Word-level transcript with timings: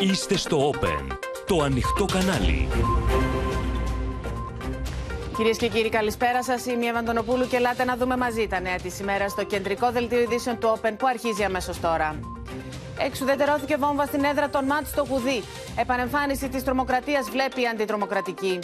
Είστε 0.00 0.36
στο 0.36 0.70
Open, 0.70 1.16
το 1.46 1.62
ανοιχτό 1.62 2.04
κανάλι. 2.04 2.68
Κυρίες 5.36 5.56
και 5.56 5.68
κύριοι, 5.68 5.88
καλησπέρα 5.88 6.42
σας. 6.42 6.66
Είμαι 6.66 6.84
η 6.84 6.88
Ευαντονοπούλου 6.88 7.46
και 7.46 7.56
ελάτε 7.56 7.84
να 7.84 7.96
δούμε 7.96 8.16
μαζί 8.16 8.46
τα 8.46 8.60
νέα 8.60 8.76
της 8.76 8.98
ημέρας 9.00 9.30
στο 9.30 9.44
κεντρικό 9.44 9.90
δελτίο 9.90 10.20
ειδήσεων 10.20 10.58
του 10.58 10.72
Open 10.76 10.92
που 10.98 11.06
αρχίζει 11.06 11.44
αμέσως 11.44 11.80
τώρα. 11.80 12.18
Εξουδετερώθηκε 12.98 13.76
βόμβα 13.76 14.04
στην 14.04 14.24
έδρα 14.24 14.48
των 14.48 14.64
ΜΑΤ 14.64 14.86
στο 14.86 15.06
Γουδί. 15.08 15.42
Επανεμφάνιση 15.78 16.48
της 16.48 16.64
τρομοκρατίας 16.64 17.30
βλέπει 17.30 17.66
αντιτρομοκρατική. 17.66 18.58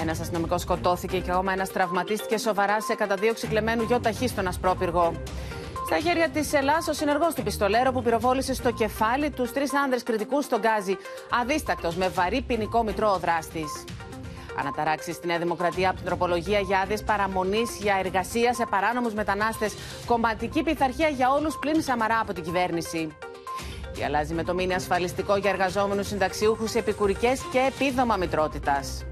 Ένας 0.00 0.20
αστυνομικός 0.20 0.60
σκοτώθηκε 0.60 1.18
και 1.18 1.30
ακόμα 1.30 1.52
ένας 1.52 1.70
τραυματίστηκε 1.70 2.36
σοβαρά 2.36 2.80
σε 2.80 2.94
καταδίωξη 2.94 3.46
κλεμμένου 3.46 3.82
γιο 3.82 4.00
ταχύ 4.00 4.28
στον 4.28 4.46
Ασπρόπυργο. 4.46 5.12
Στα 5.92 6.00
χέρια 6.00 6.28
της 6.28 6.52
Ελλάς, 6.52 6.88
ο 6.88 6.92
συνεργός 6.92 7.34
του 7.34 7.42
πιστολέρο 7.42 7.92
που 7.92 8.02
πυροβόλησε 8.02 8.54
στο 8.54 8.70
κεφάλι 8.72 9.30
τους 9.30 9.52
τρεις 9.52 9.74
άνδρες 9.74 10.02
κριτικούς 10.02 10.44
στον 10.44 10.60
Γκάζι. 10.60 10.96
Αδίστακτος 11.40 11.96
με 11.96 12.08
βαρύ 12.08 12.42
ποινικό 12.42 12.82
μητρό 12.82 13.12
ο 13.12 13.18
δράστης. 13.18 13.84
Αναταράξεις 14.58 15.14
στη 15.14 15.26
Νέα 15.26 15.38
Δημοκρατία 15.38 15.88
από 15.88 15.96
την 15.96 16.06
τροπολογία 16.06 16.58
για 16.58 16.78
άδειες 16.80 17.02
παραμονής 17.02 17.76
για 17.80 18.00
εργασία 18.04 18.54
σε 18.54 18.66
παράνομους 18.70 19.14
μετανάστες. 19.14 19.74
Κομματική 20.06 20.62
πειθαρχία 20.62 21.08
για 21.08 21.30
όλους 21.30 21.58
πλην 21.58 21.82
Σαμαρά 21.82 22.18
από 22.20 22.32
την 22.32 22.42
κυβέρνηση. 22.42 23.16
Τι 23.94 24.04
αλλάζει 24.04 24.34
με 24.34 24.42
το 24.42 24.54
μήνυμα 24.54 24.74
ασφαλιστικό 24.74 25.36
για 25.36 25.50
εργαζόμενους 25.50 26.06
συνταξιούχους 26.06 26.74
επικουρικές 26.74 27.40
και 27.52 27.58
επίδομα 27.58 28.16
μητρότητας. 28.16 29.04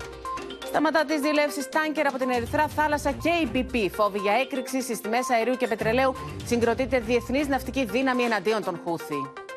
Σταματά 0.71 1.05
τις 1.05 1.21
διελεύσει 1.21 1.69
τάνκερ 1.69 2.07
από 2.07 2.19
την 2.19 2.31
Ερυθρά 2.31 2.69
Θάλασσα 2.69 3.13
και 3.13 3.29
η 3.29 3.51
BP. 3.55 3.91
Φόβη 3.93 4.19
για 4.19 4.33
έκρηξη 4.33 4.83
στι 4.83 5.01
τιμέ 5.01 5.19
αερίου 5.33 5.55
και 5.57 5.67
πετρελαίου 5.67 6.15
συγκροτείται 6.45 6.99
διεθνής 7.01 7.49
ναυτική 7.49 7.85
δύναμη 7.85 8.23
εναντίον 8.23 8.65
των 8.65 8.81
Χούθη. 8.85 9.50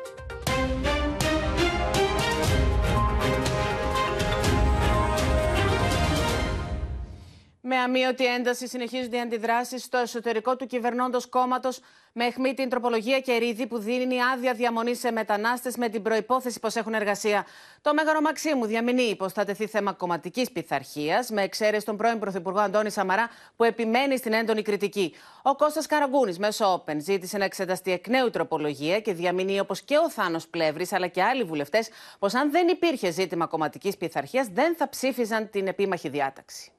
Με 7.66 7.76
αμύωτη 7.76 8.26
ένταση 8.26 8.68
συνεχίζονται 8.68 9.16
οι 9.16 9.20
αντιδράσεις 9.20 9.82
στο 9.82 9.98
εσωτερικό 9.98 10.56
του 10.56 10.66
κυβερνώντος 10.66 11.26
κόμματος 11.26 11.80
με 12.12 12.24
αιχμή 12.24 12.54
την 12.54 12.68
τροπολογία 12.68 13.20
Κερίδη 13.20 13.66
που 13.66 13.78
δίνει 13.78 14.22
άδεια 14.22 14.54
διαμονή 14.54 14.94
σε 14.94 15.10
μετανάστες 15.10 15.76
με 15.76 15.88
την 15.88 16.02
προπόθεση 16.02 16.60
πως 16.60 16.76
έχουν 16.76 16.94
εργασία. 16.94 17.46
Το 17.82 17.94
Μέγαρο 17.94 18.20
Μαξίμου 18.20 18.66
διαμηνύει 18.66 19.16
πως 19.16 19.32
θα 19.32 19.44
τεθεί 19.44 19.66
θέμα 19.66 19.92
κομματικής 19.92 20.52
πειθαρχίας, 20.52 21.30
με 21.30 21.42
εξαίρεση 21.42 21.86
τον 21.86 21.96
πρώην 21.96 22.18
Πρωθυπουργό 22.18 22.60
Αντώνη 22.60 22.90
Σαμαρά 22.90 23.28
που 23.56 23.64
επιμένει 23.64 24.16
στην 24.16 24.32
έντονη 24.32 24.62
κριτική. 24.62 25.14
Ο 25.42 25.56
Κώστας 25.56 25.86
Καραγκούνης 25.86 26.38
μέσω 26.38 26.84
Open 26.86 26.96
ζήτησε 26.98 27.38
να 27.38 27.44
εξεταστεί 27.44 27.92
εκ 27.92 28.08
νέου 28.08 28.30
τροπολογία 28.30 29.00
και 29.00 29.12
διαμηνύει 29.12 29.60
όπως 29.60 29.82
και 29.82 29.96
ο 29.96 30.10
Θάνος 30.10 30.48
Πλεύρης 30.48 30.92
αλλά 30.92 31.06
και 31.06 31.22
άλλοι 31.22 31.44
βουλευτές 31.44 31.88
πως 32.18 32.34
αν 32.34 32.50
δεν 32.50 32.68
υπήρχε 32.68 33.10
ζήτημα 33.10 33.46
κομματικής 33.46 33.96
πειθαρχίας 33.96 34.48
δεν 34.48 34.76
θα 34.76 34.88
ψήφιζαν 34.88 35.50
την 35.50 35.66
επίμαχη 35.66 36.08
διάταξη. 36.08 36.73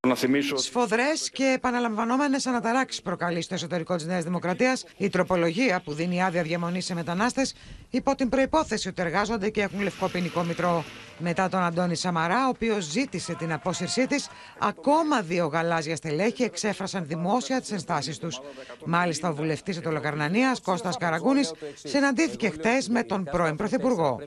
Να 0.00 0.14
θυμίσω... 0.14 0.56
Σφοδρές 0.56 1.30
και 1.30 1.52
επαναλαμβανόμενες 1.56 2.46
αναταράξεις 2.46 3.02
προκαλεί 3.02 3.42
στο 3.42 3.54
εσωτερικό 3.54 3.96
της 3.96 4.06
Νέας 4.06 4.24
Δημοκρατίας 4.24 4.84
η 4.96 5.08
τροπολογία 5.08 5.80
που 5.84 5.92
δίνει 5.92 6.22
άδεια 6.22 6.42
διαμονής 6.42 6.84
σε 6.84 6.94
μετανάστες 6.94 7.54
υπό 7.90 8.14
την 8.14 8.28
προπόθεση 8.28 8.88
ότι 8.88 9.02
εργάζονται 9.02 9.50
και 9.50 9.62
έχουν 9.62 9.80
λευκό 9.80 10.08
ποινικό 10.08 10.42
μητρό. 10.42 10.84
Μετά 11.18 11.48
τον 11.48 11.60
Αντώνη 11.60 11.94
Σαμαρά, 11.94 12.46
ο 12.46 12.48
οποίος 12.48 12.84
ζήτησε 12.84 13.34
την 13.34 13.52
απόσυρσή 13.52 14.06
της, 14.06 14.28
ακόμα 14.58 15.20
δύο 15.20 15.46
γαλάζια 15.46 15.96
στελέχη 15.96 16.42
εξέφρασαν 16.42 17.06
δημόσια 17.06 17.60
τις 17.60 17.72
ενστάσεις 17.72 18.18
τους. 18.18 18.40
Μάλιστα, 18.84 19.28
ο 19.28 19.34
βουλευτής 19.34 19.76
Ετωλοκαρνανία, 19.76 20.56
Κώστας 20.62 20.96
Καραγκούνης, 20.96 21.52
συναντήθηκε 21.74 22.48
χτες 22.48 22.88
με 22.88 23.02
τον 23.02 23.24
πρώην 23.24 23.56
Πρωθυπουργό. 23.56 24.20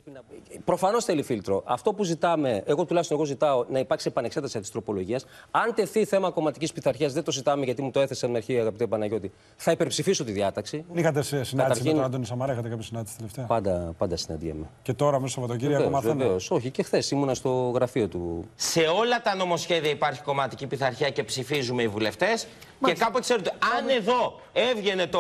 Προφανώς 0.66 1.06
θέλει 1.06 1.24
φίλτρο. 1.24 1.64
Αυτό 1.66 1.94
που 1.94 2.04
ζητάμε, 2.04 2.64
εγώ 2.66 2.86
τουλάχιστον 2.86 3.18
εγώ 3.18 3.26
ζητάω 3.26 3.66
να 3.70 3.80
υπάρξει 3.80 4.08
επανεξέταση 4.08 4.60
της 4.60 4.72
τροπολογίας. 4.72 5.26
Αν 5.52 5.69
τεθεί 5.74 6.06
θέμα 6.06 6.32
κομματικής 6.32 6.74
πειθαρχίας, 6.74 7.14
δεν 7.14 7.24
το 7.24 7.32
ζητάμε 7.32 7.66
γιατί 7.66 7.82
μου 7.82 7.92
το 7.92 8.00
έθεσε 8.00 8.28
με 8.28 8.38
αρχή, 8.38 8.60
αγαπητέ 8.60 8.88
Παναγιώτη. 8.88 9.32
Θα 9.56 9.72
υπερψηφίσω 9.72 10.24
τη 10.24 10.32
διάταξη. 10.32 10.86
Είχατε 10.94 11.22
συνάντηση 11.22 11.56
Καταρχήν... 11.56 11.86
με 11.86 11.94
τον 11.94 12.04
Αντώνη 12.04 12.26
Σαμαρά, 12.26 12.54
είχατε 12.54 12.70
κάποια 12.70 12.84
συνάντηση 12.84 13.16
τελευταία; 13.16 13.46
Πάντα, 13.46 13.94
πάντα 13.98 14.16
συναντιέμαι. 14.18 14.70
Και 14.82 14.94
τώρα, 14.94 15.20
μέσα 15.20 15.32
στο 15.32 15.42
Σαββατοκύριακο, 15.42 15.90
μαθαίνω. 15.90 16.14
Βεβαίως, 16.14 16.52
όχι, 16.52 16.70
και 16.70 16.84
χθες 16.84 17.12
ήμουνα 17.12 17.34
στο 17.34 17.72
γραφείο 17.76 18.08
του. 18.08 18.46
Σε 18.56 18.80
όλα 18.80 19.22
τα 19.22 19.36
νομοσχέδια 19.36 19.90
υπάρχει 19.90 20.22
κομματική 20.22 20.68
πειθαρχία 20.68 21.10
και 21.10 21.24
ψηφίζουμε 21.24 21.82
οι 21.84 21.88
βουλευτές. 21.88 22.48
Και 22.86 22.94
κάποτε 22.94 23.20
ξέρετε, 23.20 23.52
αν 23.78 23.90
εδώ 23.90 24.40
έβγαινε, 24.54 25.08
το, 25.08 25.20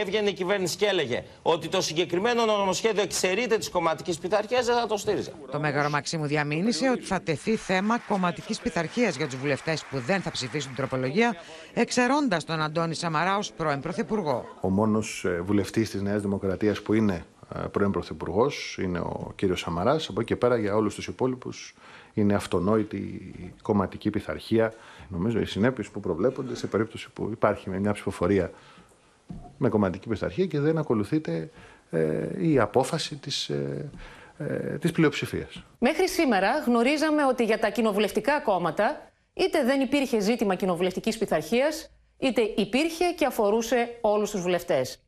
έβγαινε 0.00 0.28
η 0.28 0.32
κυβέρνηση 0.32 0.76
και 0.76 0.86
έλεγε 0.86 1.24
ότι 1.42 1.68
το 1.68 1.80
συγκεκριμένο 1.80 2.44
νομοσχέδιο 2.44 3.02
εξαιρείται 3.02 3.58
της 3.58 3.70
κομματικής 3.70 4.18
πειθαρχίας, 4.18 4.66
δεν 4.66 4.74
θα 4.76 4.86
το 4.86 4.96
στήριζε. 4.96 5.32
Το 5.50 5.60
Μέγαρο 5.60 5.90
Μαξίμου 5.90 6.26
διαμήνυσε 6.26 6.88
ότι 6.88 7.02
θα 7.02 7.20
τεθεί 7.20 7.56
θέμα 7.56 7.98
κομματικής 7.98 8.58
πειθαρχίας 8.58 9.16
για 9.16 9.26
τους 9.26 9.36
βουλευτές 9.36 9.49
που 9.90 9.98
δεν 9.98 10.20
θα 10.20 10.30
ψηφίσουν 10.30 10.68
την 10.68 10.76
τροπολογία, 10.76 11.36
εξαιρώντας 11.74 12.44
τον 12.44 12.60
Αντώνη 12.60 12.94
Σαμαρά 12.94 13.36
ως 13.36 13.52
πρώην 13.52 13.80
Πρωθυπουργό. 13.80 14.44
Ο 14.60 14.70
μόνος 14.70 15.26
βουλευτής 15.42 15.90
της 15.90 16.02
Νέας 16.02 16.22
Δημοκρατίας 16.22 16.82
που 16.82 16.92
είναι 16.92 17.24
πρώην 17.70 17.90
Πρωθυπουργός 17.90 18.78
είναι 18.82 18.98
ο 18.98 19.32
κύριος 19.36 19.60
Σαμαράς. 19.60 20.08
Από 20.08 20.20
εκεί 20.20 20.28
και 20.28 20.36
πέρα 20.36 20.56
για 20.56 20.76
όλους 20.76 20.94
τους 20.94 21.06
υπόλοιπους 21.06 21.74
είναι 22.14 22.34
αυτονόητη 22.34 22.96
η 22.96 23.52
κομματική 23.62 24.10
πειθαρχία. 24.10 24.72
Νομίζω 25.08 25.40
οι 25.40 25.44
συνέπειες 25.44 25.88
που 25.88 26.00
προβλέπονται 26.00 26.54
σε 26.54 26.66
περίπτωση 26.66 27.10
που 27.10 27.28
υπάρχει 27.32 27.70
μια 27.70 27.92
ψηφοφορία 27.92 28.50
με 29.58 29.68
κομματική 29.68 30.08
πειθαρχία 30.08 30.46
και 30.46 30.60
δεν 30.60 30.78
ακολουθείται 30.78 31.50
ε, 31.90 32.28
η 32.38 32.58
απόφαση 32.58 33.16
της, 33.16 33.48
ε, 33.48 33.90
ε, 34.38 34.78
της 34.78 34.92
πλειοψηφίας. 34.92 35.64
Μέχρι 35.78 36.08
σήμερα 36.08 36.58
γνωρίζαμε 36.66 37.24
ότι 37.24 37.44
για 37.44 37.58
τα 37.58 37.70
κοινοβουλευτικά 37.70 38.40
κόμματα 38.40 39.09
είτε 39.32 39.64
δεν 39.64 39.80
υπήρχε 39.80 40.20
ζήτημα 40.20 40.54
κοινοβουλευτικής 40.54 41.18
πειθαρχίας, 41.18 41.90
είτε 42.18 42.40
υπήρχε 42.40 43.04
και 43.12 43.26
αφορούσε 43.26 43.98
όλους 44.00 44.30
τους 44.30 44.40
βουλευτές. 44.40 45.02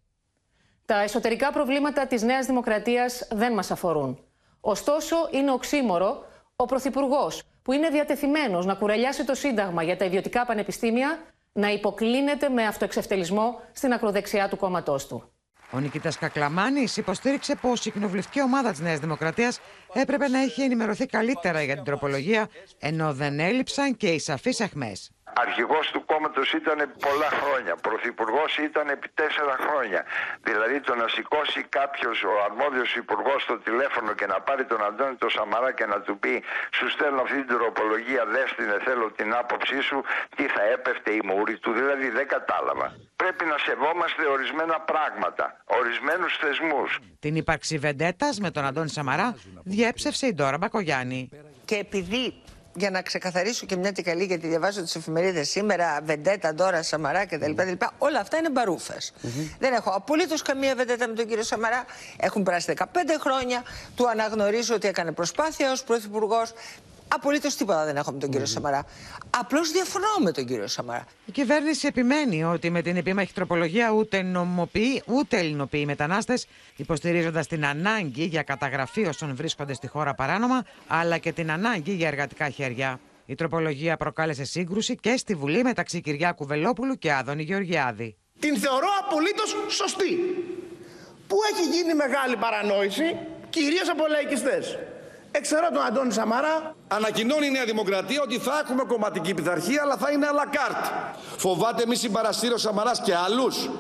Τα 0.86 1.00
εσωτερικά 1.02 1.52
προβλήματα 1.52 2.06
της 2.06 2.22
Νέας 2.22 2.46
Δημοκρατίας 2.46 3.28
δεν 3.30 3.52
μας 3.52 3.70
αφορούν. 3.70 4.24
Ωστόσο, 4.60 5.16
είναι 5.30 5.52
οξύμορο 5.52 6.24
ο 6.56 6.64
Πρωθυπουργός, 6.64 7.42
που 7.62 7.72
είναι 7.72 7.88
διατεθειμένος 7.88 8.66
να 8.66 8.74
κουρελιάσει 8.74 9.24
το 9.24 9.34
Σύνταγμα 9.34 9.82
για 9.82 9.96
τα 9.96 10.04
ιδιωτικά 10.04 10.46
πανεπιστήμια, 10.46 11.18
να 11.52 11.68
υποκλίνεται 11.68 12.48
με 12.48 12.66
αυτοεξευτελισμό 12.66 13.60
στην 13.72 13.92
ακροδεξιά 13.92 14.48
του 14.48 14.56
κόμματός 14.56 15.06
του. 15.06 15.31
Ο 15.74 15.80
Νικήτα 15.80 16.12
Κακλαμάνης 16.20 16.96
υποστήριξε 16.96 17.54
πως 17.54 17.84
η 17.86 17.90
κοινοβουλευτική 17.90 18.42
ομάδα 18.42 18.70
της 18.70 18.80
Νέας 18.80 18.98
Δημοκρατίας 18.98 19.60
έπρεπε 19.92 20.28
να 20.28 20.38
έχει 20.38 20.62
ενημερωθεί 20.62 21.06
καλύτερα 21.06 21.62
για 21.62 21.74
την 21.74 21.84
τροπολογία, 21.84 22.48
ενώ 22.78 23.12
δεν 23.12 23.40
έλειψαν 23.40 23.96
και 23.96 24.08
οι 24.08 24.18
σαφείς 24.18 24.60
αχμέ. 24.60 24.92
Αρχηγός 25.34 25.90
του 25.92 26.04
κόμματος 26.04 26.52
ήταν 26.52 26.78
πολλά 27.06 27.30
χρόνια. 27.40 27.74
Πρωθυπουργός 27.76 28.58
ήταν 28.58 28.88
επί 28.88 29.08
τέσσερα 29.14 29.56
χρόνια. 29.66 30.04
Δηλαδή 30.42 30.80
το 30.80 30.94
να 30.94 31.08
σηκώσει 31.08 31.60
κάποιος, 31.78 32.22
ο 32.22 32.32
αρμόδιος 32.48 32.96
υπουργός, 32.96 33.42
στο 33.42 33.58
τηλέφωνο 33.58 34.12
και 34.12 34.26
να 34.26 34.40
πάρει 34.40 34.64
τον 34.64 34.84
Αντώνη 34.84 35.16
το 35.16 35.28
Σαμαρά 35.28 35.72
και 35.72 35.86
να 35.86 36.00
του 36.00 36.18
πει 36.18 36.42
Σου 36.76 36.90
στέλνω 36.90 37.20
αυτή 37.20 37.44
την 37.44 37.56
τροπολογία, 37.56 38.22
δες 38.34 38.48
την 38.56 38.70
θέλω 38.84 39.10
την 39.10 39.34
άποψή 39.34 39.80
σου, 39.80 39.98
τι 40.36 40.44
θα 40.54 40.62
έπεφτε 40.74 41.10
η 41.12 41.20
μούρη 41.24 41.58
του. 41.58 41.72
Δηλαδή 41.72 42.08
δεν 42.08 42.26
κατάλαβα. 42.28 42.96
Πρέπει 43.16 43.44
να 43.44 43.58
σεβόμαστε 43.58 44.22
ορισμένα 44.26 44.80
πράγματα, 44.80 45.44
ορισμένους 45.64 46.36
θεσμούς. 46.36 46.98
Την 47.20 47.36
ύπαρξη 47.36 47.78
βεντέτας 47.78 48.38
με 48.40 48.50
τον 48.50 48.64
Αντώνη 48.64 48.88
Σαμαρά 48.88 49.36
διέψευσε 49.64 50.26
η 50.26 50.34
Ντόρα 50.34 50.58
Μπακογιάννη. 50.58 51.28
Και 51.64 51.76
επειδή 51.76 52.34
για 52.74 52.90
να 52.90 53.02
ξεκαθαρίσω 53.02 53.66
και 53.66 53.76
μια 53.76 53.90
και 53.90 54.02
καλή, 54.02 54.24
γιατί 54.24 54.46
διαβάζω 54.46 54.82
τις 54.82 54.94
εφημερίδες 54.94 55.50
σήμερα, 55.50 56.00
Βεντέτα, 56.04 56.54
Ντόρα, 56.54 56.82
Σαμαρά 56.82 57.26
κτλ. 57.26 57.52
Όλα 57.98 58.20
αυτά 58.20 58.36
είναι 58.36 58.50
μπαρούφες. 58.50 59.12
Δεν 59.58 59.72
έχω 59.72 59.90
απολύτως 59.90 60.42
καμία 60.42 60.74
βεντέτα 60.74 61.08
με 61.08 61.14
τον 61.14 61.26
κύριο 61.26 61.42
Σαμαρά. 61.42 61.84
Έχουν 62.16 62.42
περάσει 62.42 62.74
15 62.78 62.84
χρόνια. 63.20 63.62
Του 63.94 64.08
αναγνωρίζω 64.08 64.74
ότι 64.74 64.88
έκανε 64.88 65.12
προσπάθεια 65.12 65.72
ως 65.72 65.84
πρωθυπουργός. 65.84 66.52
Απολύτως 67.14 67.54
τίποτα 67.56 67.84
δεν 67.84 67.96
έχω 67.96 68.12
με 68.12 68.18
τον 68.18 68.30
κύριο 68.30 68.46
Σαμαρά. 68.46 68.84
Απλώς 69.30 69.70
διαφωνώ 69.70 70.06
με 70.22 70.32
τον 70.32 70.44
κύριο 70.44 70.66
Σαμαρά. 70.66 71.04
Η 71.24 71.32
κυβέρνηση 71.32 71.86
επιμένει 71.86 72.44
ότι 72.44 72.70
με 72.70 72.82
την 72.82 72.96
επίμαχη 72.96 73.32
τροπολογία 73.32 73.90
ούτε 73.90 74.22
νομοποιεί 74.22 75.02
ούτε 75.06 75.38
ελληνοποιεί 75.38 75.84
μετανάστες, 75.86 76.46
υποστηρίζοντας 76.76 77.46
την 77.46 77.66
ανάγκη 77.66 78.24
για 78.24 78.42
καταγραφή 78.42 79.06
όσων 79.06 79.34
βρίσκονται 79.36 79.74
στη 79.74 79.86
χώρα 79.86 80.14
παράνομα, 80.14 80.64
αλλά 80.86 81.18
και 81.18 81.32
την 81.32 81.50
ανάγκη 81.50 81.92
για 81.92 82.08
εργατικά 82.08 82.48
χέρια. 82.48 83.00
Η 83.26 83.34
τροπολογία 83.34 83.96
προκάλεσε 83.96 84.44
σύγκρουση 84.44 84.96
και 84.96 85.16
στη 85.16 85.34
Βουλή 85.34 85.62
μεταξύ 85.62 86.00
Κυριάκου 86.00 86.46
Βελόπουλου 86.46 86.98
και 86.98 87.12
Άδωνη 87.12 87.42
Γεωργιάδη. 87.42 88.16
Την 88.38 88.56
θεωρώ 88.56 88.88
απολύτως 89.00 89.56
σωστή. 89.68 90.18
Πού 91.26 91.36
έχει 91.52 91.68
γίνει 91.76 91.94
μεγάλη 91.94 92.36
παρανόηση, 92.36 93.16
κυρίως 93.50 93.88
από 93.90 94.06
λαϊκιστές. 94.06 94.78
Εξαιρώ 95.34 95.68
τον 95.72 95.82
Αντώνη 95.82 96.12
Σαμαρά. 96.12 96.76
Ανακοινώνει 96.88 97.46
η 97.46 97.50
Νέα 97.50 97.64
Δημοκρατία 97.64 98.22
ότι 98.22 98.38
θα 98.38 98.58
έχουμε 98.64 98.84
κομματική 98.84 99.34
πειθαρχία, 99.34 99.82
αλλά 99.82 99.96
θα 99.96 100.10
είναι 100.10 100.26
à 100.26 100.34
la 100.34 100.56
carte. 100.56 101.14
Φοβάται 101.36 101.86
μη 101.86 101.96
συμπαραστήρω 101.96 102.56
Σαμαράς 102.56 103.02
και 103.02 103.14
άλλους. 103.14 103.70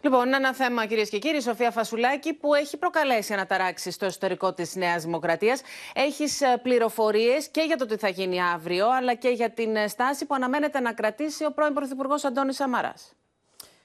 Λοιπόν, 0.00 0.34
ένα 0.34 0.54
θέμα, 0.54 0.86
κυρίες 0.86 1.08
και 1.08 1.18
κύριοι, 1.18 1.40
Σοφία 1.40 1.70
Φασουλάκη, 1.70 2.32
που 2.32 2.54
έχει 2.54 2.76
προκαλέσει 2.76 3.32
αναταράξει 3.32 3.90
στο 3.90 4.04
εσωτερικό 4.04 4.52
της 4.52 4.74
Νέας 4.74 5.02
Δημοκρατίας. 5.02 5.60
Έχεις 5.94 6.40
πληροφορίες 6.62 7.48
και 7.48 7.60
για 7.60 7.76
το 7.76 7.86
τι 7.86 7.96
θα 7.96 8.08
γίνει 8.08 8.42
αύριο, 8.42 8.88
αλλά 8.90 9.14
και 9.14 9.28
για 9.28 9.50
την 9.50 9.76
ε, 9.76 9.88
στάση 9.88 10.26
που 10.26 10.34
αναμένεται 10.34 10.80
να 10.80 10.92
κρατήσει 10.92 11.44
ο 11.44 11.52
πρώην 11.52 11.74
Πρωθυπουργός 11.74 12.24
Αντώνης 12.24 12.56
Σαμαράς. 12.56 13.12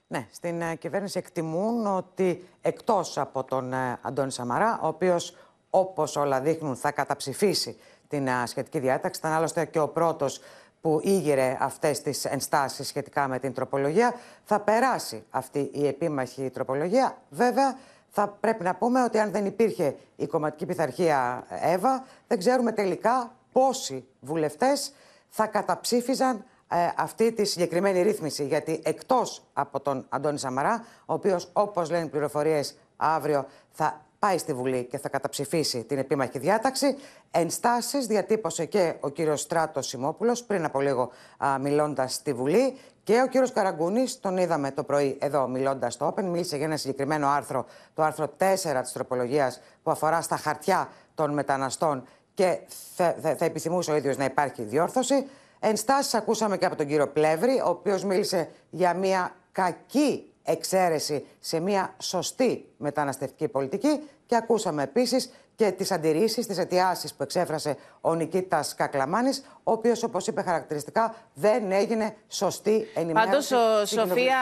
Ναι, 0.08 0.28
στην 0.32 0.62
ε, 0.62 0.76
κυβέρνηση 0.76 1.18
εκτιμούν 1.18 1.88
ότι 1.88 2.50
εκτός 2.62 3.18
από 3.18 3.44
τον 3.44 3.74
ε, 3.74 4.00
Αντώνη 4.02 4.32
Σαμαρά, 4.32 4.80
ο 4.82 4.88
οποίος 4.88 5.36
όπως 5.70 6.16
όλα 6.16 6.42
δείχνουν 6.42 6.76
θα 6.76 6.92
καταψηφίσει 6.92 7.78
την 8.08 8.28
σχετική 8.46 8.80
διάταξη, 8.80 9.20
ήταν 9.20 9.32
άλλωστε 9.32 9.66
και 9.66 9.80
ο 9.80 9.88
πρώτος 9.88 10.40
που 10.82 11.00
ήγηρε 11.04 11.58
αυτές 11.60 12.02
τις 12.02 12.26
ενστάσεις 12.26 12.88
σχετικά 12.88 13.28
με 13.28 13.40
την 13.40 13.54
τροπολογία. 13.54 14.14
Θα 14.44 14.60
περάσει 14.60 15.24
αυτή 15.30 15.70
η 15.74 15.88
επίμαχη 15.88 16.50
τροπολογία. 16.50 17.18
Βέβαια, 17.30 17.78
θα 18.10 18.28
πρέπει 18.28 18.64
να 18.64 18.76
πούμε 18.76 19.04
ότι 19.04 19.20
αν 19.20 19.32
δεν 19.32 19.46
υπήρχε 19.46 19.96
η 20.16 20.28
κομματική 20.28 20.66
πειθαρχία 20.66 21.46
ΕΒΑ, 21.50 22.06
δεν 22.28 22.38
ξέρουμε 22.40 22.72
τελικά 22.72 23.36
πόσοι 23.52 24.08
βουλευτές 24.20 24.94
θα 25.30 25.48
καταψήφιζαν 25.48 26.46
ε, 26.68 26.90
αυτή 26.96 27.32
τη 27.32 27.46
συγκεκριμένη 27.46 28.02
ρύθμιση. 28.02 28.46
Γιατί 28.46 28.82
εκτός 28.84 29.44
από 29.54 29.80
τον 29.80 30.06
Αντώνη 30.10 30.40
Σαμαρά, 30.40 30.86
ο 31.06 31.14
οποίος 31.14 31.50
όπως 31.54 31.90
λένε 31.90 32.06
οι 32.06 32.10
πληροφορίες 32.10 32.78
αύριο 32.98 33.46
θα 33.72 34.02
πάει 34.20 34.38
στη 34.38 34.54
Βουλή 34.54 34.84
και 34.84 34.98
θα 34.98 35.10
καταψηφίσει 35.10 35.84
την 35.84 35.98
επίμαχη 35.98 36.40
διάταξη. 36.40 36.98
Ενστάσεις 37.32 38.08
διατύπωσε 38.08 38.66
και 38.66 38.94
ο 39.00 39.10
κύριος 39.10 39.42
Στράτος 39.42 39.88
Σιμόπουλος 39.88 40.44
πριν 40.44 40.66
από 40.66 40.82
λίγο 40.82 41.12
α, 41.38 41.60
μιλώντας 41.60 42.14
στη 42.14 42.34
Βουλή 42.34 42.78
και 43.04 43.22
ο 43.22 43.28
κύριος 43.28 43.52
Καραγκούνης, 43.52 44.20
τον 44.20 44.38
είδαμε 44.38 44.72
το 44.72 44.84
πρωί 44.84 45.18
εδώ 45.22 45.48
μιλώντας 45.48 45.94
στο 45.94 46.14
Open, 46.14 46.24
μίλησε 46.24 46.58
για 46.58 46.66
ένα 46.66 46.78
συγκεκριμένο 46.78 47.28
άρθρο, 47.28 47.66
το 47.94 48.04
άρθρο 48.04 48.34
4 48.38 48.82
της 48.82 48.92
τροπολογίας 48.92 49.62
που 49.84 49.92
αφορά 49.92 50.22
στα 50.22 50.38
χαρτιά 50.38 50.90
των 51.16 51.34
μεταναστών 51.34 52.08
και 52.34 52.60
θα, 52.96 53.16
θα, 53.22 53.36
θα 53.36 53.46
επιθυμούσε 53.46 53.92
ο 53.92 53.96
ίδιος 53.96 54.18
να 54.18 54.24
υπάρχει 54.24 54.64
διόρθωση. 54.64 55.28
Ενστάσεις 55.60 56.14
ακούσαμε 56.14 56.58
και 56.58 56.66
από 56.66 56.76
τον 56.76 56.88
κύριο 56.88 57.08
Πλεύρη, 57.08 57.62
ο 57.66 57.70
οποίος 57.70 58.04
μίλησε 58.04 58.50
για 58.70 58.94
μια 58.94 59.36
κακή 59.52 60.32
εξαίρεση 60.48 61.26
σε 61.40 61.60
μια 61.60 61.96
σωστή 61.98 62.66
μεταναστευτική 62.78 63.48
πολιτική 63.48 64.00
και 64.26 64.36
ακούσαμε 64.36 64.84
επίσης 64.84 65.32
και 65.56 65.72
τις 65.72 65.92
αντιρρήσεις, 65.92 66.48
τις 66.48 66.58
αιτιάσεις 66.58 67.14
που 67.14 67.24
εξέφρασε 67.24 67.78
ο 68.02 68.16
Νικήτας 68.16 68.76
Κακλαμάνης, 68.76 69.44
ο 69.64 69.72
οποίος 69.72 70.04
όπως 70.04 70.28
είπε 70.28 70.42
χαρακτηριστικά 70.42 71.16
δεν 71.34 71.72
έγινε 71.72 72.16
σωστή 72.28 72.88
ενημέρωση. 72.94 73.54
Πάντως, 73.54 73.90
Σοφία, 73.90 74.38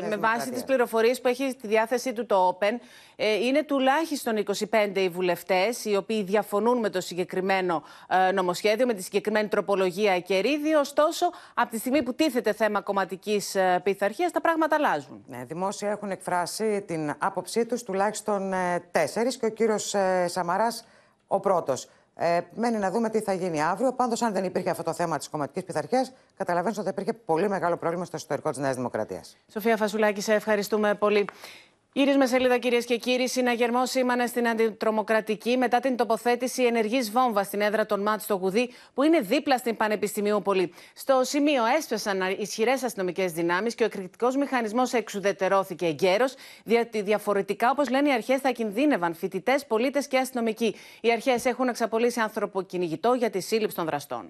ε, 0.00 0.06
με 0.06 0.16
βάση 0.16 0.50
τις 0.50 0.64
πληροφορίες 0.64 1.20
που 1.20 1.28
έχει 1.28 1.50
στη 1.50 1.66
διάθεσή 1.66 2.12
του 2.12 2.26
το 2.26 2.58
Open, 2.60 2.72
ε, 2.72 2.76
είναι 3.16 3.62
τουλάχιστον 3.62 4.44
25 4.70 4.90
οι 4.94 5.08
βουλευτές 5.08 5.84
οι 5.84 5.96
οποίοι 5.96 6.22
διαφωνούν 6.22 6.78
με 6.78 6.90
το 6.90 7.00
συγκεκριμένο 7.00 7.82
ε, 8.28 8.32
νομοσχέδιο, 8.32 8.86
με 8.86 8.94
τη 8.94 9.02
συγκεκριμένη 9.02 9.48
τροπολογία 9.48 10.20
κερίδη. 10.20 10.74
Ωστόσο, 10.74 11.30
από 11.54 11.70
τη 11.70 11.78
στιγμή 11.78 12.02
που 12.02 12.14
τίθεται 12.14 12.52
θέμα 12.52 12.80
κομματικής 12.80 13.54
ε, 13.54 13.80
πειθαρχίας, 13.82 14.32
τα 14.32 14.40
πράγματα 14.40 14.76
αλλάζουν. 14.76 15.24
Ναι, 15.28 15.44
δημόσια 15.44 15.90
έχουν 15.90 16.10
εκφράσει 16.10 16.82
την 16.86 17.14
άποψή 17.18 17.66
τους 17.66 17.82
τουλάχιστον 17.82 18.52
ε, 18.52 18.88
τέσσερις 18.90 19.36
και 19.36 19.46
ο 19.46 19.50
κύριος 19.50 19.94
ε, 19.94 20.26
Σαμαράς 20.28 20.84
ο 21.26 21.40
πρώτος. 21.40 21.88
Ε, 22.18 22.40
μένει 22.54 22.78
να 22.78 22.90
δούμε 22.90 23.10
τι 23.10 23.20
θα 23.20 23.32
γίνει 23.32 23.62
αύριο. 23.62 23.92
Πάντως, 23.92 24.22
αν 24.22 24.32
δεν 24.32 24.44
υπήρχε 24.44 24.70
αυτό 24.70 24.82
το 24.82 24.92
θέμα 24.92 25.18
της 25.18 25.28
κομματικής 25.28 25.64
πειθαρχίας, 25.64 26.12
καταλαβαίνω 26.36 26.74
ότι 26.76 26.84
θα 26.84 26.90
υπήρχε 26.90 27.12
πολύ 27.12 27.48
μεγάλο 27.48 27.76
πρόβλημα 27.76 28.04
στο 28.04 28.16
εσωτερικό 28.16 28.50
της 28.50 28.58
Νέας 28.58 28.76
Δημοκρατίας. 28.76 29.36
Σοφία 29.52 29.76
Φασουλάκη, 29.76 30.20
σε 30.20 30.34
ευχαριστούμε 30.34 30.94
πολύ. 30.94 31.24
Ήρης 31.98 32.16
Μεσέλιδα, 32.16 32.58
κυρίες 32.58 32.84
και 32.84 32.96
κύριοι, 32.96 33.28
συναγερμό 33.28 33.86
σήμανε 33.86 34.26
στην 34.26 34.48
αντιτρομοκρατική 34.48 35.56
μετά 35.56 35.80
την 35.80 35.96
τοποθέτηση 35.96 36.62
ενεργής 36.62 37.10
βόμβας 37.10 37.46
στην 37.46 37.60
έδρα 37.60 37.86
των 37.86 38.02
ΜΑΤ 38.02 38.20
στο 38.20 38.34
Γουδί, 38.34 38.70
που 38.94 39.02
είναι 39.02 39.20
δίπλα 39.20 39.58
στην 39.58 39.76
Πανεπιστημίου 39.76 40.42
Πολύ. 40.42 40.72
Στο 40.94 41.20
σημείο 41.24 41.64
έσπεσαν 41.76 42.20
ισχυρές 42.38 42.82
αστυνομικές 42.82 43.32
δυνάμεις 43.32 43.74
και 43.74 43.82
ο 43.82 43.86
εκρηκτικός 43.86 44.36
μηχανισμός 44.36 44.92
εξουδετερώθηκε 44.92 45.86
εγκαίρως, 45.86 46.34
διότι 46.64 47.02
διαφορετικά, 47.02 47.70
όπως 47.70 47.90
λένε 47.90 48.08
οι 48.08 48.12
αρχές, 48.12 48.40
θα 48.40 48.50
κινδύνευαν 48.50 49.14
φοιτητές, 49.14 49.66
πολίτες 49.66 50.06
και 50.06 50.18
αστυνομικοί. 50.18 50.74
Οι 51.00 51.12
αρχές 51.12 51.44
έχουν 51.44 51.68
εξαπολύσει 51.68 52.20
ανθρωποκυνηγητό 52.20 53.12
για 53.12 53.30
τη 53.30 53.40
σύλληψη 53.40 53.76
των 53.76 53.84
δραστών. 53.84 54.28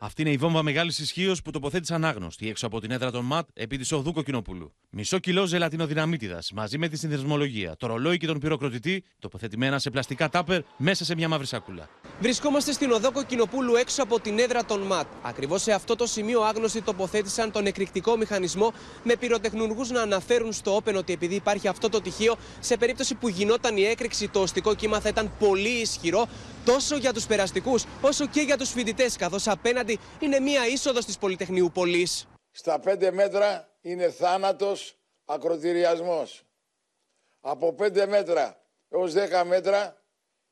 Αυτή 0.00 0.22
είναι 0.22 0.30
η 0.30 0.36
βόμβα 0.36 0.62
μεγάλης 0.62 0.98
ισχύως 0.98 1.42
που 1.42 1.50
τοποθέτησαν 1.50 2.04
άγνωστοι 2.04 2.48
έξω 2.48 2.66
από 2.66 2.80
την 2.80 2.90
έδρα 2.90 3.10
των 3.10 3.24
ΜΑΤ 3.24 3.48
επί 3.54 3.76
της 3.76 3.92
Οδού 3.92 4.12
Κοκκινοπούλου. 4.12 4.72
Μισό 4.90 5.18
κιλό 5.18 5.46
ζελατινοδυναμίτιδας 5.46 6.52
μαζί 6.52 6.78
με 6.78 6.88
τη 6.88 6.96
συνδεσμολογία, 6.96 7.76
το 7.76 7.86
ρολόι 7.86 8.16
και 8.16 8.26
τον 8.26 8.38
πυροκροτητή 8.38 9.04
τοποθετημένα 9.18 9.78
σε 9.78 9.90
πλαστικά 9.90 10.28
τάπερ 10.28 10.62
μέσα 10.76 11.04
σε 11.04 11.14
μια 11.14 11.28
μαύρη 11.28 11.46
σακούλα. 11.46 11.88
Βρισκόμαστε 12.20 12.72
στην 12.72 12.90
Οδό 12.90 13.12
Κοκκινοπούλου 13.12 13.74
έξω 13.74 14.02
από 14.02 14.20
την 14.20 14.38
έδρα 14.38 14.64
των 14.64 14.80
ΜΑΤ. 14.80 15.06
Ακριβώς 15.22 15.62
σε 15.62 15.72
αυτό 15.72 15.96
το 15.96 16.06
σημείο 16.06 16.40
άγνωστοι 16.40 16.82
τοποθέτησαν 16.82 17.50
τον 17.50 17.66
εκρηκτικό 17.66 18.16
μηχανισμό 18.16 18.72
με 19.02 19.16
πυροτεχνουργούς 19.16 19.90
να 19.90 20.02
αναφέρουν 20.02 20.52
στο 20.52 20.74
όπεν 20.74 20.96
ότι 20.96 21.12
επειδή 21.12 21.34
υπάρχει 21.34 21.68
αυτό 21.68 21.88
το 21.88 22.00
τυχείο, 22.00 22.36
σε 22.60 22.76
περίπτωση 22.76 23.14
που 23.14 23.28
γινόταν 23.28 23.76
η 23.76 23.82
έκρηξη, 23.82 24.28
το 24.28 24.40
οστικό 24.40 24.74
κύμα 24.74 25.00
θα 25.00 25.08
ήταν 25.08 25.32
πολύ 25.38 25.80
ισχυρό 25.80 26.28
τόσο 26.64 26.96
για 26.96 27.12
τους 27.12 27.26
περαστικούς 27.26 27.84
όσο 28.00 28.26
και 28.26 28.40
για 28.40 28.56
τους 28.56 28.70
φοιτητές, 28.70 29.16
καθώς 29.16 29.48
απέναντι 29.48 29.87
είναι 30.20 30.40
μία 30.40 30.66
είσοδος 30.66 31.04
της 31.04 31.18
Πολυτεχνείου 31.18 31.70
Πολύ. 31.74 32.08
Στα 32.50 32.80
5 32.84 33.10
μέτρα 33.12 33.76
είναι 33.80 34.10
θάνατος 34.10 34.96
ακροτηριασμός. 35.24 36.42
Από 37.40 37.74
5 37.78 38.06
μέτρα 38.06 38.62
έως 38.88 39.12
10 39.12 39.44
μέτρα 39.44 40.02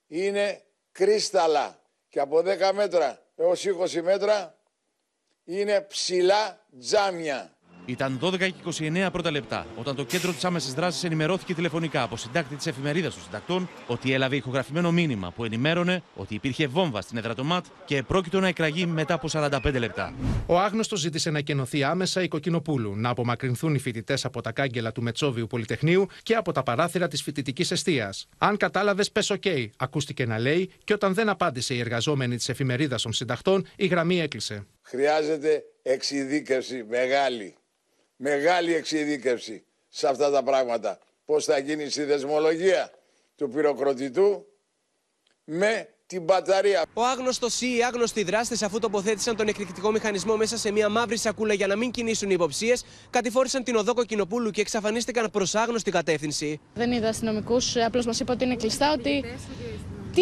είναι 0.06 0.64
κρίσταλα. 0.92 1.80
Και 2.08 2.20
από 2.20 2.38
10 2.38 2.72
μέτρα 2.72 3.22
έως 3.36 3.64
20 3.64 4.02
μέτρα 4.02 4.58
είναι 5.44 5.80
ψηλά 5.80 6.66
τζάμια. 6.78 7.55
Ήταν 7.86 8.18
12 8.22 8.38
και 8.38 8.54
29 8.88 9.08
πρώτα 9.12 9.30
λεπτά, 9.30 9.66
όταν 9.76 9.96
το 9.96 10.04
κέντρο 10.04 10.32
της 10.32 10.44
άμεσης 10.44 10.74
δράσης 10.74 11.04
ενημερώθηκε 11.04 11.54
τηλεφωνικά 11.54 12.02
από 12.02 12.16
συντάκτη 12.16 12.56
της 12.56 12.66
εφημερίδας 12.66 13.14
των 13.14 13.22
συντακτών 13.22 13.68
ότι 13.86 14.12
έλαβε 14.12 14.36
ηχογραφημένο 14.36 14.92
μήνυμα 14.92 15.30
που 15.30 15.44
ενημέρωνε 15.44 16.02
ότι 16.14 16.34
υπήρχε 16.34 16.66
βόμβα 16.66 17.00
στην 17.00 17.18
έδρα 17.18 17.34
και 17.84 18.02
πρόκειτο 18.02 18.40
να 18.40 18.48
εκραγεί 18.48 18.86
μετά 18.86 19.14
από 19.14 19.28
45 19.32 19.78
λεπτά. 19.78 20.14
Ο 20.46 20.58
άγνωστος 20.58 21.00
ζήτησε 21.00 21.30
να 21.30 21.40
κενωθεί 21.40 21.82
άμεσα 21.82 22.22
η 22.22 22.28
Κοκκινοπούλου, 22.28 22.96
να 22.96 23.08
απομακρυνθούν 23.08 23.74
οι 23.74 23.78
φοιτητές 23.78 24.24
από 24.24 24.40
τα 24.40 24.52
κάγκελα 24.52 24.92
του 24.92 25.02
Μετσόβιου 25.02 25.46
Πολυτεχνείου 25.46 26.06
και 26.22 26.34
από 26.34 26.52
τα 26.52 26.62
παράθυρα 26.62 27.08
της 27.08 27.22
φοιτητικής 27.22 27.70
αιστείας. 27.70 28.28
Αν 28.38 28.56
κατάλαβες, 28.56 29.10
πες 29.12 29.32
OK, 29.34 29.66
ακούστηκε 29.76 30.26
να 30.26 30.38
λέει, 30.38 30.70
και 30.84 30.92
όταν 30.92 31.14
δεν 31.14 31.28
απάντησε 31.28 31.74
η 31.74 31.78
εργαζόμενη 31.78 32.36
της 32.36 32.48
εφημερίδας 32.48 33.02
των 33.02 33.12
συντακτών, 33.12 33.66
η 33.76 33.86
γραμμή 33.86 34.20
έκλεισε. 34.20 34.66
Χρειάζεται 34.82 35.62
εξειδίκευση 35.82 36.84
μεγάλη 36.88 37.54
μεγάλη 38.16 38.74
εξειδίκευση 38.74 39.64
σε 39.88 40.08
αυτά 40.08 40.30
τα 40.30 40.42
πράγματα. 40.42 40.98
Πώς 41.24 41.44
θα 41.44 41.58
γίνει 41.58 41.84
η 41.84 41.88
συνδεσμολογία 41.88 42.90
του 43.36 43.48
πυροκροτητού 43.48 44.46
με 45.44 45.88
την 46.06 46.22
μπαταρία. 46.22 46.84
Ο 46.94 47.04
άγνωστος 47.04 47.60
ή 47.60 47.76
οι 47.76 47.82
άγνωστοι 47.82 48.22
δράστες, 48.22 48.62
αφού 48.62 48.78
τοποθέτησαν 48.78 49.36
τον 49.36 49.48
εκρηκτικό 49.48 49.90
μηχανισμό 49.90 50.36
μέσα 50.36 50.56
σε 50.56 50.70
μια 50.70 50.88
μαύρη 50.88 51.16
σακούλα 51.16 51.54
για 51.54 51.66
να 51.66 51.76
μην 51.76 51.90
κινήσουν 51.90 52.30
οι 52.30 52.34
υποψίες, 52.34 52.84
κατηφόρησαν 53.10 53.64
την 53.64 53.76
οδό 53.76 53.94
Κοκκινοπούλου 53.94 54.50
και 54.50 54.60
εξαφανίστηκαν 54.60 55.30
προς 55.30 55.54
άγνωστη 55.54 55.90
κατεύθυνση. 55.90 56.60
Δεν 56.74 56.92
είδα 56.92 57.08
αστυνομικούς, 57.08 57.76
απλώς 57.76 58.06
μας 58.06 58.20
είπα 58.20 58.32
ότι 58.32 58.44
είναι 58.44 58.56
κλειστά, 58.56 58.92
ότι 58.92 59.24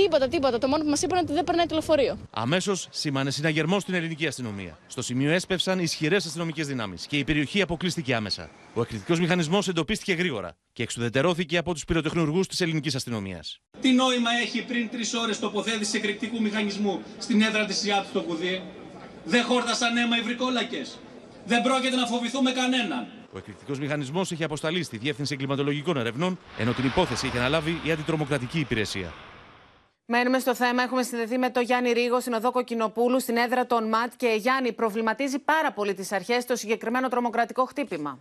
Τίποτα, 0.02 0.28
τίποτα. 0.28 0.58
Το 0.58 0.68
μόνο 0.68 0.82
που 0.82 0.88
μας 0.88 1.02
είπαν 1.02 1.18
είναι 1.18 1.26
ότι 1.26 1.34
δεν 1.34 1.44
περνάει 1.44 1.66
το 1.66 1.74
λεωφορείο. 1.74 2.18
Αμέσως 2.30 2.88
σήμανε 2.90 3.30
συναγερμό 3.30 3.80
στην 3.80 3.94
ελληνική 3.94 4.26
αστυνομία. 4.26 4.78
Στο 4.86 5.02
σημείο 5.02 5.30
έσπευσαν 5.30 5.78
ισχυρές 5.78 6.26
αστυνομικές 6.26 6.66
δυνάμεις 6.66 7.06
και 7.06 7.18
η 7.18 7.24
περιοχή 7.24 7.62
αποκλείστηκε 7.62 8.14
άμεσα. 8.14 8.50
Ο 8.74 8.80
εκρηκτικό 8.80 9.18
μηχανισμός 9.18 9.68
εντοπίστηκε 9.68 10.12
γρήγορα 10.12 10.56
και 10.72 10.82
εξουδετερώθηκε 10.82 11.56
από 11.58 11.72
τους 11.72 11.84
πυροτεχνουργούς 11.84 12.46
της 12.46 12.60
ελληνικής 12.60 12.94
αστυνομίας. 12.94 13.60
Τι 13.80 13.92
νόημα 13.92 14.30
έχει 14.42 14.64
πριν 14.64 14.88
τρεις 14.90 15.14
ώρες 15.14 15.38
τοποθέτηση 15.38 15.96
εκρηκτικού 15.96 16.40
μηχανισμού 16.40 17.02
στην 17.18 17.42
έδρα 17.42 17.64
της 17.64 17.84
ΙΑΤ 17.84 18.06
στο 18.06 18.20
Κουδί; 18.20 18.62
Δεν 19.24 19.44
χόρτασαν 19.44 19.96
αίμα 19.96 20.18
οι 20.18 20.20
βρικόλακες. 20.20 20.98
Δεν 21.46 21.62
πρόκειται 21.62 21.96
να 21.96 22.06
φοβηθούμε 22.06 22.52
κανέναν. 22.52 23.06
Ο 23.32 23.38
εκρηκτικός 23.38 23.78
μηχανισμός 23.78 24.32
έχει 24.32 24.44
αποσταλεί 24.44 24.82
στη 24.82 24.96
Διεύθυνση 24.96 25.34
Εγκληματολογικών 25.34 25.96
Ερευνών, 25.96 26.38
ενώ 26.58 26.72
την 26.72 26.84
υπόθεση 26.84 27.26
έχει 27.26 27.38
αναλάβει 27.38 27.80
η 27.84 27.90
Αντιτρομοκρατική 27.90 28.58
Υπηρεσία. 28.58 29.12
Μένουμε 30.06 30.38
στο 30.38 30.54
θέμα. 30.54 30.82
Έχουμε 30.82 31.02
συνδεθεί 31.02 31.38
με 31.38 31.50
τον 31.50 31.62
Γιάννη 31.62 31.92
Ρίγο 31.92 32.20
στην 32.20 32.32
οδό 32.32 32.50
Κοκκινοπούλου, 32.50 33.20
στην 33.20 33.36
έδρα 33.36 33.66
των 33.66 33.88
ΜΑΤ. 33.88 34.12
Και 34.16 34.28
Γιάννη, 34.38 34.72
προβληματίζει 34.72 35.38
πάρα 35.38 35.72
πολύ 35.72 35.94
τις 35.94 36.12
αρχές 36.12 36.44
το 36.44 36.56
συγκεκριμένο 36.56 37.08
τρομοκρατικό 37.08 37.64
χτύπημα. 37.64 38.18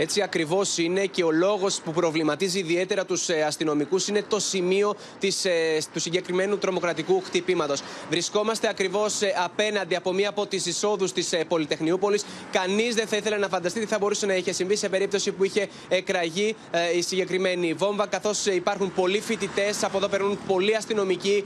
Έτσι 0.00 0.22
ακριβώς 0.22 0.78
είναι 0.78 1.06
και 1.06 1.24
ο 1.24 1.30
λόγος 1.30 1.80
που 1.80 1.92
προβληματίζει 1.92 2.58
ιδιαίτερα 2.58 3.04
τους 3.04 3.28
ε, 3.28 3.42
αστυνομικούς 3.42 4.08
είναι 4.08 4.22
το 4.28 4.40
σημείο 4.40 4.94
της, 5.18 5.44
ε, 5.44 5.78
του 5.92 6.00
συγκεκριμένου 6.00 6.58
τρομοκρατικού 6.58 7.22
χτυπήματος. 7.24 7.80
Βρισκόμαστε 8.10 8.68
ακριβώς 8.68 9.20
απέναντι 9.44 9.96
από 9.96 10.12
μία 10.12 10.28
από 10.28 10.46
τις 10.46 10.66
εισόδους 10.66 11.12
της 11.12 11.30
Πολυτεχνιούπολης. 11.48 12.24
Κανείς 12.52 12.94
δεν 12.94 13.06
θα 13.06 13.16
ήθελε 13.16 13.36
να 13.36 13.48
φανταστεί 13.48 13.80
τι 13.80 13.86
θα 13.86 13.98
μπορούσε 13.98 14.26
να 14.26 14.34
είχε 14.34 14.52
συμβεί 14.52 14.76
σε 14.76 14.88
περίπτωση 14.88 15.32
που 15.32 15.44
είχε 15.44 15.68
εκραγεί 15.88 16.56
η 16.96 17.02
συγκεκριμένη 17.02 17.72
βόμβα, 17.72 18.06
καθώς 18.06 18.46
υπάρχουν 18.46 18.92
πολλοί 18.94 19.20
φοιτητές, 19.20 19.84
από 19.84 19.96
εδώ 19.96 20.08
περνούν 20.08 20.38
πολλοί 20.46 20.76
αστυνομικοί, 20.76 21.44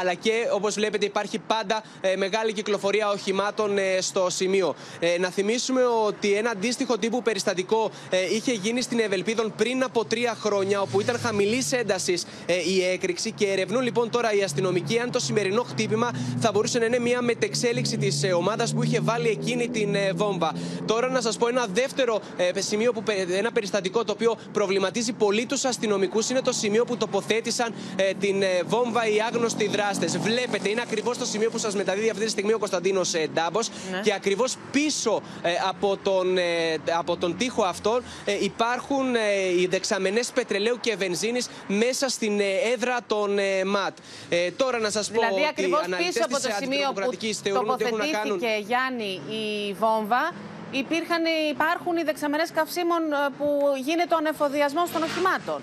αλλά 0.00 0.14
και 0.14 0.32
όπως 0.52 0.74
βλέπετε 0.74 1.04
υπάρχει 1.06 1.38
πάντα 1.38 1.82
μεγάλη 2.16 2.52
κυκλοφορία 2.52 3.10
οχημάτων 3.10 3.78
στο 4.00 4.30
σημείο. 4.30 4.74
Να 5.18 5.30
θυμίσουμε 5.30 5.82
ότι 6.06 6.32
ένα 6.32 6.50
αντίστοιχο 6.50 6.98
τύπου 6.98 7.22
περιστατικό 7.22 7.89
ε, 8.10 8.34
είχε 8.34 8.52
γίνει 8.52 8.82
στην 8.82 8.98
Ευελπίδων 8.98 9.52
πριν 9.56 9.82
από 9.82 10.04
τρία 10.04 10.36
χρόνια, 10.40 10.80
όπου 10.80 11.00
ήταν 11.00 11.18
χαμηλή 11.18 11.64
έντασης 11.70 12.26
ε, 12.46 12.54
η 12.54 12.84
έκρηξη 12.92 13.32
και 13.32 13.46
ερευνούν 13.46 13.82
λοιπόν 13.82 14.10
τώρα 14.10 14.32
οι 14.32 14.42
αστυνομικοί 14.42 14.98
αν 14.98 15.10
το 15.10 15.18
σημερινό 15.18 15.62
χτύπημα 15.62 16.10
θα 16.38 16.50
μπορούσε 16.52 16.78
να 16.78 16.84
είναι 16.84 16.98
μια 16.98 17.22
μετεξέλιξη 17.22 17.96
της 17.96 18.22
ε, 18.22 18.32
ομάδας 18.32 18.74
που 18.74 18.82
είχε 18.82 19.00
βάλει 19.00 19.28
εκείνη 19.28 19.68
την 19.68 19.96
βόμβα. 20.14 20.52
Τώρα 20.86 21.08
να 21.08 21.20
σας 21.20 21.36
πω 21.36 21.48
ένα 21.48 21.66
δεύτερο 21.72 22.20
σημείο, 22.58 22.92
που, 22.92 23.02
ένα 23.38 23.52
περιστατικό 23.52 24.04
το 24.04 24.12
οποίο 24.12 24.36
προβληματίζει 24.52 25.12
πολύ 25.12 25.46
τους 25.46 25.64
αστυνομικούς 25.64 26.30
είναι 26.30 26.40
το 26.40 26.52
σημείο 26.52 26.84
που 26.84 26.96
τοποθέτησαν 26.96 27.74
την 28.20 28.42
βόμβα 28.66 29.08
οι 29.08 29.20
άγνωστοι 29.20 29.68
δράστες. 29.68 30.18
Βλέπετε, 30.18 30.68
είναι 30.68 30.80
ακριβώς 30.80 31.18
το 31.18 31.24
σημείο 31.24 31.50
που 31.50 31.58
σας 31.58 31.74
μεταδίδει 31.74 32.10
αυτή 32.10 32.24
τη 32.24 32.30
στιγμή 32.30 32.52
ο 32.52 32.58
Κωνσταντίνος 32.58 33.12
Ντάμπος 33.34 33.68
ναι. 33.90 34.00
και 34.00 34.12
ακριβώς 34.12 34.56
πίσω 34.70 35.22
από 35.68 35.98
τον, 36.02 36.36
από 36.98 37.16
τον 37.16 37.36
τοίχο 37.36 37.62
αυτόν 37.62 37.79
ε, 38.24 38.44
υπάρχουν 38.44 39.14
ε, 39.14 39.20
οι 39.60 39.66
δεξαμενές 39.66 40.30
πετρελαίου 40.30 40.78
και 40.80 40.96
βενζίνης 40.96 41.48
μέσα 41.66 42.08
στην 42.08 42.40
ε, 42.40 42.44
έδρα 42.72 42.96
των 43.06 43.38
ΜΑΤ. 43.66 43.96
Τώρα 44.56 44.78
να 44.78 44.90
σας 44.90 45.10
πω 45.10 45.20
δηλαδή, 45.20 45.42
ότι 45.50 45.62
οι 45.62 45.94
πίσω 45.96 46.24
από 46.24 46.40
το 46.40 46.48
σημείο 46.60 46.92
που 46.92 47.52
τοποθετήθηκε 47.54 48.10
κάνουν... 48.10 48.40
Γιάννη 48.66 49.20
η 49.28 49.72
βόμβα 49.72 50.32
υπήρχαν, 50.70 51.22
υπάρχουν 51.50 51.96
οι 51.96 52.02
δεξαμενές 52.02 52.50
καυσίμων 52.50 53.02
που 53.38 53.46
γίνεται 53.84 54.14
ο 54.14 54.16
ανεφοδιασμός 54.16 54.90
των 54.90 55.02
οχημάτων. 55.02 55.60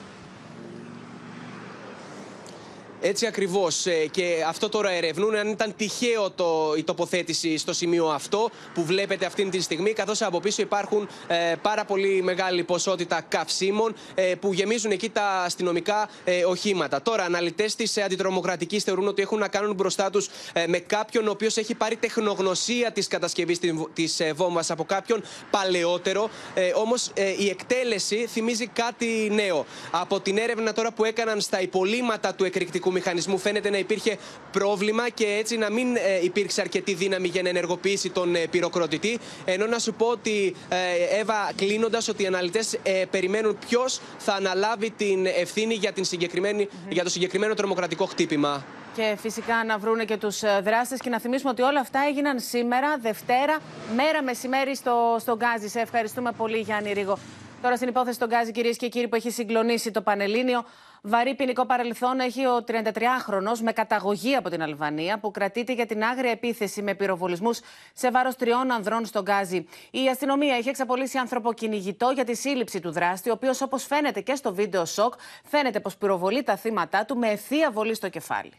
Έτσι 3.02 3.26
ακριβώς. 3.26 3.86
Ε, 3.86 4.08
και 4.12 4.44
αυτό 4.48 4.70
τώρα 4.70 4.90
ερευνούν 4.92 5.36
αν 5.36 5.48
ήταν 5.48 5.74
τυχαίο 5.78 6.32
το, 6.32 6.74
η 6.78 6.84
τοποθέτηση 6.84 7.58
στο 7.58 7.74
σημείο 7.74 8.08
αυτό 8.08 8.50
που 8.74 8.84
βλέπετε 8.84 9.26
αυτή 9.26 9.50
τη 9.50 9.62
στιγμή, 9.62 9.94
καθώς 9.94 10.22
από 10.22 10.40
πίσω 10.40 10.62
υπάρχουν 10.62 11.08
ε, 11.28 11.56
πάρα 11.62 11.86
πολύ 11.86 12.22
μεγάλη 12.24 12.64
ποσότητα 12.64 13.22
καυσίμων 13.22 13.96
ε, 14.16 14.36
που 14.36 14.54
γεμίζουν 14.54 14.92
εκεί 14.92 15.10
τα 15.10 15.42
αστυνομικά 15.42 16.10
ε, 16.24 16.46
οχήματα. 16.46 17.02
Τώρα, 17.02 17.24
αναλυτές 17.24 17.76
της 17.76 17.98
αντιτρομοκρατικής 17.98 18.84
θεωρούν 18.84 19.08
ότι 19.08 19.22
έχουν 19.22 19.40
να 19.40 19.48
κάνουν 19.48 19.76
μπροστά 19.76 20.10
τους 20.10 20.30
με 20.68 20.80
κάποιον 20.80 21.28
ο 21.28 21.32
οποίος 21.32 21.58
έχει 21.58 21.76
πάρει 21.76 21.96
τεχνογνωσία 21.96 22.92
της 22.92 23.08
κατασκευής 23.08 23.60
της 23.94 24.22
βόμβας 24.36 24.72
από 24.72 24.84
κάποιον 24.84 25.24
παλαιότερο. 25.50 26.30
Όμως 26.76 27.12
η 27.38 27.50
εκτέλεση 27.50 28.28
θυμίζει 28.32 28.68
κάτι 28.68 29.30
νέο. 29.32 29.66
Από 29.92 30.20
την 30.20 30.38
έρευνα 30.38 30.74
τώρα 30.74 30.92
που 30.92 31.06
έκαναν 31.06 31.42
στα 31.42 31.62
υπολείμματα 31.62 32.34
του 32.34 32.44
εκρηκτικού 32.44 32.87
μηχανισμού 32.92 33.38
φαίνεται 33.38 33.70
να 33.70 33.78
υπήρχε 33.78 34.18
πρόβλημα 34.52 35.10
και 35.10 35.26
έτσι 35.26 35.58
να 35.58 35.72
μην 35.72 35.96
ε, 35.96 36.00
υπήρξε 36.24 36.62
αρκετή 36.62 36.94
δύναμη 36.94 37.28
για 37.28 37.42
να 37.42 37.50
ενεργοποιήσει 37.50 38.10
τον 38.10 38.36
ε, 38.36 38.48
πυροκροτητή. 38.48 39.20
Ενώ 39.46 39.66
να 39.66 39.80
σου 39.80 39.94
πω 39.94 40.06
ότι, 40.06 40.56
ε, 40.70 41.20
Εύα, 41.20 41.52
κλείνοντας, 41.56 42.08
ότι 42.08 42.24
οι 42.24 42.26
αναλυτές 42.26 42.80
περιμένουν 43.12 43.58
ποιος 43.68 44.00
θα 44.18 44.34
αναλάβει 44.34 44.90
την 44.92 45.26
ευθύνη 45.26 45.74
για, 45.74 45.92
την 45.92 46.04
συγκεκριμένη, 46.04 46.68
για 46.90 47.04
το 47.04 47.10
συγκεκριμένο 47.10 47.54
τρομοκρατικό 47.54 48.06
χτύπημα. 48.06 48.66
Και 48.96 49.18
φυσικά 49.22 49.64
να 49.66 49.78
βρούνε 49.78 50.06
και 50.06 50.18
τους 50.18 50.40
δράστες 50.64 51.00
και 51.00 51.10
να 51.10 51.20
θυμίσουμε 51.20 51.50
ότι 51.50 51.62
όλα 51.62 51.80
αυτά 51.80 52.00
έγιναν 52.08 52.40
σήμερα, 52.40 52.98
Δευτέρα, 53.02 53.58
μέρα 53.96 54.24
μεσημέρι 54.24 54.76
στο, 54.76 55.18
στο 55.20 55.36
Γκάζι. 55.36 55.68
Σε 55.68 55.80
ευχαριστούμε 55.80 56.32
πολύ, 56.32 56.58
Γιάννη 56.58 56.94
Ρίγο. 56.94 57.18
Τώρα 57.62 57.76
στην 57.76 57.88
υπόθεση 57.88 58.20
των 58.20 58.28
Γκάζι, 58.28 58.52
κυρίες 58.52 58.78
και 58.78 58.88
κύριοι, 58.88 59.08
που 59.08 59.16
έχει 59.16 59.32
συγκλονίσει 59.32 59.92
το 59.92 60.02
Πανελλήνιο. 60.02 60.66
Βαρύ 61.10 61.36
ποινικό 61.36 61.66
παρελθόν 61.66 62.20
έχει 62.20 62.46
ο 62.46 62.64
33χρονο 62.68 63.60
με 63.62 63.72
καταγωγή 63.72 64.36
από 64.36 64.50
την 64.50 64.62
Αλβανία, 64.62 65.20
που 65.20 65.32
κρατείται 65.32 65.74
για 65.74 65.86
την 65.86 66.04
άγρια 66.04 66.32
επίθεση 66.32 66.82
με 66.82 66.96
πυροβολισμούς 66.96 67.60
σε 67.94 68.12
βάρος 68.12 68.36
τριών 68.36 68.72
ανδρών 68.72 69.06
στον 69.06 69.24
Γκάζι. 69.24 69.66
Η 69.92 70.10
αστυνομία 70.10 70.56
έχει 70.56 70.70
εξαπολύσει 70.70 71.18
ανθρωποκυνηγητό 71.18 72.12
για 72.16 72.24
τη 72.24 72.36
σύλληψη 72.36 72.80
του 72.80 72.92
δράστη, 72.92 73.30
ο 73.30 73.34
οποίος, 73.34 73.62
όπως 73.62 73.86
φαίνεται 73.86 74.22
και 74.22 74.36
στο 74.36 74.54
βίντεο 74.54 74.86
σοκ, 74.86 75.14
φαίνεται 75.44 75.80
πως 75.80 75.98
πυροβολεί 75.98 76.44
τα 76.44 76.56
θύματα 76.56 77.06
του 77.06 77.18
με 77.18 77.28
ευθεία 77.28 77.72
βολή 77.72 77.96
στο 77.96 78.10
κεφάλι. 78.10 78.54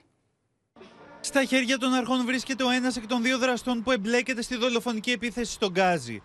Στα 1.21 1.45
χέρια 1.45 1.79
των 1.79 1.95
αρχών 1.95 2.25
βρίσκεται 2.25 2.65
ο 2.65 2.71
ένας 2.71 2.97
εκ 2.97 3.07
των 3.07 3.23
δύο 3.23 3.39
δραστών 3.39 3.83
που 3.83 3.91
εμπλέκεται 3.91 4.43
στη 4.43 4.57
δολοφονική 4.57 5.11
επίθεση 5.11 5.53
στον 5.53 5.71
Γκάζι. 5.71 6.23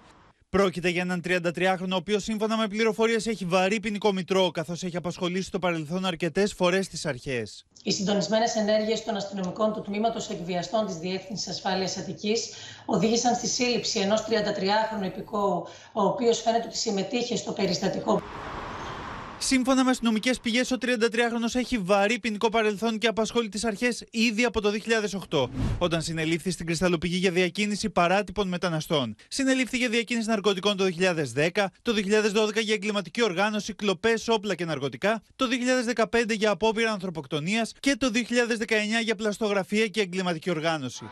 Πρόκειται 0.57 0.89
για 0.89 1.01
έναν 1.01 1.22
33χρονο, 1.25 1.91
ο 1.91 1.95
οποίος 1.95 2.24
σύμφωνα 2.24 2.57
με 2.57 2.67
πληροφορίες 2.67 3.27
έχει 3.27 3.45
βαρύ 3.45 3.79
ποινικό 3.79 4.12
μητρό, 4.12 4.51
καθώς 4.51 4.83
έχει 4.83 4.98
απασχολήσει 4.98 5.48
στο 5.48 5.60
παρελθόν 5.60 6.05
αρκετές 6.05 6.53
φορές 6.53 6.88
τις 6.88 7.05
αρχές. 7.05 7.65
Οι 7.83 7.91
συντονισμένες 7.91 8.55
ενέργειες 8.55 9.03
των 9.03 9.15
αστυνομικών 9.15 9.74
του 9.74 9.81
τμήματος 9.81 10.29
εκβιαστών 10.29 10.86
της 10.86 10.95
Διεύθυνσης 10.95 11.48
Ασφάλειας 11.48 11.98
Αττικής 11.98 12.50
οδήγησαν 12.86 13.36
στη 13.36 13.48
σύλληψη 13.48 14.00
ενός 14.00 14.22
33χρονου 14.22 15.05
υπηκόου, 15.05 15.67
ο 15.93 16.03
οποίος 16.03 16.41
φαίνεται 16.41 16.67
ότι 16.67 16.77
συμμετείχε 16.77 17.36
στο 17.36 17.51
περιστατικό. 17.51 18.22
Σύμφωνα 19.45 19.83
με 19.83 19.89
αστυνομικές 19.89 20.39
πηγές, 20.39 20.71
ο 20.71 20.77
33χρονο 20.81 21.53
έχει 21.53 21.77
βαρύ 21.77 22.19
ποινικό 22.19 22.50
παρελθόν 22.50 22.97
και 22.97 23.07
απασχόλει 23.07 23.50
τις 23.50 23.65
αρχές 23.65 24.03
ήδη 24.12 24.43
από 24.43 24.62
το 24.62 24.71
2008, 25.29 25.50
όταν 25.77 26.01
συνελήφθη 26.01 26.51
στην 26.51 26.65
Κρυσταλλοπηγή 26.65 27.17
για 27.17 27.31
διακίνηση 27.31 27.89
παράτυπων 27.89 28.47
μεταναστών. 28.47 29.15
Συνελήφθη 29.27 29.77
για 29.77 29.89
διακίνηση 29.89 30.27
ναρκωτικών 30.27 30.77
το 30.77 30.85
2010, 31.55 31.65
το 31.81 31.93
2012 31.93 32.62
για 32.62 32.73
εγκληματική 32.73 33.23
οργάνωση, 33.23 33.73
κλοπές, 33.73 34.27
όπλα 34.27 34.55
και 34.55 34.65
ναρκωτικά, 34.65 35.21
το 35.35 35.45
2015 35.95 36.35
για 36.35 36.51
απόπειρα 36.51 36.91
ανθρωποκτονίας 36.91 37.73
και 37.79 37.95
το 37.95 38.12
2019 38.13 39.01
για 39.03 39.15
πλαστογραφία 39.15 39.88
και 39.88 40.01
εγκληματική 40.01 40.50
οργάνωση. 40.50 41.09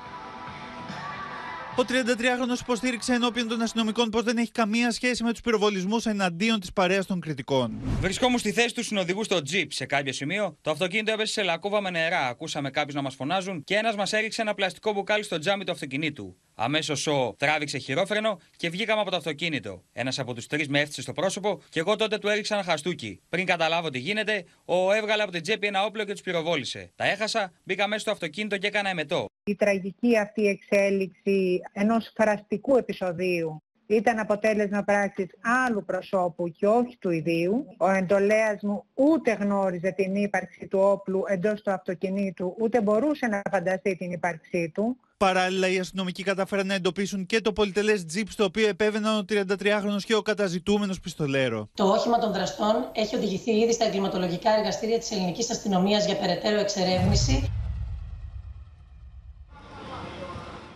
Ο 1.76 1.84
33χρονο 1.88 2.60
υποστήριξε 2.62 3.14
ενώπιον 3.14 3.48
των 3.48 3.62
αστυνομικών 3.62 4.10
πω 4.10 4.22
δεν 4.22 4.38
έχει 4.38 4.52
καμία 4.52 4.92
σχέση 4.92 5.24
με 5.24 5.32
τους 5.32 5.42
πυροβολισμούς 5.42 6.06
εναντίον 6.06 6.60
της 6.60 6.74
παρέας 6.74 7.06
των 7.06 7.20
κριτικών. 7.20 7.80
Βρισκόμουν 8.00 8.40
στη 8.40 8.52
θέση 8.52 8.76
του 8.76 8.84
συνοδηγού 8.84 9.24
στο 9.24 9.42
τζιπ. 9.42 9.72
Σε 9.72 9.86
κάποιο 9.86 10.14
σημείο 10.14 10.58
το 10.62 10.72
αυτοκίνητο 10.72 11.12
έπεσε 11.12 11.34
σε 11.34 11.44
λακκούβα 11.44 11.82
με 11.82 11.90
νερά. 11.90 12.28
Ακούσαμε 12.28 12.70
κάποιους 12.70 12.96
να 12.96 13.02
μας 13.02 13.16
φωνάζουν 13.16 13.64
και 13.64 13.76
ένας 13.76 13.96
μας 13.96 14.14
έριξε 14.14 14.42
ένα 14.42 14.54
πλαστικό 14.54 14.94
μπουκάλι 14.94 15.24
στο 15.24 15.38
τζάμι 15.38 15.64
του 15.64 15.72
αυτοκινήτου. 15.72 16.38
Αμέσως 16.56 17.08
ο 17.08 17.36
τράβηξε 17.38 17.78
χειρόφρενο 17.78 18.40
και 18.58 18.70
βγήκαμε 18.70 19.02
από 19.02 19.10
το 19.10 19.18
αυτοκίνητο. 19.18 19.84
Ένας 19.94 20.20
από 20.20 20.34
τους 20.34 20.48
τρεις 20.48 20.68
με 20.68 20.78
έφτιαξε 20.78 21.02
στο 21.02 21.12
πρόσωπο 21.12 21.62
και 21.70 21.80
εγώ 21.80 21.96
τότε 21.96 22.18
του 22.18 22.28
έριξα 22.28 22.56
ένα 22.56 22.64
χαστούκι. 22.64 23.22
Πριν 23.30 23.46
καταλάβω 23.46 23.90
τι 23.90 24.00
γίνεται, 24.00 24.46
ο 24.66 24.92
έβγαλε 24.92 25.24
από 25.24 25.32
την 25.32 25.42
τσέπη 25.42 25.68
ένα 25.68 25.84
όπλο 25.84 26.04
και 26.04 26.12
τους 26.12 26.22
πυροβόλησε. 26.22 26.92
Τα 26.96 27.06
έχασα, 27.06 27.52
μπήκα 27.64 27.88
μέσα 27.88 28.02
στο 28.02 28.12
αυτοκίνητο 28.12 28.58
και 28.58 28.68
έκανα 28.68 28.90
εμετό. 28.90 29.26
Η 29.44 29.56
τραγική 29.56 30.18
αυτή 30.18 30.48
εξέλιξη 30.48 31.62
ενός 31.74 32.12
φραστικού 32.16 32.78
επεισοδίου 32.78 33.62
ήταν 33.88 34.20
αποτέλεσμα 34.20 34.84
πράξης 34.84 35.28
άλλου 35.68 35.86
προσώπου 35.86 36.48
και 36.50 36.68
όχι 36.68 36.98
του 37.00 37.10
ιδίου. 37.10 37.66
Ο 37.78 37.90
εντολέας 37.90 38.62
μου 38.62 38.84
ούτε 38.94 39.34
γνώριζε 39.34 39.92
την 39.92 40.16
ύπαρξη 40.16 40.68
του 40.68 40.80
όπλου 40.80 41.24
εντός 41.28 41.62
του 41.62 41.72
αυτοκινήτου, 41.72 42.56
ούτε 42.60 42.82
μπορούσε 42.82 43.28
να 43.28 43.42
φανταστεί 43.52 43.96
την 43.96 44.12
ύπαρξή 44.12 44.72
του. 44.74 44.98
Παράλληλα, 45.18 45.68
οι 45.68 45.80
αστυνομικοί 45.80 46.24
κατάφεραν 46.24 46.68
να 46.68 46.74
εντοπίσουν 46.74 47.26
και 47.26 47.42
το 47.42 47.54
πολυτελές 47.54 48.06
τζιπ 48.06 48.30
στο 48.30 48.44
οποίο 48.44 48.68
επέβαιναν 48.68 49.18
ο 49.18 49.26
33χρονο 49.30 49.98
και 50.06 50.16
ο 50.16 50.22
καταζητούμενος 50.22 51.00
πιστολέρο. 51.00 51.70
Το 51.74 51.84
όχημα 51.84 52.20
των 52.20 52.34
δραστών 52.34 52.90
έχει 52.92 53.16
οδηγηθεί 53.16 53.52
ήδη 53.52 53.74
στα 53.74 53.86
εγκληματολογικά 53.86 54.52
εργαστήρια 54.52 55.00
της 55.00 55.12
ελληνικής 55.12 55.52
αστυνομίας 55.52 56.06
για 56.06 56.16
περαιτέρω 56.16 56.60
εξερεύνηση. 56.60 57.52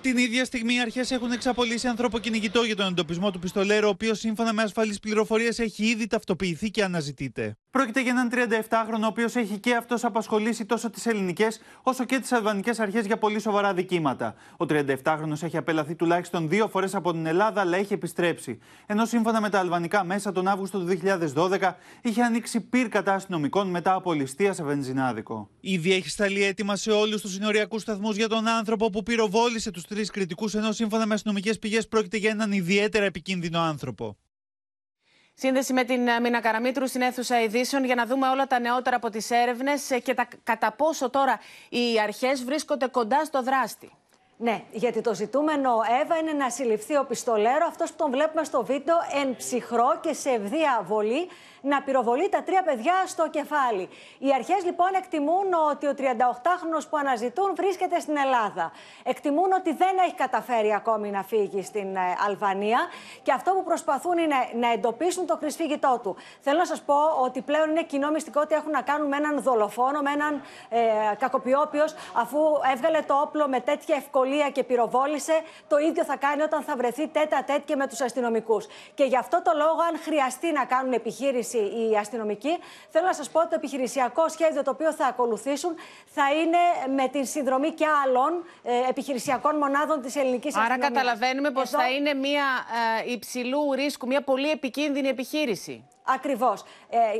Την 0.06 0.18
ίδια 0.18 0.46
στιγμή 0.46 0.74
οι 0.74 0.80
αρχές 0.80 1.12
έχουν 1.12 1.32
εξαπολύσει 1.32 1.88
ανθρωποκυνηγητό 1.88 2.64
για 2.64 2.76
τον 2.76 2.88
εντοπισμό 2.88 3.32
του 3.32 3.40
πιστολέρου, 3.40 3.88
ο 3.88 3.90
οποίος 3.90 4.20
σύμφωνα 4.20 4.54
με 4.54 4.62
ασφαλείς 4.62 5.00
πληροφορίες 5.00 5.60
έχει 5.60 5.86
ήδη 5.86 6.08
ταυτοποιηθεί 6.08 6.70
και 6.70 6.84
αναζητείται. 6.84 7.58
Πρόκειται 7.76 8.02
για 8.02 8.12
έναν 8.12 8.30
37χρονο, 8.34 9.04
ο 9.04 9.06
οποίος 9.06 9.36
έχει 9.36 9.58
και 9.58 9.76
αυτός 9.76 10.04
απασχολήσει 10.04 10.66
τόσο 10.66 10.90
τις 10.90 11.06
ελληνικές 11.06 11.62
όσο 11.84 12.06
και 12.06 12.20
τις 12.20 12.32
αλβανικές 12.32 12.80
αρχές 12.80 13.06
για 13.06 13.18
πολύ 13.18 13.40
σοβαρά 13.40 13.74
δικήματα. 13.74 14.36
Ο 14.58 14.66
37χρονο 14.70 15.42
έχει 15.42 15.58
απελαθεί 15.58 15.96
τουλάχιστον 15.96 16.50
δύο 16.50 16.68
φορές 16.68 16.96
από 16.96 17.12
την 17.12 17.26
Ελλάδα, 17.26 17.62
αλλά 17.62 17.78
έχει 17.78 17.94
επιστρέψει. 17.94 18.60
Ενώ 18.86 19.06
σύμφωνα 19.06 19.42
με 19.42 19.50
τα 19.50 19.60
αλβανικά 19.60 20.04
μέσα 20.04 20.32
τον 20.32 20.48
Αύγουστο 20.48 20.80
του 20.80 20.86
2012 21.36 21.76
είχε 22.02 22.22
ανοίξει 22.22 22.62
πυρ 22.62 22.88
κατά 22.88 23.14
αστυνομικών 23.14 23.68
μετά 23.68 23.94
από 23.94 24.14
ληστεία 24.14 24.54
σε 24.54 24.64
βενζινάδικο. 24.64 25.50
Ήδη 25.60 25.94
έχει 25.94 26.10
σταλεί 26.10 26.44
έτοιμα 26.44 26.76
σε 26.76 26.92
όλους 26.92 27.22
τους 27.22 27.32
συνοριακούς 27.32 27.82
σταθμούς 27.82 28.16
για 28.16 28.28
τον 28.28 28.48
άνθρωπο 28.48 28.90
που 28.90 29.04
πυροβόλησε 29.04 29.72
τους 29.72 29.86
τρεις 29.86 30.10
κριτικούς, 30.10 30.56
ενώ 30.56 30.72
σύμφωνα 30.72 31.06
με 31.06 31.14
αστυνομικές 31.14 31.60
πηγές 31.60 31.88
πρόκειται 31.88 32.18
για 32.18 32.30
έναν 32.30 32.52
ιδιαίτερα 32.52 33.06
επικίνδυνο 33.06 33.60
άνθρωπο. 33.60 34.18
Σύνδεση 35.38 35.74
με 35.74 35.84
την 35.84 36.08
ε, 36.08 36.20
Μίνα 36.20 36.42
Καραμίτρου 36.42 36.88
στην 36.88 37.02
αίθουσα 37.02 37.42
ειδήσεων 37.42 37.86
για 37.86 37.96
να 37.96 38.06
δούμε 38.06 38.28
όλα 38.28 38.48
τα 38.48 38.60
νεότερα 38.60 38.96
από 38.96 39.10
τις 39.10 39.32
έρευνες 39.32 39.92
ε, 39.92 40.00
και 40.00 40.14
τα, 40.14 40.28
κατά 40.44 40.72
πόσο 40.72 41.10
τώρα 41.10 41.40
οι 41.70 42.00
αρχές 42.00 42.44
βρίσκονται 42.44 42.88
κοντά 42.88 43.26
στο 43.26 43.44
δράστη. 43.44 43.92
Ναι, 44.38 44.64
γιατί 44.72 45.02
το 45.02 45.14
ζητούμενο, 45.14 45.72
Εύα, 46.02 46.18
είναι 46.18 46.32
να 46.32 46.50
συλληφθεί 46.50 46.98
ο 46.98 47.06
πιστολέρο, 47.06 47.66
αυτός 47.68 47.90
που 47.90 47.96
τον 47.98 48.12
βλέπουμε 48.12 48.44
στο 48.44 48.64
βίντεο, 48.64 48.96
εν 49.22 49.36
ψυχρό 49.36 50.00
και 50.02 50.14
σε 50.14 50.30
ευδία 50.30 50.84
βολή, 50.86 51.28
να 51.66 51.82
πυροβολεί 51.82 52.30
τα 52.30 52.44
τρία 52.44 52.64
παιδιά 52.64 52.94
στο 53.06 53.30
κεφάλι. 53.30 53.90
Οι 54.20 54.34
αρχές 54.34 54.64
λοιπόν 54.64 54.88
εκτιμούν 54.96 55.48
ότι 55.72 55.86
ο 55.88 55.94
38χρονος 55.98 56.86
που 56.90 56.98
αναζητούν 56.98 57.56
βρίσκεται 57.56 58.00
στην 58.00 58.18
Ελλάδα. 58.18 58.72
Εκτιμούν 59.04 59.52
ότι 59.52 59.74
δεν 59.74 59.98
έχει 60.06 60.14
καταφέρει 60.14 60.74
ακόμη 60.74 61.10
να 61.10 61.24
φύγει 61.24 61.64
στην 61.64 61.96
ε, 61.96 62.00
Αλβανία 62.28 62.80
και 63.24 63.32
αυτό 63.32 63.52
που 63.52 63.64
προσπαθούν 63.64 64.18
είναι 64.18 64.36
να 64.60 64.72
εντοπίσουν 64.72 65.26
το 65.26 65.38
κρυσφύγητό 65.38 66.00
του. 66.04 66.16
Θέλω 66.42 66.58
να 66.58 66.66
σας 66.66 66.82
πω 66.82 66.98
ότι 67.24 67.42
πλέον 67.42 67.70
είναι 67.70 67.84
κοινό 67.84 68.10
μυστικό 68.12 68.42
ότι 68.42 68.56
έχουν 68.56 68.72
να 68.72 68.82
κάνουν 68.82 69.08
με 69.08 69.18
έναν 69.18 69.42
δολοφόνο, 69.42 70.02
με 70.02 70.12
έναν 70.12 70.42
ε, 70.70 70.80
κακοποιόπιος, 71.20 71.96
αφού 72.14 72.40
έβγαλε 72.74 73.00
το 73.02 73.14
όπλο 73.14 73.48
με 73.48 73.60
τέτοια 73.60 73.96
ευκολία 73.96 74.50
και 74.50 74.64
πυροβόλησε, 74.64 75.42
το 75.68 75.78
ίδιο 75.78 76.04
θα 76.04 76.16
κάνει 76.18 76.42
όταν 76.42 76.62
θα 76.62 76.76
βρεθεί 76.76 77.08
τέτα 77.08 77.44
τέτ 77.44 77.66
και 77.66 77.76
με 77.76 77.88
τους 77.88 78.02
αστυνομικούς. 78.02 78.66
Και 78.94 79.04
γι' 79.04 79.18
αυτό 79.18 79.42
το 79.42 79.52
λόγο, 79.56 79.82
αν 79.90 80.00
χρειαστεί 80.04 80.52
να 80.52 80.66
κάνουν 80.66 80.94
επιχείρηση 80.94 81.55
οι 81.58 81.98
αστυνομικοί. 81.98 82.58
Θέλω 82.90 83.06
να 83.06 83.14
σας 83.14 83.30
πω 83.30 83.40
ότι 83.40 83.50
το 83.50 83.56
επιχειρησιακό 83.56 84.30
σχέδιο 84.30 84.64
το 84.64 84.72
οποίο 84.72 84.94
θα 84.94 85.06
ακολουθήσουν 85.06 85.76
θα 86.06 86.34
είναι 86.34 86.94
με 86.96 87.08
την 87.08 87.26
συνδρομή 87.26 87.72
και 87.72 87.86
άλλων 88.04 88.44
ε, 88.64 88.90
επιχειρησιακών 88.90 89.56
μονάδων 89.58 90.02
της 90.02 90.16
ελληνικής 90.16 90.56
αστυνομίας. 90.56 90.90
Άρα 90.90 90.94
καταλαβαίνουμε 90.94 91.52
πως 91.52 91.70
θα 91.70 91.92
είναι 91.92 92.14
μια 92.14 92.46
ε, 93.06 93.12
υψηλού 93.12 93.74
ρίσκου, 93.74 94.08
μια 94.08 94.22
πολύ 94.22 94.50
επικίνδυνη 94.50 95.08
επιχείρηση. 95.08 95.88
Ακριβώς. 96.08 96.64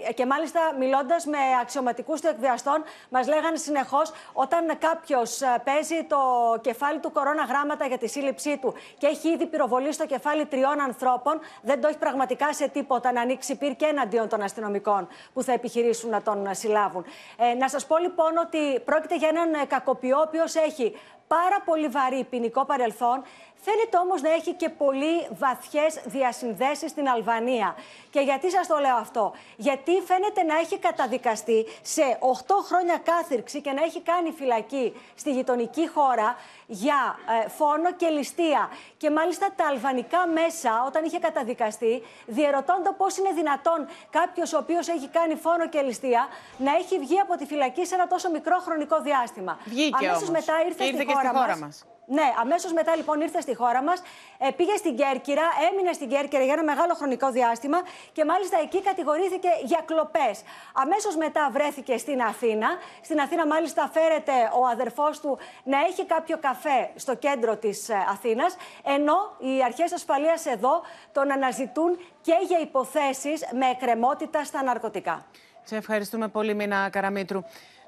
Ε, 0.08 0.14
και 0.14 0.26
μάλιστα, 0.26 0.60
μιλώντας 0.80 1.26
με 1.26 1.38
αξιωματικούς 1.62 2.22
του 2.22 2.28
εκβιαστών, 2.28 2.84
μας 3.10 3.28
λέγανε 3.28 3.58
συνεχώς 3.58 4.12
όταν 4.34 4.78
κάποιος 4.78 5.42
ε, 5.42 5.62
παίζει 5.64 6.04
το 6.04 6.18
κεφάλι 6.62 7.00
του 7.00 7.12
κορώνα 7.12 7.44
γράμματα 7.44 7.86
για 7.86 7.98
τη 7.98 8.08
σύλληψή 8.08 8.58
του 8.58 8.74
και 8.98 9.08
έχει 9.08 9.30
ήδη 9.30 9.46
πυροβολή 9.46 9.94
στο 9.94 10.06
κεφάλι 10.06 10.46
τριών 10.46 10.80
ανθρώπων, 10.80 11.40
δεν 11.62 11.82
το 11.82 11.88
έχει 11.88 11.98
πραγματικά 11.98 12.54
σε 12.54 12.68
τίποτα 12.68 13.12
να 13.12 13.22
ανοίξει 13.22 13.56
πυρ 13.56 13.76
και 13.76 13.86
εναντίον 13.86 14.30
των 14.30 14.42
αστυνομικών 14.42 15.08
που 15.34 15.44
θα 15.44 15.52
επιχειρήσουν 15.52 16.10
να 16.10 16.22
τον 16.22 16.48
συλλάβουν. 16.52 17.06
Ε, 17.38 17.54
να 17.54 17.70
σας 17.70 17.86
πω 17.86 17.98
λοιπόν 17.98 18.38
ότι 18.38 18.80
πρόκειται 18.80 19.16
για 19.16 19.28
έναν 19.28 19.54
ε, 19.54 19.66
κακοποιό, 19.66 20.18
ο 20.18 20.22
οποίος 20.22 20.56
έχει 20.56 20.96
πάρα 21.28 21.62
πολύ 21.66 21.88
βαρύ 21.88 22.24
ποινικό 22.30 22.66
παρελθόν. 22.66 23.24
Φαίνεται 23.68 23.98
όμως 23.98 24.22
να 24.22 24.34
έχει 24.34 24.54
και 24.54 24.70
πολύ 24.70 25.28
βαθιές 25.30 26.02
διασυνδέσεις 26.06 26.92
στην 26.92 27.10
Αλβανία. 27.10 27.76
Και 28.10 28.20
γιατί 28.20 28.52
σας 28.52 28.68
το 28.68 28.78
λέω 28.78 28.96
αυτό; 28.96 29.34
Γιατί 29.56 29.92
φαίνεται 30.06 30.44
να 30.44 30.58
έχει 30.58 30.78
καταδικαστεί 30.78 31.66
σε 31.82 32.02
8 32.20 32.54
χρόνια 32.68 32.98
κάθυρξη 32.98 33.62
και 33.62 33.72
να 33.72 33.84
έχει 33.84 34.02
κάνει 34.02 34.32
φυλακή 34.32 34.94
στη 35.16 35.32
γειτονική 35.32 35.88
χώρα 35.88 36.36
για 36.68 37.20
ε, 37.44 37.50
φόνο 37.50 37.92
και 37.94 38.08
ληστεία. 38.08 38.70
Και 38.98 39.10
μάλιστα 39.10 39.48
τα 39.56 39.66
αλβανικά 39.68 40.28
μέσα, 40.28 40.84
όταν 40.88 41.04
είχε 41.04 41.20
καταδικαστεί, 41.20 42.04
διερωτώνται 42.26 42.92
πώς 42.98 43.18
είναι 43.18 43.32
δυνατόν 43.32 43.88
κάποιος 44.10 44.54
ο 44.54 44.58
οποίος 44.58 44.88
έχει 44.88 45.08
κάνει 45.08 45.36
φόνο 45.36 45.70
και 45.70 45.82
ληστεία 45.82 46.28
να 46.58 46.72
έχει 46.76 47.00
βγει 47.00 47.20
από 47.20 47.36
τη 47.38 47.46
φυλακή 47.46 47.86
σε 47.86 47.96
ένα 47.96 48.08
τόσο 48.08 48.30
μικρό 48.30 48.58
χρονικό 48.58 49.02
διάστημα. 49.02 49.58
Βγήκε 49.66 50.08
Αμέσως 50.08 50.30
μετά 50.30 50.54
ήρθε, 50.66 50.84
ήρθε 50.84 51.04
στη 51.04 51.15
χώρα, 51.16 51.40
χώρα 51.40 51.58
μας. 51.58 51.86
Ναι, 52.08 52.34
αμέσως 52.42 52.74
μετά 52.74 52.96
λοιπόν 52.96 53.22
ήρθε 53.22 53.42
στη 53.42 53.56
χώρα 53.56 53.84
μας, 53.84 54.02
ε, 54.38 54.52
πήγε 54.52 54.76
στην 54.76 54.96
Κέρκυρα, 54.96 55.42
έμεινε 55.72 55.94
στην 55.94 56.10
Κέρκυρα 56.10 56.44
για 56.44 56.54
ένα 56.54 56.64
μεγάλο 56.64 56.94
χρονικό 56.94 57.32
διάστημα 57.32 57.78
και 58.12 58.26
μάλιστα 58.26 58.58
εκεί 58.64 58.82
κατηγορήθηκε 58.82 59.50
για 59.64 59.82
κλοπές. 59.86 60.42
Αμέσως 60.74 61.16
μετά 61.16 61.50
βρέθηκε 61.52 61.98
στην 61.98 62.22
Αθήνα. 62.22 62.68
Στην 63.02 63.20
Αθήνα, 63.20 63.48
μάλιστα, 63.48 63.90
φέρεται 63.94 64.32
ο 64.60 64.66
αδερφός 64.66 65.20
του 65.20 65.38
να 65.64 65.78
έχει 65.80 66.06
κάποιο 66.06 66.38
καφέ 66.38 66.90
στο 66.96 67.16
κέντρο 67.16 67.56
της 67.58 67.90
ε, 67.90 67.94
Αθήνας, 68.10 68.56
ενώ 68.84 69.18
οι 69.40 69.64
αρχές 69.64 69.94
ασφαλείας 69.94 70.46
εδώ 70.46 70.82
τον 71.12 71.32
αναζητούν 71.32 71.98
και 72.22 72.34
για 72.48 72.60
υποθέσεις 72.60 73.42
με 73.54 73.66
εκκρεμότητα 73.70 74.44
στα 74.44 74.64
ναρκωτικά. 74.64 75.26
Σε 75.64 75.76
ευχαριστούμε 75.76 76.28
πολύ, 76.28 76.54
Μίνα 76.54 76.90
Καραμίτρου. 76.90 77.44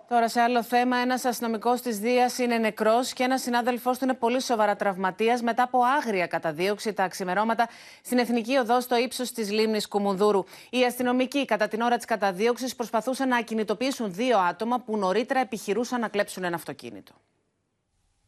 Τώρα, 0.10 0.30
σε 0.30 0.42
άλλο 0.42 0.64
θέμα, 0.64 0.98
ένας 0.98 1.26
αστυνομικός 1.26 1.82
της 1.82 2.00
Δίας 2.00 2.38
είναι 2.38 2.58
νεκρός 2.58 3.14
και 3.14 3.24
ένας 3.24 3.42
συνάδελφός 3.42 3.98
του 3.98 4.04
είναι 4.04 4.14
πολύ 4.14 4.42
σοβαρά 4.42 4.76
τραυματίας 4.76 5.42
μετά 5.42 5.64
από 5.64 5.80
άγρια 5.98 6.28
καταδίωξη 6.28 6.94
τα 6.94 7.08
ξημερώματα 7.08 7.70
στην 8.02 8.18
Εθνική 8.18 8.56
Οδό 8.58 8.82
στο 8.82 8.98
ύψος 8.98 9.32
της 9.32 9.52
λίμνης 9.52 9.88
Κουμουνδούρου. 9.88 10.44
Οι 10.70 10.84
αστυνομικοί, 10.84 11.46
κατά 11.46 11.68
την 11.68 11.82
ώρα 11.82 11.96
της 11.96 12.06
καταδίωξης, 12.06 12.76
προσπαθούσαν 12.76 13.28
να 13.28 13.42
κινητοποιήσουν 13.42 14.14
δύο 14.14 14.38
άτομα 14.38 14.80
που 14.80 14.98
νωρίτερα 14.98 15.40
επιχειρούσαν 15.40 16.00
να 16.00 16.08
κλέψουν 16.08 16.44
ένα 16.44 16.56
αυτοκίνητο. 16.56 17.14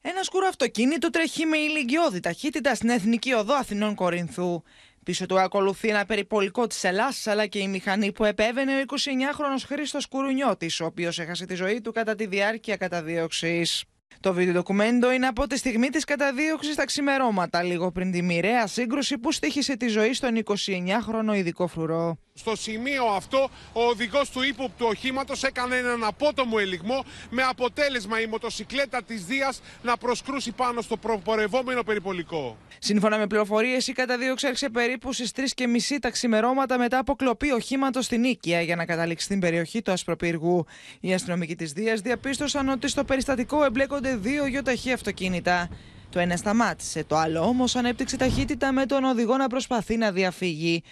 Ένα 0.02 0.24
σκούρο 0.24 0.48
αυτοκίνητο 0.48 1.10
τρέχει 1.10 1.46
με 1.46 1.58
ηλικιώδη 1.58 2.20
ταχύτητα 2.20 2.76
στην 2.76 2.90
Εθνική 2.90 3.34
Οδό 3.34 3.54
Αθηνών 3.54 3.96
Κορινθού. 3.96 4.64
Πίσω 5.10 5.26
του 5.26 5.40
ακολουθεί 5.40 5.88
ένα 5.88 6.06
περιπολικό 6.06 6.68
της 6.68 6.84
Ελλάδα, 6.84 7.14
αλλά 7.26 7.46
και 7.46 7.60
η 7.60 7.68
μηχανή 7.68 8.12
που 8.12 8.26
επέβαινε 8.26 8.72
ο 8.76 8.84
29χρονο 8.88 9.66
Χρήστος 9.66 10.08
Κουρουνιώτης, 10.08 10.80
ο 10.80 10.86
οποίος 10.86 11.20
έχασε 11.20 11.46
τη 11.46 11.56
ζωή 11.56 11.82
του 11.82 11.92
κατά 11.92 12.16
τη 12.16 12.26
διάρκεια 12.26 12.78
καταδίωξης. 12.78 13.84
Το 14.20 14.34
βίντεο 14.34 14.54
ντοκουμέντο 14.54 15.12
είναι 15.12 15.28
από 15.28 15.48
τη 15.48 15.58
στιγμή 15.58 15.90
της 15.90 16.04
καταδίωξης 16.04 16.74
στα 16.74 16.86
ξημερώματα, 16.86 17.64
λίγο 17.64 17.92
πριν 17.92 18.12
τη 18.12 18.22
μοιραία 18.22 18.68
σύγκρουση 18.68 19.18
που 19.18 19.32
στήχησε 19.32 19.78
τη 19.78 19.88
ζωή 19.88 20.14
στον 20.14 20.44
29χρονο 20.44 21.36
ειδικό 21.36 21.68
φρουρό. 21.68 22.18
Στο 22.40 22.56
σημείο 22.56 23.06
αυτό, 23.06 23.50
ο 23.74 23.82
οδηγός 23.82 24.30
του 24.30 24.42
ύποπτου 24.42 24.86
οχήματος 24.90 25.44
έκανε 25.44 25.76
έναν 25.76 26.04
απότομο 26.04 26.58
ελιγμό 26.60 27.06
με 27.30 27.44
αποτέλεσμα 27.44 28.22
η 28.22 28.26
μοτοσυκλέτα 28.26 29.04
της 29.04 29.26
Δίας 29.26 29.62
να 29.82 29.98
προσκρούσει 29.98 30.52
πάνω 30.52 30.82
στο 30.82 30.98
προπορευόμενο 30.98 31.84
περιπολικό. 31.84 32.58
Σύμφωνα 32.80 33.18
με 33.18 33.28
πληροφορίες, 33.28 33.88
η 33.88 33.94
καταδίωξη 33.94 34.46
άρχισε 34.48 34.70
περίπου 34.70 35.14
στις 35.14 35.32
3.30 35.36 35.98
τα 36.02 36.10
ξημερώματα 36.10 36.78
μετά 36.78 36.98
από 36.98 37.16
κλοπή 37.16 37.52
οχήματος 37.52 38.06
στην 38.06 38.20
Νίκαια 38.20 38.62
για 38.62 38.76
να 38.76 38.86
καταλήξει 38.86 39.26
στην 39.26 39.40
περιοχή 39.40 39.82
του 39.82 39.92
Ασπροπύργου. 39.92 40.66
Οι 41.00 41.14
αστυνομικοί 41.14 41.56
της 41.56 41.72
Δίας 41.72 42.02
διαπίστωσαν 42.02 42.70
ότι 42.70 42.88
στο 42.88 43.04
περιστατικό 43.04 43.64
εμπλέκονται 43.64 44.16
δύο 44.16 44.46
γιοταχή 44.46 44.92
αυτοκίνητα. 44.92 45.70
Το 46.12 46.20
ένα 46.20 46.38
σταμάτησε, 46.38 47.04
το 47.04 47.18
άλλο 47.18 47.42
όμως 47.42 47.76
ανέπτυξε 47.76 48.18
ταχύτητα 48.18 48.72
με 48.72 48.86
τον 48.86 49.04
οδηγό 49.04 49.38
να 49.38 49.48
προσπαθεί 49.48 49.98
να 49.98 50.12
διαφύγει. 50.12 50.84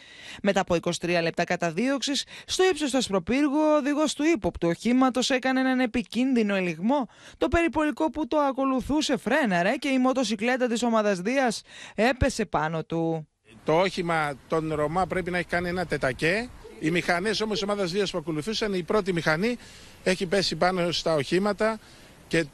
Μετά 0.43 0.59
από 0.59 0.75
23 0.81 1.19
λεπτά 1.21 1.43
καταδίωξης, 1.43 2.25
στο 2.45 2.63
ύψος 2.71 2.91
του 2.91 2.97
Ασπροπύργου, 2.97 3.57
ο 3.57 3.75
οδηγός 3.75 4.13
του 4.13 4.23
ύποπτου 4.23 4.67
οχήματος 4.67 5.29
έκανε 5.29 5.59
έναν 5.59 5.79
επικίνδυνο 5.79 6.55
ελιγμό. 6.55 7.07
Το 7.37 7.47
περιπολικό 7.47 8.09
που 8.09 8.27
το 8.27 8.37
ακολουθούσε 8.37 9.17
φρέναρε 9.17 9.75
και 9.75 9.87
η 9.87 9.99
μοτοσυκλέτα 9.99 10.67
της 10.67 10.83
ομάδας 10.83 11.19
Δίας 11.19 11.61
έπεσε 11.95 12.45
πάνω 12.45 12.83
του. 12.83 13.27
Το 13.63 13.79
όχημα 13.79 14.33
των 14.47 14.73
Ρωμά 14.73 15.07
πρέπει 15.07 15.31
να 15.31 15.37
έχει 15.37 15.47
κάνει 15.47 15.69
ένα 15.69 15.85
τετακέ. 15.85 16.49
Οι 16.79 16.91
μηχανές 16.91 17.41
όμως 17.41 17.59
της 17.59 17.69
ομάδας 17.69 17.91
Δίας 17.91 18.11
που 18.11 18.17
ακολουθούσαν, 18.17 18.73
η 18.73 18.83
πρώτη 18.83 19.13
μηχανή 19.13 19.57
έχει 20.03 20.25
πέσει 20.25 20.55
πάνω 20.55 20.91
στα 20.91 21.13
οχήματα 21.13 21.79
και 22.27 22.45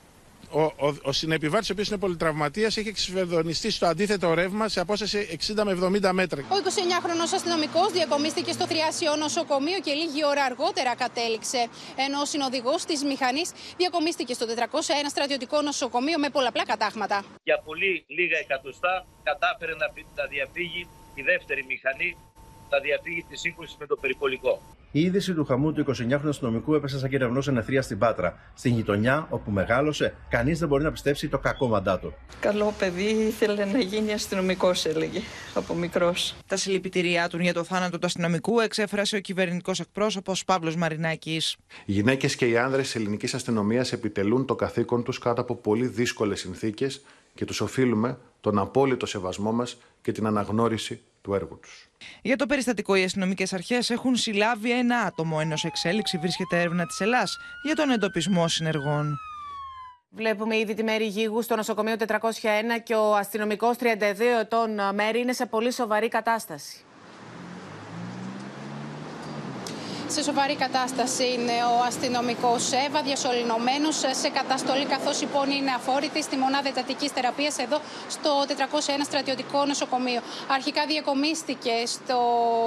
ο, 0.53 0.61
ο, 0.61 0.95
ο 1.03 1.11
συνεπιβάτης, 1.11 1.69
ο 1.69 1.73
οποίος 1.73 1.87
είναι 1.87 1.97
πολυτραυματίας, 1.97 2.77
έχει 2.77 2.87
εξυφεδονιστεί 2.87 3.71
στο 3.71 3.85
αντίθετο 3.85 4.33
ρεύμα 4.33 4.67
σε 4.67 4.79
απόσταση 4.79 5.39
60 5.55 5.63
με 5.63 5.99
70 6.07 6.11
μέτρα. 6.11 6.41
Ο 6.41 6.55
29χρονο 6.63 7.25
αστυνομικός 7.33 7.91
διακομίστηκε 7.91 8.51
στο 8.51 8.65
θριάσιο 8.67 9.15
νοσοκομείο 9.15 9.79
και 9.79 9.93
λίγη 9.93 10.25
ώρα 10.25 10.43
αργότερα 10.43 10.95
κατέληξε. 10.95 11.61
Ενώ 12.05 12.21
ο 12.21 12.25
συνοδηγός 12.25 12.85
της 12.85 13.03
μηχανής 13.03 13.51
διακομίστηκε 13.77 14.33
στο 14.33 14.45
401 14.45 14.49
στρατιωτικό 15.09 15.61
νοσοκομείο 15.61 16.19
με 16.19 16.29
πολλαπλά 16.29 16.65
κατάγματα. 16.65 17.23
Για 17.43 17.61
πολύ 17.65 18.03
λίγα 18.07 18.37
εκατοστά 18.37 19.05
κατάφερε 19.23 19.73
να 19.81 19.87
διαφύγει 20.29 20.87
η 21.13 21.21
δεύτερη 21.21 21.65
μηχανή, 21.67 22.17
θα 22.69 22.79
διαφύγει 22.79 23.25
τη 23.29 23.35
σύγκρουση 23.37 23.75
με 23.79 23.85
το 23.85 23.95
περιπολικό. 23.95 24.61
Η 24.95 25.01
είδηση 25.01 25.33
του 25.33 25.45
χαμού 25.45 25.73
του 25.73 25.85
29χρονου 25.87 26.27
αστυνομικού 26.27 26.73
έπεσε 26.73 26.99
σαν 26.99 27.09
κεραυνό 27.09 27.41
σε 27.41 27.51
νεθρία 27.51 27.81
στην 27.81 27.97
Πάτρα. 27.97 28.39
Στην 28.53 28.73
γειτονιά 28.73 29.27
όπου 29.29 29.51
μεγάλωσε, 29.51 30.13
κανείς 30.29 30.59
δεν 30.59 30.67
μπορεί 30.67 30.83
να 30.83 30.91
πιστέψει 30.91 31.27
το 31.27 31.37
κακό 31.37 31.67
μαντάτο. 31.67 32.13
Καλό 32.39 32.73
παιδί, 32.79 33.03
ήθελε 33.03 33.65
να 33.65 33.79
γίνει 33.79 34.13
αστυνομικός, 34.13 34.85
έλεγε 34.85 35.19
από 35.53 35.73
μικρός. 35.73 36.35
Τα 36.47 36.57
συλληπιτήριά 36.57 37.29
του 37.29 37.41
για 37.41 37.53
το 37.53 37.63
θάνατο 37.63 37.99
του 37.99 38.05
αστυνομικού 38.05 38.59
εξέφρασε 38.59 39.15
ο 39.15 39.19
κυβερνητικός 39.19 39.79
εκπρόσωπος 39.79 40.45
Παύλος 40.45 40.75
Μαρινάκης. 40.75 41.55
Οι 41.85 41.91
γυναίκες 41.91 42.35
και 42.35 42.45
οι 42.47 42.57
άνδρες 42.57 42.85
της 42.85 42.95
ελληνικής 42.95 43.33
αστυνομίας 43.33 43.91
επιτελούν 43.91 44.45
το 44.45 44.55
καθήκον 44.55 45.03
τους 45.03 45.19
κάτω 45.19 45.41
από 45.41 45.55
πολύ 45.55 45.87
δύσκολες 45.87 46.39
συνθήκες 46.39 47.01
και 47.33 47.45
τους 47.45 47.61
οφείλουμε 47.61 48.17
τον 48.41 48.59
απόλυτο 48.59 49.05
σεβασμό 49.05 49.51
μας 49.51 49.77
και 50.01 50.11
την 50.11 50.25
αναγνώριση 50.25 51.01
του 51.21 51.33
έργου 51.33 51.59
τους. 51.61 51.87
Για 52.21 52.35
το 52.35 52.45
περιστατικό, 52.45 52.95
οι 52.95 53.03
αστυνομικές 53.03 53.53
αρχές 53.53 53.89
έχουν 53.89 54.15
συλλάβει 54.15 54.71
ένα 54.71 54.97
άτομο, 54.97 55.37
ενώ 55.41 55.55
σε 55.55 55.67
εξέλιξη 55.67 56.17
βρίσκεται 56.17 56.59
έρευνα 56.59 56.85
της 56.85 56.99
Ελλάς 56.99 57.37
για 57.63 57.75
τον 57.75 57.89
εντοπισμό 57.89 58.47
συνεργών. 58.47 59.17
Βλέπουμε 60.09 60.57
ήδη 60.57 60.73
τη 60.73 60.83
Μέρη 60.83 61.05
Γίγου 61.05 61.41
στο 61.41 61.55
νοσοκομείο 61.55 61.95
401 62.07 62.09
και 62.83 62.95
ο 62.95 63.15
αστυνομικός 63.15 63.75
32 63.79 63.85
ετών 64.41 64.69
Μέρη 64.93 65.19
είναι 65.19 65.33
σε 65.33 65.45
πολύ 65.45 65.71
σοβαρή 65.71 66.07
κατάσταση. 66.07 66.85
Σε 70.15 70.23
σοβαρή 70.23 70.55
κατάσταση 70.55 71.23
είναι 71.23 71.57
ο 71.73 71.83
αστυνομικός 71.87 72.71
Εύα, 72.71 73.01
διασωληνωμένο 73.01 73.91
σε 73.91 74.29
καταστολή, 74.29 74.85
καθώς 74.85 75.21
η 75.21 75.25
πόνη 75.25 75.55
είναι 75.55 75.71
αφόρητη 75.75 76.21
στη 76.23 76.35
μονάδα 76.35 76.67
εντατικής 76.67 77.11
θεραπείας 77.11 77.57
εδώ 77.57 77.79
στο 78.09 78.45
401 78.47 79.03
στρατιωτικό 79.03 79.65
νοσοκομείο. 79.65 80.21
Αρχικά 80.47 80.85
διακομίστηκε 80.85 81.71
στο 81.85 82.17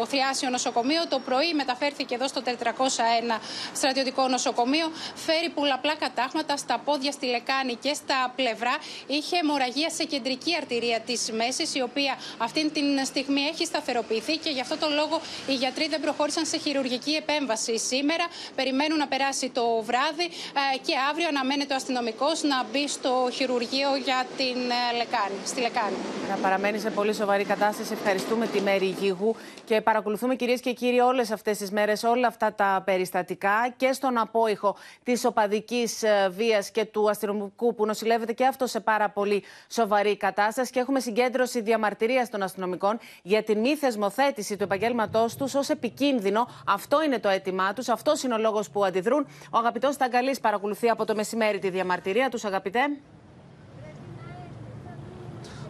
Θριάσιο 0.09 0.51
νοσοκομείο. 0.51 1.07
Το 1.09 1.19
πρωί 1.19 1.55
μεταφέρθηκε 1.55 2.15
εδώ 2.15 2.29
στο 2.29 2.43
401 2.45 3.41
στρατιωτικό 3.75 4.29
νοσοκομείο. 4.29 4.87
Φέρει 5.15 5.49
πολλαπλά 5.49 5.95
κατάγματα 5.97 6.57
στα 6.57 6.79
πόδια, 6.85 7.13
στη 7.13 7.27
λεκάνη 7.27 7.75
και 7.75 7.95
στα 7.95 8.33
πλευρά. 8.37 8.77
Είχε 9.07 9.37
αιμορραγία 9.43 9.91
σε 9.91 10.05
κεντρική 10.05 10.55
αρτηρία 10.61 11.01
της 11.01 11.31
μέσης, 11.33 11.75
η 11.75 11.83
οποία 11.83 12.19
αυτή 12.39 12.71
την 12.71 13.05
στιγμή 13.05 13.41
έχει 13.41 13.65
σταθεροποιηθεί 13.65 14.37
και 14.37 14.51
γι' 14.51 14.61
αυτό 14.61 14.77
το 14.77 14.89
λόγο 14.95 15.21
οι 15.47 15.55
γιατροί 15.55 15.89
δεν 15.89 16.01
προχώρησαν 16.01 16.47
σε 16.47 16.57
χειρουργική 16.59 17.11
επέμβαση 17.11 17.35
σήμερα. 17.75 18.25
Περιμένουν 18.55 18.99
να 18.99 19.07
περάσει 19.07 19.51
το 19.51 19.64
βράδυ 19.83 20.25
ε, 20.25 20.79
και 20.87 20.94
αύριο 21.11 21.29
αναμένεται 21.29 21.72
ο 21.72 21.77
αστυνομικός 21.77 22.42
να 22.42 22.64
μπει 22.70 22.88
στο 22.88 23.29
χειρουργείο 23.33 23.96
για 24.05 24.27
την 24.37 24.59
ε, 24.81 24.96
λεκάνη, 24.96 25.38
στη 25.44 25.61
Λεκάνη. 25.61 25.96
Να 26.31 26.37
παραμένει 26.37 26.79
σε 26.79 26.90
πολύ 26.90 27.14
σοβαρή 27.14 27.44
κατάσταση. 27.44 27.92
Ευχαριστούμε 27.92 28.46
τη 28.46 28.61
Μέρη 28.61 28.87
Γίγου 28.87 29.37
και 29.64 29.81
παρακολουθούμε 29.81 30.35
κυρίες 30.35 30.61
και 30.61 30.72
κύριοι 30.72 31.01
όλες 31.01 31.31
αυτές 31.31 31.59
τις 31.59 31.70
μέρες 31.70 32.03
όλα 32.03 32.27
αυτά 32.27 32.55
τα 32.55 32.83
περιστατικά 32.85 33.75
και 33.77 33.92
στον 33.92 34.18
απόϊχο 34.18 34.77
της 35.03 35.25
οπαδικής 35.25 36.03
ε, 36.03 36.29
βίας 36.31 36.70
και 36.70 36.85
του 36.85 37.11
αστυνομικού 37.11 37.75
που 37.75 37.87
νοσηλεύεται 37.87 38.33
και 38.33 38.46
αυτό 38.46 38.66
σε 38.66 38.81
πάρα 38.81 39.11
πολύ 39.11 39.42
σοβαρή 39.68 40.16
κατάσταση. 40.16 40.72
Και 40.72 40.81
έχουμε 40.81 41.01
συγκέντρωση 41.01 41.61
διαμαρτυρίας 41.61 42.31
των 42.31 42.42
αστυνομικών 42.42 42.99
για 43.22 43.42
την 43.42 43.59
μη 43.59 43.77
θεσμοθέτηση 43.77 44.57
του 44.57 44.62
επαγγέλματός 44.62 45.37
τους 45.37 45.55
ως 45.55 45.68
επικίνδυνο. 45.68 46.49
Αυτό 46.66 47.03
είναι 47.03 47.16
το 47.21 47.29
αίτημά 47.29 47.73
τους, 47.73 47.89
αυτός 47.89 48.23
είναι 48.23 48.35
ο 48.35 48.39
λόγος 48.39 48.71
που 48.71 48.85
αντιδρούν. 48.85 49.27
Ο 49.51 49.59
αγαπητός 49.59 49.97
Ταγκαλή 49.97 50.37
παρακολουθεί 50.41 50.89
από 50.89 51.05
το 51.05 51.15
μεσημέρι 51.15 51.59
τη 51.59 51.71
διαμαρτυρία 51.71 52.29
τους, 52.29 52.45
αγαπητέ. 52.45 52.81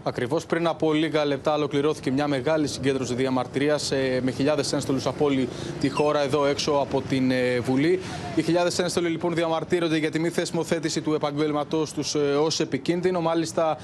Ακριβώς 0.09 0.47
πριν 0.47 0.67
από 0.67 0.93
λίγα 0.93 1.25
λεπτά 1.25 1.55
ολοκληρώθηκε 1.55 2.11
μια 2.11 2.27
μεγάλη 2.27 2.67
συγκέντρωση 2.67 3.15
διαμαρτυρίας 3.15 3.91
ε, 3.91 4.21
με 4.23 4.31
χιλιάδες 4.31 4.73
ένστολους 4.73 5.07
από 5.07 5.25
όλη 5.25 5.49
τη 5.81 5.89
χώρα 5.89 6.23
εδώ 6.23 6.47
έξω 6.47 6.73
από 6.73 7.03
την 7.09 7.31
ε, 7.31 7.61
Βουλή. 7.61 8.01
Οι 8.35 8.43
χιλιάδες 8.43 8.79
ένστολοι 8.79 9.09
λοιπόν 9.09 9.35
διαμαρτύρονται 9.35 9.97
για 9.97 10.11
τη 10.11 10.19
μη 10.19 10.29
θεσμοθέτηση 10.29 11.01
του 11.01 11.15
επαγγελματό 11.15 11.87
τους 11.95 12.15
ε, 12.15 12.19
ως 12.19 12.61
επικίνδυνο. 12.61 13.21
Μάλιστα, 13.21 13.79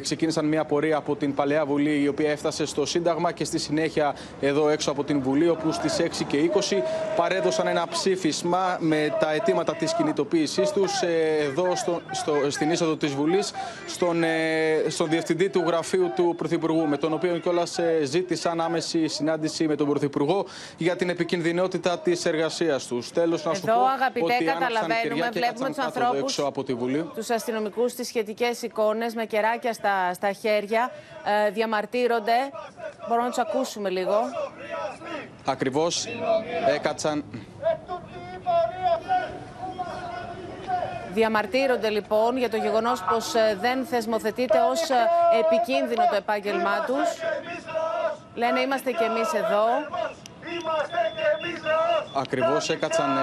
ξεκίνησαν 0.00 0.46
μια 0.46 0.64
πορεία 0.64 0.96
από 0.96 1.16
την 1.16 1.34
Παλαιά 1.34 1.66
Βουλή, 1.66 2.02
η 2.02 2.08
οποία 2.08 2.30
έφτασε 2.30 2.66
στο 2.66 2.86
Σύνταγμα 2.86 3.32
και 3.32 3.44
στη 3.44 3.58
συνέχεια 3.58 4.14
εδώ 4.40 4.68
έξω 4.68 4.90
από 4.90 5.04
την 5.04 5.20
Βουλή, 5.20 5.48
όπου 5.48 5.72
στις 5.72 5.96
6 6.00 6.24
και 6.26 6.50
20 6.54 6.58
παρέδωσαν 7.16 7.66
ένα 7.66 7.86
ψήφισμα 7.90 8.76
με 8.80 9.16
τα 9.20 9.32
αιτήματα 9.32 9.74
της 9.74 9.94
κινητοποίησής 9.94 10.70
τους 10.70 10.92
εδώ 11.46 11.76
στο, 11.76 12.00
στο, 12.10 12.32
στην 12.48 12.70
είσοδο 12.70 12.96
της 12.96 13.12
Βουλής, 13.12 13.52
στον, 13.86 14.24
στον 14.88 15.08
διευθυντή 15.08 15.50
του 15.56 15.62
γραφείου 15.66 16.12
του 16.16 16.34
Πρωθυπουργού, 16.36 16.86
με 16.86 16.96
τον 16.96 17.12
οποίο 17.12 17.38
κιόλας 17.38 17.78
ε, 17.78 18.04
ζήτησαν 18.04 18.60
άμεση 18.60 19.08
συνάντηση 19.08 19.66
με 19.66 19.74
τον 19.74 19.88
Πρωθυπουργό 19.88 20.46
για 20.76 20.96
την 20.96 21.08
επικινδυνότητα 21.08 21.98
της 21.98 22.24
εργασίας 22.24 22.86
τους. 22.86 23.10
Τέλος, 23.10 23.44
να 23.44 23.54
σου 23.54 23.62
Εδώ, 23.68 23.78
πω 23.78 23.84
αγαπητέ, 23.86 24.34
ότι 24.34 24.44
καταλαβαίνουμε, 24.44 25.28
βλέπουμε 25.32 25.68
τους 25.68 25.78
ανθρώπους, 25.78 26.40
τους 27.14 27.30
αστυνομικούς, 27.30 27.94
τις 27.94 28.06
σχετικές 28.06 28.62
εικόνες 28.62 29.14
με 29.14 29.24
κεράκια 29.24 29.72
στα, 29.72 30.14
στα 30.14 30.32
χέρια. 30.32 30.90
Ε, 31.46 31.50
διαμαρτύρονται. 31.50 32.50
Μπορούμε 33.08 33.26
να 33.26 33.32
τους 33.32 33.38
ακούσουμε 33.38 33.90
λίγο. 33.90 34.16
Ακριβώς 35.44 36.06
έκατσαν. 36.74 37.24
Διαμαρτύρονται 41.18 41.88
λοιπόν 41.88 42.36
για 42.36 42.50
το 42.50 42.56
γεγονός 42.56 43.02
πως 43.10 43.34
ε, 43.34 43.56
δεν 43.60 43.84
θεσμοθετείται 43.84 44.58
ως 44.70 44.80
ε, 44.90 44.94
επικίνδυνο 45.42 46.02
το 46.10 46.16
επάγγελμά 46.16 46.76
τους. 46.86 47.08
Λένε 48.34 48.60
είμαστε 48.60 48.90
και 48.90 49.04
εμείς 49.04 49.32
εδώ. 49.32 49.66
Ακριβώς 52.14 52.68
έκατσαν, 52.68 53.16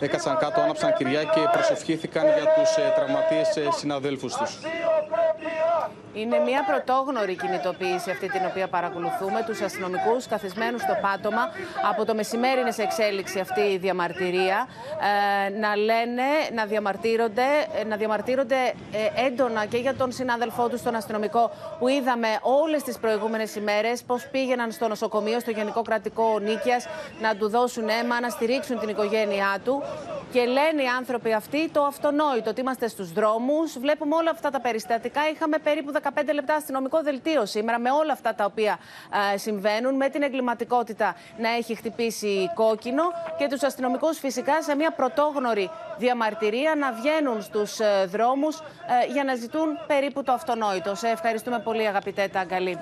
ε, 0.00 0.04
έκατσαν 0.04 0.36
κάτω, 0.38 0.60
άναψαν 0.60 0.94
κυριά 0.94 1.22
και 1.24 1.40
προσευχήθηκαν 1.52 2.24
για 2.24 2.46
τους 2.54 2.70
τραυματίες 2.94 3.48
συναδέλφους 3.78 4.34
τους. 4.34 4.58
Είναι 6.14 6.38
μια 6.38 6.64
πρωτόγνωρη 6.64 7.36
κινητοποίηση 7.36 8.10
αυτή 8.10 8.28
την 8.28 8.40
οποία 8.46 8.68
παρακολουθούμε. 8.68 9.42
Τους 9.46 9.60
αστυνομικούς 9.60 10.26
καθισμένους 10.26 10.80
στο 10.80 10.96
πάτωμα. 11.00 11.48
Από 11.90 12.04
το 12.04 12.14
μεσημέρι 12.14 12.60
είναι 12.60 12.70
σε 12.70 12.82
εξέλιξη 12.82 13.38
αυτή 13.40 13.60
η 13.60 13.76
διαμαρτυρία. 13.76 14.68
Ε, 15.46 15.58
να 15.58 15.76
λένε, 15.76 16.22
να 16.54 16.64
διαμαρτύρονται, 16.64 17.46
ε, 17.80 17.84
να 17.84 17.96
διαμαρτύρονται 17.96 18.56
ε, 18.92 19.26
έντονα 19.26 19.64
και 19.66 19.76
για 19.76 19.94
τον 19.94 20.12
συνάδελφό 20.12 20.68
τους, 20.68 20.82
τον 20.82 20.94
αστυνομικό, 20.94 21.50
που 21.78 21.88
είδαμε 21.88 22.28
όλες 22.40 22.82
τις 22.82 22.98
προηγούμενες 22.98 23.54
ημέρες 23.54 24.02
πώς 24.02 24.28
πήγαιναν 24.30 24.70
στο 24.72 24.88
νοσοκομείο, 24.88 25.40
στο 25.40 25.50
Γενικό 25.50 25.82
Κρατικό 25.82 26.38
Νίκιας, 26.38 26.86
να 27.20 27.36
του 27.36 27.48
δώσουν 27.48 27.88
αίμα, 27.88 28.20
να 28.20 28.28
στηρίξουν 28.28 28.78
την 28.78 28.88
οικογένειά 28.88 29.58
του. 29.64 29.82
Και 30.32 30.40
λένε 30.40 30.82
οι 30.82 30.86
άνθρωποι 30.98 31.32
αυτοί 31.32 31.68
το 31.68 31.82
αυτονόητο, 31.82 32.50
ότι 32.50 32.60
είμαστε 32.60 32.88
στους 32.88 33.12
δρόμους. 33.12 33.78
Βλέπουμε 33.78 34.14
όλα 34.14 34.30
αυτά 34.30 34.50
τα 34.50 34.60
περιστατικά. 34.60 35.20
Είχαμε 35.32 35.58
περίπου 35.58 35.92
15 36.02 36.08
λεπτά 36.34 36.54
αστυνομικό 36.54 37.02
δελτίο 37.02 37.46
σήμερα 37.46 37.78
με 37.78 37.90
όλα 37.90 38.12
αυτά 38.12 38.34
τα 38.34 38.44
οποία 38.44 38.78
ε, 39.34 39.36
συμβαίνουν, 39.36 39.94
με 39.94 40.08
την 40.08 40.22
εγκληματικότητα 40.22 41.16
να 41.38 41.48
έχει 41.48 41.74
χτυπήσει 41.74 42.50
κόκκινο 42.54 43.02
και 43.38 43.46
τους 43.48 43.62
αστυνομικούς 43.62 44.18
φυσικά 44.18 44.62
σε 44.62 44.74
μια 44.76 44.90
πρωτόγνωρη 44.90 45.70
διαμαρτυρία 45.98 46.74
να 46.74 46.92
βγαίνουν 46.92 47.42
στους 47.42 47.80
ε, 47.80 48.04
δρόμους 48.06 48.58
ε, 48.58 49.12
για 49.12 49.24
να 49.24 49.34
ζητούν 49.34 49.78
περίπου 49.86 50.22
το 50.22 50.32
αυτονόητο. 50.32 50.94
Σε 50.94 51.08
ευχαριστούμε 51.08 51.58
πολύ 51.58 51.86
αγαπητέ 51.86 52.28
Ταγκαλή. 52.32 52.78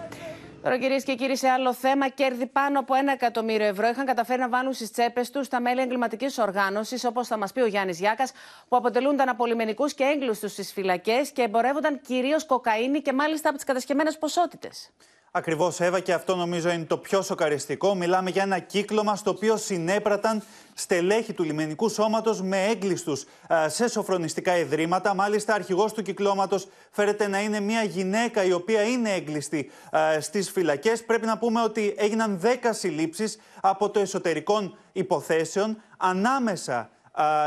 Τώρα, 0.62 0.78
κυρίες 0.78 1.04
και 1.04 1.14
κύριοι, 1.14 1.36
σε 1.36 1.48
άλλο 1.48 1.74
θέμα, 1.74 2.08
κέρδη 2.08 2.46
πάνω 2.46 2.78
από 2.78 2.94
ένα 2.94 3.12
εκατομμύριο 3.12 3.66
ευρώ 3.66 3.88
είχαν 3.88 4.06
καταφέρει 4.06 4.40
να 4.40 4.48
βάλουν 4.48 4.72
στις 4.72 4.90
τσέπες 4.90 5.30
τους 5.30 5.48
τα 5.48 5.60
μέλη 5.60 5.80
εγκληματικής 5.80 6.38
οργάνωσης, 6.38 7.04
όπως 7.04 7.26
θα 7.26 7.36
μας 7.36 7.52
πει 7.52 7.60
ο 7.60 7.66
Γιάννης 7.66 7.98
Γιάκας, 7.98 8.32
που 8.68 8.76
αποτελούνταν 8.76 9.28
από 9.28 9.46
λιμενικού 9.46 9.86
και 9.86 10.04
έγκλειστους 10.04 10.52
στις 10.52 10.72
φυλακές 10.72 11.30
και 11.30 11.42
εμπορεύονταν 11.42 12.00
κυρίως 12.00 12.46
κοκαίνη 12.46 13.00
και 13.00 13.12
μάλιστα 13.12 13.48
από 13.48 13.56
τις 13.56 13.66
κατασκευμένες 13.66 14.18
ποσότητες. 14.18 14.90
Ακριβώς, 15.32 15.80
Εύα, 15.80 16.00
και 16.00 16.12
αυτό 16.12 16.36
νομίζω 16.36 16.70
είναι 16.70 16.84
το 16.84 16.96
πιο 16.96 17.22
σοκαριστικό. 17.22 17.94
Μιλάμε 17.94 18.30
για 18.30 18.42
ένα 18.42 18.58
κύκλωμα 18.58 19.16
στο 19.16 19.30
οποίο 19.30 19.56
συνέπραταν 19.56 20.42
στελέχη 20.74 21.32
του 21.32 21.42
λιμενικού 21.42 21.88
σώματος 21.88 22.42
με 22.42 22.64
έγκλειστους 22.64 23.24
σε 23.66 23.88
σοφρονιστικά 23.88 24.56
ιδρύματα. 24.56 25.14
Μάλιστα, 25.14 25.54
αρχηγός 25.54 25.92
του 25.92 26.02
κυκλώματος 26.02 26.68
φέρεται 26.90 27.28
να 27.28 27.40
είναι 27.40 27.60
μια 27.60 27.82
γυναίκα 27.82 28.44
η 28.44 28.52
οποία 28.52 28.82
είναι 28.82 29.10
έγκλειστη 29.10 29.70
στις 30.20 30.50
φυλακές. 30.50 31.04
Πρέπει 31.04 31.26
να 31.26 31.38
πούμε 31.38 31.62
ότι 31.62 31.94
έγιναν 31.98 32.40
10 32.42 32.46
συλλήψεις 32.70 33.38
από 33.60 33.90
το 33.90 34.00
εσωτερικών 34.00 34.76
υποθέσεων 34.92 35.82
ανάμεσα 35.96 36.90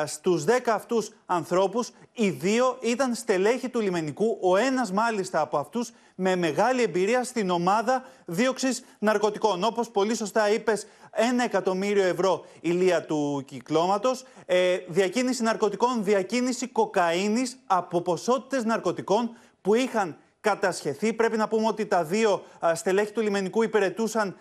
στους 0.05 0.43
10 0.43 0.71
αυτούς 0.73 1.11
ανθρώπους, 1.25 1.91
οι 2.13 2.29
δύο 2.29 2.77
ήταν 2.81 3.15
στελέχη 3.15 3.69
του 3.69 3.79
λιμενικού, 3.79 4.37
ο 4.41 4.57
ένας 4.57 4.91
μάλιστα 4.91 5.41
από 5.41 5.57
αυτούς 5.57 5.91
με 6.15 6.35
μεγάλη 6.35 6.81
εμπειρία 6.81 7.23
στην 7.23 7.49
ομάδα 7.49 8.03
δίωξης 8.25 8.83
ναρκωτικών. 8.99 9.63
Όπως 9.63 9.89
πολύ 9.89 10.15
σωστά 10.15 10.53
είπες, 10.53 10.87
ένα 11.11 11.43
εκατομμύριο 11.43 12.03
ευρώ 12.03 12.45
ηλία 12.61 13.05
του 13.05 13.43
κυκλώματος, 13.47 14.23
ε, 14.45 14.77
διακίνηση 14.87 15.43
ναρκωτικών, 15.43 16.03
διακίνηση 16.03 16.67
κοκαίνης 16.67 17.57
από 17.65 18.01
ποσότητες 18.01 18.63
ναρκωτικών 18.63 19.35
που 19.61 19.75
είχαν 19.75 20.17
κατασχεθεί. 20.43 21.13
Πρέπει 21.13 21.37
να 21.37 21.47
πούμε 21.47 21.67
ότι 21.67 21.85
τα 21.85 22.03
δύο 22.03 22.43
στελέχη 22.73 23.11
του 23.11 23.21
λιμενικού 23.21 23.63
υπηρετούσαν 23.63 24.35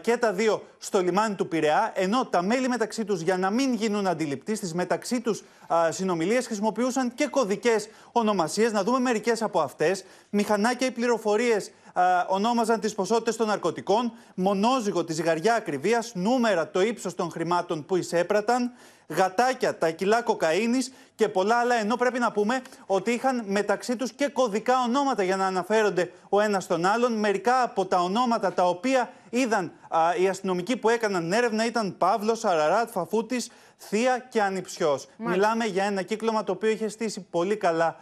και 0.00 0.16
τα 0.16 0.32
δύο 0.32 0.62
στο 0.78 1.00
λιμάνι 1.02 1.34
του 1.34 1.48
Πειραιά, 1.48 1.92
ενώ 1.94 2.24
τα 2.26 2.42
μέλη 2.42 2.68
μεταξύ 2.68 3.04
τους 3.04 3.20
για 3.20 3.36
να 3.36 3.50
μην 3.50 3.74
γίνουν 3.74 4.06
αντιληπτοί 4.06 4.54
στις 4.54 4.74
μεταξύ 4.74 5.20
τους 5.20 5.44
συνομιλίες 5.88 6.46
χρησιμοποιούσαν 6.46 7.14
και 7.14 7.26
κωδικές 7.26 7.88
ονομασίες. 8.12 8.72
Να 8.72 8.82
δούμε 8.82 8.98
μερικές 8.98 9.42
από 9.42 9.60
αυτές. 9.60 10.04
Μηχανάκια 10.30 10.86
ή 10.86 10.90
πληροφορίες 10.90 11.70
ονόμαζαν 12.28 12.80
τις 12.80 12.94
ποσότητες 12.94 13.36
των 13.36 13.46
ναρκωτικών, 13.46 14.12
μονόζυγο 14.34 15.04
τη 15.04 15.12
ζυγαριά 15.12 15.54
ακριβίας, 15.54 16.12
νούμερα 16.14 16.70
το 16.70 16.80
ύψος 16.80 17.14
των 17.14 17.30
χρημάτων 17.30 17.86
που 17.86 17.96
εισέπραταν, 17.96 18.72
γατάκια, 19.08 19.78
τα 19.78 19.90
κιλά 19.90 20.22
κοκαίνης 20.22 20.92
και 21.14 21.28
πολλά 21.28 21.56
άλλα. 21.56 21.74
Ενώ 21.74 21.96
πρέπει 21.96 22.18
να 22.18 22.32
πούμε 22.32 22.62
ότι 22.86 23.10
είχαν 23.10 23.42
μεταξύ 23.46 23.96
τους 23.96 24.12
και 24.12 24.28
κωδικά 24.28 24.74
ονόματα 24.86 25.22
για 25.22 25.36
να 25.36 25.46
αναφέρονται 25.46 26.12
ο 26.28 26.40
ένας 26.40 26.66
τον 26.66 26.84
άλλον. 26.84 27.12
Μερικά 27.12 27.62
από 27.62 27.86
τα 27.86 28.02
ονόματα 28.02 28.52
τα 28.52 28.68
οποία 28.68 29.10
είδαν 29.30 29.72
α, 29.88 29.98
οι 30.20 30.28
αστυνομικοί 30.28 30.76
που 30.76 30.88
έκαναν 30.88 31.32
έρευνα 31.32 31.66
ήταν 31.66 31.96
Παύλος, 31.98 32.44
Αραράτ, 32.44 32.90
Φαφούτης, 32.90 33.50
Θεία 33.76 34.18
και 34.18 34.42
Ανιψιός. 34.42 35.08
Μιλάμε 35.16 35.64
για 35.64 35.84
ένα 35.84 36.02
κύκλωμα 36.02 36.44
το 36.44 36.52
οποίο 36.52 36.70
είχε 36.70 36.88
στήσει 36.88 37.20
πολύ 37.20 37.56
καλά 37.56 37.96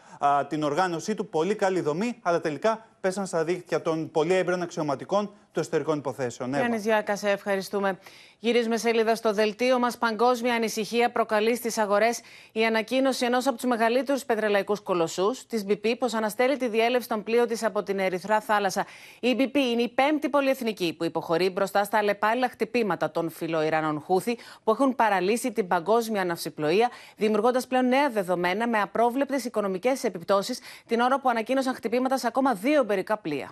την 0.48 0.62
οργάνωσή 0.62 1.14
του, 1.14 1.28
πολύ 1.28 1.54
καλή 1.54 1.80
δομή, 1.80 2.18
αλλά 2.22 2.40
τελικά 2.40 2.86
πέσαν 3.00 3.26
στα 3.26 3.44
δίχτυα 3.44 3.82
των 3.82 4.10
πολύ 4.10 4.34
έμπειρων 4.34 4.62
αξιωματικών 4.62 5.30
των 5.56 5.64
εσωτερικών 5.64 5.98
υποθέσεων. 5.98 6.54
Γιάννης 6.54 6.84
Γιάκας, 6.84 7.18
σε 7.18 7.30
ευχαριστούμε. 7.30 7.98
Γυρίζουμε 8.38 8.76
σελίδα 8.76 9.14
στο 9.14 9.32
δελτίο 9.32 9.78
μας. 9.78 9.98
Παγκόσμια 9.98 10.54
ανησυχία 10.54 11.10
προκαλεί 11.10 11.56
στις 11.56 11.78
αγορές 11.78 12.20
η 12.52 12.64
ανακοίνωση 12.64 13.24
ενός 13.24 13.46
από 13.46 13.56
τους 13.56 13.64
μεγαλύτερους 13.64 14.24
πετρελαϊκούς 14.24 14.80
κολοσσούς, 14.80 15.46
της 15.46 15.64
BP, 15.68 15.94
πως 15.98 16.14
αναστέλει 16.14 16.56
τη 16.56 16.68
διέλευση 16.68 17.08
των 17.08 17.22
πλοίων 17.22 17.46
της 17.46 17.64
από 17.64 17.82
την 17.82 17.98
Ερυθρά 17.98 18.40
Θάλασσα. 18.40 18.86
Η 19.20 19.36
BP 19.38 19.56
είναι 19.56 19.82
η 19.82 19.88
πέμπτη 19.88 20.28
πολυεθνική 20.28 20.94
που 20.98 21.04
υποχωρεί 21.04 21.50
μπροστά 21.50 21.84
στα 21.84 21.98
αλλεπάλληλα 21.98 22.48
χτυπήματα 22.48 23.10
των 23.10 23.30
φιλοϊρανών 23.30 24.00
Χούθη 24.00 24.38
που 24.64 24.70
έχουν 24.70 24.94
παραλύσει 24.96 25.52
την 25.52 25.68
παγκόσμια 25.68 26.24
ναυσιπλοεία, 26.24 26.90
δημιουργώντας 27.16 27.66
πλέον 27.66 27.88
νέα 27.88 28.10
δεδομένα 28.10 28.68
με 28.68 28.80
απρόβλεπτες 28.80 29.44
οικονομικές 29.44 30.04
επιπτώσεις 30.04 30.60
την 30.86 31.00
ώρα 31.00 31.20
που 31.20 31.28
ανακοίνωσαν 31.28 31.74
χτυπήματα 31.74 32.18
σε 32.18 32.26
ακόμα 32.26 32.54
δύο 32.54 32.80
εμπερικά 32.80 33.16
πλοία. 33.18 33.50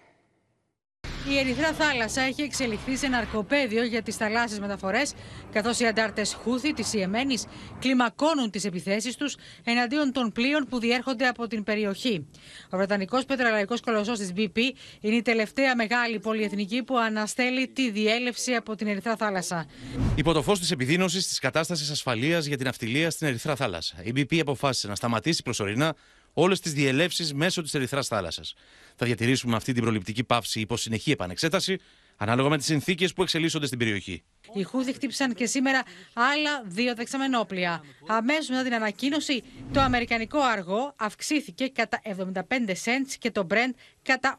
Η 1.31 1.39
Ερυθρά 1.39 1.73
Θάλασσα 1.73 2.21
έχει 2.21 2.43
εξελιχθεί 2.43 2.97
σε 2.97 3.09
ναρκοπαίδιο 3.09 3.85
για 3.85 4.03
τις 4.03 4.17
θαλάσσιες 4.17 4.61
μεταφορές, 4.61 5.13
καθώς 5.53 5.81
οι 5.81 5.87
αντάρτες 5.87 6.35
Χούθη 6.43 6.73
της 6.73 6.93
Ιεμένης 6.93 7.45
κλιμακώνουν 7.79 8.51
τις 8.51 8.65
επιθέσεις 8.65 9.17
τους 9.17 9.37
εναντίον 9.65 10.13
των 10.13 10.33
πλοίων 10.33 10.67
που 10.69 10.79
διέρχονται 10.79 11.27
από 11.27 11.47
την 11.47 11.65
περιοχή. 11.65 12.27
Ο 12.71 12.77
Βρετανικός 12.77 13.25
πετρελαϊκό 13.25 13.75
κολοσσός 13.85 14.19
της 14.19 14.33
BP 14.37 14.59
είναι 15.01 15.17
η 15.17 15.23
τελευταία 15.23 15.77
μεγάλη 15.77 16.19
πολυεθνική 16.19 16.83
που 16.83 16.99
αναστέλει 16.99 17.69
τη 17.69 17.91
διέλευση 17.91 18.55
από 18.55 18.75
την 18.75 18.87
Ερυθρά 18.87 19.17
Θάλασσα. 19.17 19.67
Υπό 20.15 20.33
το 20.33 20.43
φως 20.43 20.59
της 20.59 20.71
επιδείνωσης 20.71 21.29
της 21.29 21.39
κατάστασης 21.39 21.91
ασφαλείας 21.91 22.47
για 22.47 22.57
την 22.57 22.69
αυτιλία 22.69 23.11
στην 23.11 23.27
Ερυθρά 23.27 23.57
Θάλασσα, 23.57 23.97
η 24.03 24.13
BP 24.17 24.39
αποφάσισε 24.41 24.89
να 24.89 24.95
σταματήσει 24.95 25.43
προσωρινά 25.43 25.95
όλες 26.35 26.61
τις 26.61 26.73
διελεύσεις 26.73 27.35
μέσω 27.35 27.63
της 27.63 27.75
Ερυθράς 27.75 28.07
Θάλασσας. 28.07 28.55
Θα 28.97 29.07
διατηρήσουμε 29.07 29.57
αυτή 29.57 29.73
την 29.73 29.83
προληπτική 29.83 30.25
πάυση 30.25 30.61
υπό 30.61 30.77
συνεχή 30.77 31.11
επανεξέταση, 31.11 31.79
ανάλογα 32.17 32.49
με 32.49 32.57
τις 32.57 32.67
συνθήκες 32.67 33.13
που 33.13 33.23
εξελίσσονται 33.23 33.67
στην 33.67 33.79
περιοχή. 33.79 34.23
Οι 34.53 34.63
Χούθη 34.63 34.93
χτύπησαν 34.93 35.35
και 35.35 35.47
σήμερα 35.47 35.83
άλλα 36.13 36.63
δύο 36.67 36.95
δεξαμενόπλια. 36.95 37.85
Αμέσως 38.07 38.49
μετά 38.49 38.63
την 38.63 38.75
ανακοίνωση, 38.75 39.43
το 39.73 39.81
αμερικανικό 39.81 40.39
αργό 40.41 40.95
αυξήθηκε 40.97 41.69
κατά 41.69 42.01
75 42.05 42.41
cents 42.85 43.15
και 43.19 43.31
το 43.31 43.47
Brent 43.51 43.75
κατά 44.03 44.37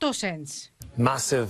88 0.00 0.10
cents. 0.20 0.70
Massive 1.06 1.46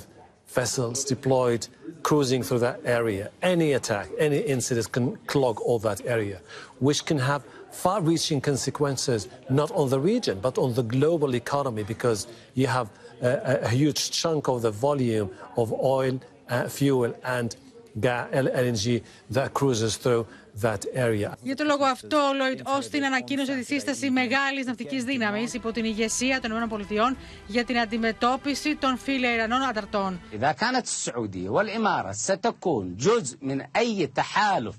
vessels 0.54 1.04
deployed 1.04 1.66
cruising 2.02 2.42
through 2.42 2.62
that 2.68 2.78
area. 2.84 3.30
Any 3.40 3.72
attack, 3.72 4.06
any 4.18 4.40
incident 4.54 4.86
can 4.92 5.06
clog 5.32 5.54
all 5.66 5.78
that 5.88 6.00
area, 6.16 6.38
which 6.86 7.00
can 7.08 7.18
have 7.30 7.42
far-reaching 7.71 8.39
consequences 8.41 9.27
not 9.49 9.69
on 9.71 9.89
the 9.89 9.99
region 9.99 10.35
but 10.47 10.57
on 10.57 10.73
the 10.73 10.83
global 10.83 11.31
economy 11.35 11.83
because 11.83 12.27
you 12.55 12.67
have 12.67 12.87
a, 13.21 13.59
a 13.63 13.69
huge 13.69 14.11
chunk 14.11 14.47
of 14.47 14.61
the 14.61 14.71
volume 14.71 15.29
of 15.57 15.67
oil, 15.73 16.19
uh, 16.49 16.67
fuel 16.67 17.13
and 17.23 17.55
gas, 17.99 18.29
LNG 18.31 19.01
that 19.31 19.53
cruises 19.53 19.97
through 19.97 20.25
that 20.61 20.85
area. 20.93 21.37
Για 21.41 21.55
τον 21.55 21.65
λόγο 21.65 21.83
αυτό, 21.85 22.17
ο 22.17 22.33
Λόιτ 22.33 22.59
Όστιν 22.77 23.05
ανακοίνωσε 23.05 23.53
τη 23.53 23.63
σύσταση 23.63 24.09
μεγάλη 24.09 24.63
ναυτική 24.63 25.01
δύναμη 25.01 25.47
υπό 25.53 25.71
την 25.71 25.85
ηγεσία 25.85 26.41
των 26.41 26.51
ΗΠΑ 26.51 27.15
για 27.47 27.63
την 27.63 27.79
αντιμετώπιση 27.79 28.75
των 28.75 28.97
φιλεϊρανών 28.97 29.61
ανταρτών. 29.61 30.19
إذا 30.33 30.51
كانت 30.51 30.85
السعودية 30.85 31.49
والإمارات 31.49 32.15
ستكون 32.15 32.95
جزء 32.97 33.37
من 33.41 33.61
أي 33.75 34.07
تحالف 34.07 34.75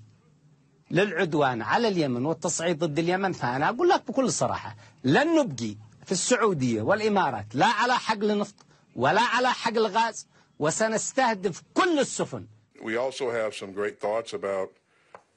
للعدوان 0.93 1.61
على 1.61 1.87
اليمن 1.87 2.25
والتصعيد 2.25 2.79
ضد 2.79 2.99
اليمن. 2.99 3.31
فأنا 3.31 3.69
أقول 3.69 3.89
لك 3.89 4.03
بكل 4.07 4.31
صراحة 4.31 4.75
لن 5.03 5.27
نبقي 5.35 5.75
في 6.05 6.11
السعودية 6.11 6.81
والإمارات 6.81 7.45
لا 7.53 7.65
على 7.65 7.93
حقل 7.93 8.37
نفط 8.37 8.55
ولا 8.95 9.21
على 9.21 9.49
حقل 9.51 9.87
غاز 9.87 10.27
وسنستهدف 10.59 11.61
كل 11.73 11.99
السفن. 11.99 12.45
We 12.81 12.97
also 12.97 13.31
have 13.31 13.53
some 13.55 13.71
great 13.71 13.99
thoughts 13.99 14.33
about 14.33 14.69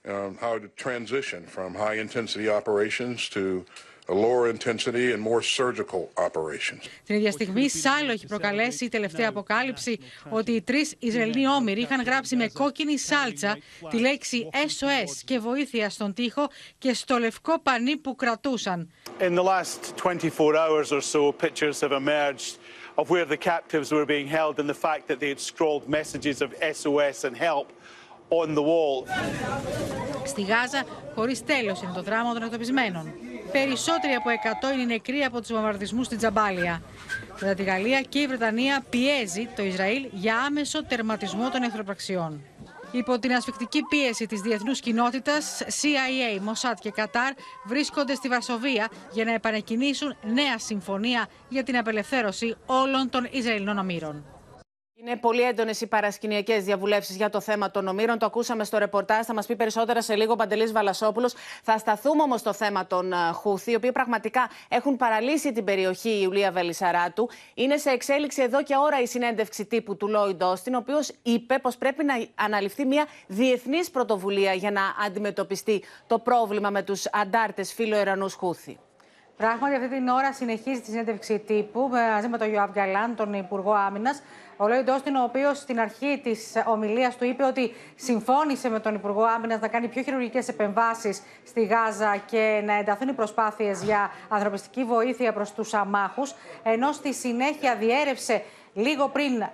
um, 0.04 0.36
how 0.40 0.58
to 0.58 0.68
transition 0.76 1.46
from 1.46 1.74
high 1.74 1.94
intensity 2.06 2.48
operations 2.48 3.28
to 3.30 3.64
and 4.08 5.20
more 5.20 5.42
surgical 5.42 6.08
operations. 6.14 6.80
Την 7.04 7.14
ίδια 7.14 7.30
στιγμή, 7.30 7.68
Σάλο 7.68 8.10
έχει 8.10 8.26
προκαλέσει 8.26 8.84
η 8.84 8.88
τελευταία 8.88 9.28
αποκάλυψη 9.28 9.98
ότι 10.28 10.52
οι 10.52 10.62
τρεις 10.62 10.94
Ισραηλοί 10.98 11.48
όμοιροι 11.48 11.80
είχαν 11.80 12.02
γράψει 12.02 12.36
με 12.36 12.48
κόκκινη 12.48 12.98
σάλτσα 12.98 13.58
τη 13.90 13.98
λέξη 13.98 14.48
SOS 14.52 15.22
και 15.24 15.38
βοήθεια 15.38 15.90
στον 15.90 16.14
τοίχο 16.14 16.48
και 16.78 16.94
στο 16.94 17.18
λευκό 17.18 17.60
πανί 17.60 17.96
που 17.96 18.16
κρατούσαν. 18.16 18.90
In 19.20 19.34
the 19.34 19.42
last 19.42 19.96
24 19.96 20.56
hours 20.56 20.92
or 20.92 21.00
so, 21.00 21.32
pictures 21.32 21.80
have 21.80 21.92
emerged 21.92 22.58
of 23.00 23.10
where 23.10 23.24
the 23.24 23.36
captives 23.36 23.90
were 23.92 24.06
being 24.06 24.28
held 24.38 24.58
and 24.60 24.68
the 24.68 24.80
fact 24.86 25.06
that 25.08 25.18
they 25.20 25.30
had 25.34 25.40
scrawled 25.40 25.84
messages 25.88 26.36
of 26.44 26.48
SOS 26.76 27.24
and 27.24 27.36
help 27.36 27.68
on 28.30 28.54
the 28.54 28.62
wall. 28.62 29.06
Στη 30.24 30.42
Γάζα, 30.42 30.84
χωρίς 31.14 31.44
τέλος 31.44 31.82
είναι 31.82 31.92
το 31.94 32.02
δράμα 32.02 32.32
των 32.32 32.42
εκτοπισμένων. 32.42 33.12
Περισσότεροι 33.52 34.12
από 34.12 34.30
100 34.70 34.74
είναι 34.74 34.84
νεκροί 34.84 35.22
από 35.22 35.40
τους 35.40 35.52
βομβαρδισμούς 35.52 36.06
στην 36.06 36.18
Τζαμπάλια. 36.18 36.82
Κατά 37.38 37.54
τη 37.54 37.62
Γαλλία 37.62 38.00
και 38.00 38.18
η 38.18 38.26
Βρετανία 38.26 38.84
πιέζει 38.90 39.48
το 39.56 39.62
Ισραήλ 39.62 40.06
για 40.12 40.38
άμεσο 40.38 40.84
τερματισμό 40.84 41.50
των 41.50 41.62
εχθροπραξιών. 41.62 42.40
Υπό 42.90 43.18
την 43.18 43.32
ασφικτική 43.32 43.82
πίεση 43.82 44.26
της 44.26 44.40
διεθνούς 44.40 44.80
κοινότητας, 44.80 45.62
CIA, 45.62 46.50
Mossad 46.50 46.74
και 46.80 46.90
Κατάρ 46.90 47.32
βρίσκονται 47.64 48.14
στη 48.14 48.28
Βαρσοβία 48.28 48.88
για 49.12 49.24
να 49.24 49.32
επανεκκινήσουν 49.32 50.16
νέα 50.22 50.58
συμφωνία 50.58 51.28
για 51.48 51.62
την 51.62 51.76
απελευθέρωση 51.76 52.56
όλων 52.66 53.10
των 53.10 53.28
Ισραηλινών 53.30 53.78
ομήρων. 53.78 54.35
Είναι 54.98 55.16
πολύ 55.16 55.42
έντονες 55.42 55.80
οι 55.80 55.86
παρασκηνιακές 55.86 56.64
διαβουλεύσεις 56.64 57.16
για 57.16 57.30
το 57.30 57.40
θέμα 57.40 57.70
των 57.70 57.88
ομήρων. 57.88 58.18
Το 58.18 58.26
ακούσαμε 58.26 58.64
στο 58.64 58.78
ρεπορτάζ. 58.78 59.24
Θα 59.26 59.34
μας 59.34 59.46
πει 59.46 59.56
περισσότερα 59.56 60.02
σε 60.02 60.14
λίγο 60.14 60.32
ο 60.32 60.36
Παντελής 60.36 60.72
Βαλασόπουλος. 60.72 61.34
Θα 61.62 61.78
σταθούμε 61.78 62.22
όμως 62.22 62.40
στο 62.40 62.52
θέμα 62.52 62.86
των 62.86 63.12
Χούθη, 63.32 63.70
οι 63.70 63.74
οποίοι 63.74 63.92
πραγματικά 63.92 64.50
έχουν 64.68 64.96
παραλύσει 64.96 65.52
την 65.52 65.64
περιοχή 65.64 66.08
η 66.08 66.18
Ιουλία 66.22 66.50
Βελισσαράτου. 66.50 67.28
Είναι 67.54 67.76
σε 67.76 67.90
εξέλιξη 67.90 68.42
εδώ 68.42 68.62
και 68.62 68.76
ώρα 68.76 69.00
η 69.00 69.06
συνέντευξη 69.06 69.64
τύπου 69.64 69.96
του 69.96 70.08
Λόιντ 70.08 70.42
Όστιν, 70.42 70.74
ο 70.74 70.78
οποίος 70.78 71.12
είπε 71.22 71.58
πως 71.58 71.76
πρέπει 71.76 72.04
να 72.04 72.14
αναλυφθεί 72.34 72.84
μια 72.84 73.06
διεθνής 73.26 73.90
πρωτοβουλία 73.90 74.52
για 74.52 74.70
να 74.70 74.82
αντιμετωπιστεί 75.06 75.82
το 76.06 76.18
πρόβλημα 76.18 76.70
με 76.70 76.82
τους 76.82 77.06
αντάρτες 77.12 77.72
φιλοερανούς 77.72 78.34
Χούθη. 78.34 78.78
Πράγματι, 79.36 79.74
αυτή 79.74 79.88
την 79.88 80.08
ώρα 80.08 80.32
συνεχίζει 80.32 80.80
τη 80.80 80.86
συνέντευξη 80.86 81.38
τύπου 81.38 81.88
μαζί 81.88 82.28
με 82.28 82.38
τον 82.38 82.52
Ιωάβ 82.52 82.70
Γκαλάν, 82.70 83.16
τον 83.16 83.32
Υπουργό 83.32 83.72
Άμυνας. 83.72 84.22
Ο 84.58 84.68
Λόιντ 84.68 84.88
Όστιν, 84.88 85.16
ο 85.16 85.22
οποίος 85.22 85.58
στην 85.58 85.80
αρχή 85.80 86.20
της 86.22 86.52
ομιλίας 86.66 87.16
του 87.16 87.24
είπε 87.24 87.44
ότι 87.44 87.74
συμφώνησε 87.94 88.68
με 88.68 88.80
τον 88.80 88.94
Υπουργό 88.94 89.22
Άμυνας 89.22 89.60
να 89.60 89.68
κάνει 89.68 89.88
πιο 89.88 90.02
χειρουργικές 90.02 90.48
επεμβάσεις 90.48 91.22
στη 91.46 91.64
Γάζα 91.64 92.16
και 92.16 92.62
να 92.64 92.74
ενταθούν 92.74 93.08
οι 93.08 93.12
προσπάθειες 93.12 93.82
για 93.82 94.10
ανθρωπιστική 94.28 94.84
βοήθεια 94.84 95.32
προς 95.32 95.52
τους 95.52 95.74
αμάχους. 95.74 96.34
Ενώ 96.62 96.92
στη 96.92 97.14
συνέχεια 97.14 97.76
διέρευσε 97.76 98.42
λίγο 98.76 99.08
πριν 99.08 99.42
α, 99.42 99.48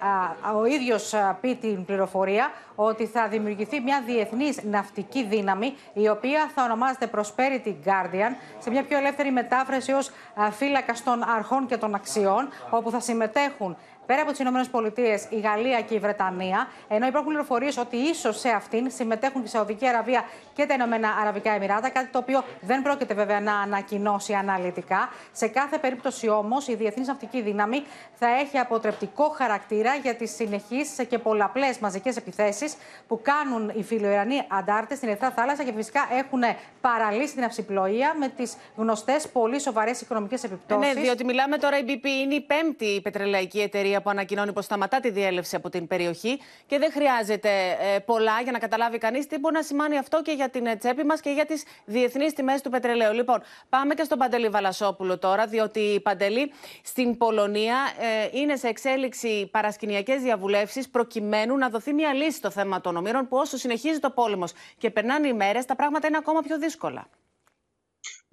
ο 0.56 0.64
ίδιος 0.64 1.14
πει 1.40 1.54
την 1.56 1.84
πληροφορία 1.84 2.50
ότι 2.74 3.06
θα 3.06 3.28
δημιουργηθεί 3.28 3.80
μια 3.80 4.02
διεθνής 4.06 4.62
ναυτική 4.62 5.24
δύναμη 5.24 5.74
η 5.92 6.08
οποία 6.08 6.50
θα 6.54 6.62
ονομάζεται 6.62 7.10
Prosperity 7.14 7.74
Guardian 7.84 8.34
σε 8.58 8.70
μια 8.70 8.82
πιο 8.82 8.98
ελεύθερη 8.98 9.30
μετάφραση 9.30 9.92
ως 9.92 10.10
φύλακα 10.50 10.94
των 11.04 11.22
αρχών 11.36 11.66
και 11.66 11.76
των 11.76 11.94
αξιών 11.94 12.48
όπου 12.70 12.90
θα 12.90 13.00
συμμετέχουν 13.00 13.76
πέρα 14.06 14.22
από 14.22 14.30
τις 14.30 14.40
ΗΠΑ, 14.40 15.36
η 15.36 15.40
Γαλλία 15.40 15.80
και 15.80 15.94
η 15.94 15.98
Βρετανία, 15.98 16.68
ενώ 16.88 17.06
υπάρχουν 17.06 17.28
πληροφορίες 17.28 17.76
ότι 17.76 17.96
ίσως 17.96 18.38
σε 18.38 18.48
αυτήν 18.48 18.90
συμμετέχουν 18.90 19.40
και 19.40 19.46
η 19.46 19.50
Σαουδική 19.50 19.88
Αραβία 19.88 20.24
και 20.54 20.66
τα 20.66 20.74
Ηνωμένα 20.74 21.08
Αραβικά 21.20 21.52
Εμμυράτα, 21.52 21.88
κάτι 21.88 22.06
το 22.06 22.18
οποίο 22.18 22.44
δεν 22.60 22.82
πρόκειται 22.82 23.14
βέβαια 23.14 23.40
να 23.40 23.54
ανακοινώσει 23.58 24.32
αναλυτικά. 24.32 25.08
Σε 25.32 25.48
κάθε 25.48 25.78
περίπτωση 25.78 26.28
όμως, 26.28 26.68
η 26.68 26.74
Διεθνής 26.74 27.06
Ναυτική 27.06 27.42
Δύναμη 27.42 27.82
θα 28.14 28.26
έχει 28.26 28.58
αποτρεπτικό 28.58 29.28
χαρακτήρα 29.28 29.94
για 29.94 30.14
τις 30.14 30.34
συνεχείς 30.34 30.88
και 31.08 31.18
πολλαπλές 31.18 31.78
μαζικές 31.78 32.16
επιθέσεις 32.16 32.76
που 33.08 33.20
κάνουν 33.22 33.72
οι 33.74 33.82
φιλοϊρανοί 33.82 34.42
αντάρτες 34.48 34.96
στην 34.96 35.08
Ερυθρά 35.08 35.30
Θάλασσα 35.30 35.64
και 35.64 35.72
φυσικά 35.72 36.08
έχουν 36.18 36.42
παραλύσει 36.80 37.34
την 37.34 37.44
αυσιπλοεία 37.44 38.14
με 38.18 38.28
τις 38.28 38.56
γνωστές 38.76 39.28
πολύ 39.28 39.60
σοβαρές 39.60 40.00
οικονομικές 40.00 40.44
επιπτώσει. 40.44 40.86
Ναι, 40.94 41.00
διότι 41.00 41.24
μιλάμε 41.24 41.56
τώρα, 41.56 41.78
η 41.78 41.84
BP 41.88 42.04
είναι 42.04 42.34
η 42.34 42.40
πέμπτη 42.40 43.00
πετρελαϊκή 43.02 43.60
εταιρεία 43.60 43.91
που 44.00 44.10
ανακοινώνει 44.10 44.52
πως 44.52 44.64
σταματά 44.64 45.00
τη 45.00 45.10
διέλευση 45.10 45.56
από 45.56 45.68
την 45.70 45.86
περιοχή 45.86 46.40
και 46.66 46.78
δεν 46.78 46.92
χρειάζεται 46.92 47.50
ε, 47.80 47.98
πολλά 47.98 48.40
για 48.42 48.52
να 48.52 48.58
καταλάβει 48.58 48.98
κανείς 48.98 49.26
τι 49.26 49.38
μπορεί 49.38 49.54
να 49.54 49.62
σημαίνει 49.62 49.98
αυτό 49.98 50.22
και 50.22 50.32
για 50.32 50.48
την 50.48 50.66
ε, 50.66 50.76
τσέπη 50.76 51.04
μας 51.04 51.20
και 51.20 51.30
για 51.30 51.46
τις 51.46 51.64
διεθνείς 51.84 52.32
τιμές 52.32 52.60
του 52.60 52.70
πετρελαίου. 52.70 53.12
Λοιπόν, 53.12 53.42
πάμε 53.68 53.94
και 53.94 54.02
στον 54.04 54.18
Παντελή 54.18 54.48
Βαλασόπουλο 54.48 55.18
τώρα, 55.18 55.46
διότι 55.46 55.80
η 55.80 56.00
Παντελή 56.00 56.52
στην 56.82 57.16
Πολωνία 57.16 57.76
ε, 57.98 58.38
είναι 58.38 58.56
σε 58.56 58.68
εξέλιξη 58.68 59.48
παρασκηνιακές 59.50 60.22
διαβουλεύσεις 60.22 60.88
προκειμένου 60.88 61.56
να 61.56 61.68
δοθεί 61.68 61.92
μια 61.92 62.14
λύση 62.14 62.36
στο 62.36 62.50
θέμα 62.50 62.80
των 62.80 62.96
ομήρων 62.96 63.28
που 63.28 63.36
όσο 63.36 63.56
συνεχίζει 63.56 63.98
το 63.98 64.10
πόλεμος 64.10 64.52
και 64.78 64.90
περνάνε 64.90 65.28
οι 65.28 65.32
μέρες, 65.32 65.64
τα 65.64 65.76
πράγματα 65.76 66.06
είναι 66.06 66.16
ακόμα 66.16 66.40
πιο 66.40 66.58
δύσκολα. 66.58 67.08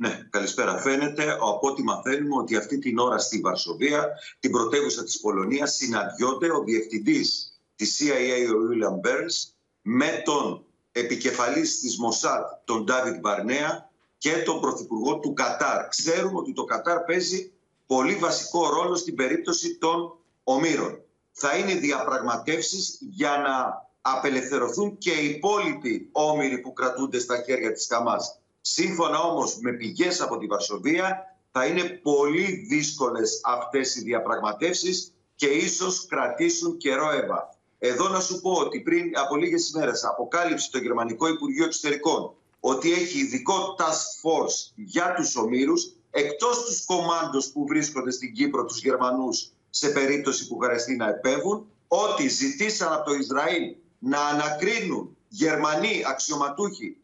Ναι, 0.02 0.28
καλησπέρα. 0.30 0.78
Φαίνεται 0.78 1.32
από 1.32 1.68
ό,τι 1.68 1.84
μαθαίνουμε 1.84 2.36
ότι 2.36 2.56
αυτή 2.56 2.80
την 2.80 2.98
ώρα 2.98 3.18
στη 3.18 3.40
Βαρσοβία, 3.40 4.08
την 4.40 4.52
πρωτεύουσα 4.52 5.04
της 5.04 5.20
Πολωνίας, 5.20 5.76
συναντιόνται 5.76 6.52
ο 6.52 6.64
διευθυντής 6.64 7.60
της 7.76 8.00
CIA, 8.00 8.54
ο 8.54 8.58
William 8.70 9.08
Burns, 9.08 9.52
με 9.82 10.22
τον 10.26 10.66
επικεφαλής 10.92 11.80
της 11.80 11.98
Μοσάτ, 11.98 12.46
τον 12.66 12.84
Ντάβιτ 12.84 13.20
Μπαρνέα 13.20 13.90
και 14.18 14.32
τον 14.46 14.60
Πρωθυπουργό 14.60 15.20
του 15.20 15.34
Κατάρ. 15.34 15.88
Ξέρουμε 15.88 16.38
ότι 16.38 16.54
το 16.54 16.64
Κατάρ 16.64 17.00
παίζει 17.00 17.52
πολύ 17.86 18.16
βασικό 18.16 18.70
ρόλο 18.70 18.96
στην 18.96 19.16
περίπτωση 19.16 19.78
των 19.78 20.18
ομήρων. 20.44 21.02
Θα 21.32 21.58
είναι 21.58 21.74
διαπραγματεύσεις 21.74 22.98
για 23.02 23.38
να 23.38 23.88
απελευθερωθούν 24.02 24.98
και 24.98 25.12
οι 25.12 25.30
υπόλοιποι 25.30 26.10
όμοιροι 26.12 26.58
που 26.58 26.74
κρατούνται 26.74 27.20
στα 27.20 27.42
χέρια 27.46 27.72
της 27.72 27.88
Χαμάς. 27.90 28.40
Σύμφωνα 28.62 29.20
όμως 29.20 29.58
με 29.60 29.72
πηγές 29.72 30.22
από 30.22 30.38
τη 30.38 30.46
Βαρσοβία 30.46 31.36
θα 31.52 31.66
είναι 31.66 31.84
πολύ 31.84 32.66
δύσκολες 32.70 33.42
αυτές 33.44 33.96
οι 33.96 34.02
διαπραγματεύσεις 34.02 35.14
και 35.36 35.48
ίσως 35.48 36.06
κρατήσουν 36.06 36.78
καιρό 36.78 37.12
έβα. 37.12 37.58
Εδώ 37.80 38.08
να 38.08 38.20
σου 38.20 38.42
πω 38.42 38.52
ότι 38.52 38.80
πριν 38.80 39.12
από 39.14 39.36
λίγες 39.36 39.70
ημέρες 39.70 40.04
αποκάλυψε 40.04 40.70
το 40.72 40.78
Γερμανικό 40.78 41.28
Υπουργείο 41.28 41.66
Εξωτερικών 41.66 42.34
ότι 42.60 42.92
έχει 42.92 43.20
ειδικό 43.20 43.76
task 43.78 44.30
force 44.30 44.72
για 44.76 45.14
τους 45.14 45.36
ομήρους 45.36 45.94
εκτός 46.12 46.64
τους 46.66 46.86
κομμάντους 46.86 47.48
που 47.48 47.66
βρίσκονται 47.68 48.12
στην 48.12 48.34
Κύπρο 48.34 48.66
τους 48.66 48.82
Γερμανούς 48.82 49.52
σε 49.70 49.90
περίπτωση 49.90 50.48
που 50.48 50.58
χρειαστεί 50.58 50.96
να 50.96 51.10
επέμβουν 51.10 51.68
ότι 51.88 52.28
ζητήσαν 52.28 52.94
από 52.94 53.10
το 53.10 53.14
Ισραήλ 53.14 53.76
να 54.00 54.20
ανακρίνουν 54.20 55.18
Γερμανοί 55.28 56.04
αξιωματούχοι 56.08 56.98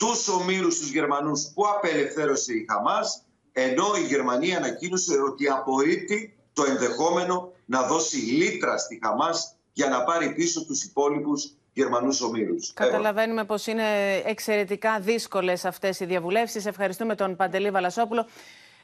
τους 0.00 0.28
ομήρους 0.28 0.78
τους 0.78 0.90
Γερμανούς 0.90 1.50
που 1.54 1.62
απελευθέρωσε 1.66 2.52
η 2.52 2.66
Χαμάς 2.68 3.24
ενώ 3.52 3.86
η 4.02 4.06
Γερμανία 4.06 4.56
ανακοίνωσε 4.56 5.14
ότι 5.20 5.48
απορρίπτει 5.48 6.38
το 6.52 6.64
ενδεχόμενο 6.64 7.52
να 7.66 7.82
δώσει 7.82 8.16
λίτρα 8.16 8.78
στη 8.78 9.00
Χαμάς 9.02 9.56
για 9.72 9.88
να 9.88 10.04
πάρει 10.04 10.34
πίσω 10.34 10.64
τους 10.64 10.84
υπόλοιπους 10.84 11.54
Γερμανούς 11.72 12.20
ομήρους. 12.20 12.72
Καταλαβαίνουμε 12.74 13.44
πως 13.44 13.66
είναι 13.66 13.82
εξαιρετικά 14.24 15.00
δύσκολες 15.00 15.64
αυτές 15.64 16.00
οι 16.00 16.04
διαβουλεύσεις. 16.04 16.66
Ευχαριστούμε 16.66 17.14
τον 17.14 17.36
Παντελή 17.36 17.70
Βαλασόπουλο. 17.70 18.26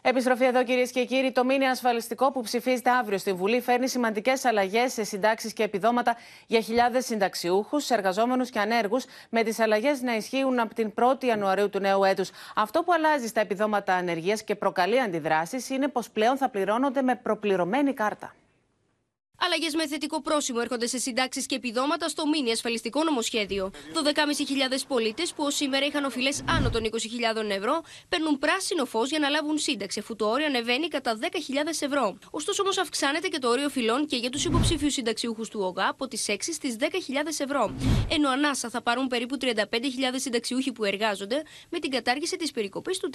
Επιστροφή 0.09 0.45
εδώ, 0.45 0.64
κυρίες 0.64 0.90
και 0.90 1.05
κύριοι. 1.05 1.33
Το 1.33 1.45
μήνυμα 1.45 1.71
ασφαλιστικό 1.71 2.33
που 2.33 2.42
ψηφίζεται 2.42 2.90
αύριο 2.90 3.19
στη 3.19 3.33
Βουλή 3.33 3.61
φέρνει 3.61 3.88
σημαντικές 3.88 4.45
αλλαγές 4.45 4.92
σε 4.92 5.05
συντάξεις 5.05 5.53
και 5.53 5.62
επιδόματα 5.62 6.16
για 6.47 6.61
χιλιάδες 6.61 7.05
συνταξιούχους, 7.05 7.90
εργαζόμενους 7.90 8.51
και 8.51 8.59
ανέργους, 8.59 9.05
με 9.31 9.42
τις 9.42 9.59
αλλαγές 9.59 10.01
να 10.01 10.16
ισχύουν 10.16 10.59
από 10.59 10.75
την 10.75 10.92
1η 10.95 11.25
Ιανουαρίου 11.25 11.71
του 11.71 11.79
νέου 11.79 12.05
έτους. 12.05 12.31
Αυτό 12.55 12.83
που 12.83 12.92
αλλάζει 12.92 13.27
στα 13.27 13.40
επιδόματα 13.40 13.95
ανεργίας 13.95 14.42
και 14.42 14.55
προκαλεί 14.55 15.01
αντιδράσεις 15.01 15.69
είναι 15.69 15.88
πως 15.88 16.11
πλέον 16.11 16.37
θα 16.37 16.49
πληρώνονται 16.49 17.03
με 17.03 17.14
προπληρωμένη 17.14 17.92
κάρτα. 17.92 18.35
Αλλαγές 19.38 19.75
με 19.75 19.87
θετικό 19.87 20.22
πρόσημο 20.22 20.59
έρχονται 20.62 20.87
σε 20.87 20.99
συντάξεις 20.99 21.46
και 21.46 21.55
επιδόματα 21.55 22.09
στο 22.09 22.27
μήνυ 22.29 22.51
ασφαλιστικό 22.51 23.05
νομοσχέδιο. 23.05 23.70
12.500 24.72 24.85
πολίτες 24.88 25.33
που 25.33 25.44
ως 25.44 25.55
σήμερα 25.55 25.87
είχαν 25.87 26.05
οφειλές 26.05 26.44
άνω 26.49 26.70
των 26.70 26.83
20.000 26.85 27.51
ευρώ 27.51 27.83
παίρνουν 28.09 28.38
πράσινο 28.38 28.85
φως 28.85 29.09
για 29.11 29.18
να 29.18 29.29
λάβουν 29.29 29.59
σύνταξη, 29.59 29.99
αφού 29.99 30.16
το 30.16 30.27
όριο 30.27 30.46
ανεβαίνει 30.46 30.88
κατά 30.88 31.18
10.000 31.20 31.27
ευρώ. 31.81 32.18
Ωστόσο, 32.31 32.62
όμως, 32.62 32.79
αυξάνεται 32.79 33.29
και 33.29 33.38
το 33.38 33.49
όριο 33.49 33.68
φυλών 33.68 34.07
και 34.07 34.16
για 34.16 34.31
τους 34.31 34.44
υποψήφιους 34.44 34.92
συνταξιούχους 34.92 35.49
του 35.49 35.61
ΟΓΑ 35.62 35.88
από 35.88 36.09
τις 36.09 36.25
6 36.29 36.53
στις 36.53 36.77
10.000 36.81 36.87
ευρώ. 37.38 37.75
Ενώ 38.11 38.29
ανάσα 38.31 38.70
θα 38.70 38.83
πάρουν 38.83 39.07
περίπου 39.07 39.37
35.000 39.40 39.51
συνταξιούχοι 40.14 40.72
που 40.72 40.85
εργάζονται 40.85 41.42
με 41.70 41.79
την 41.79 41.90
κατάργηση 41.90 42.37
της 42.37 42.51
περικοπής 42.51 42.99
του 42.99 43.11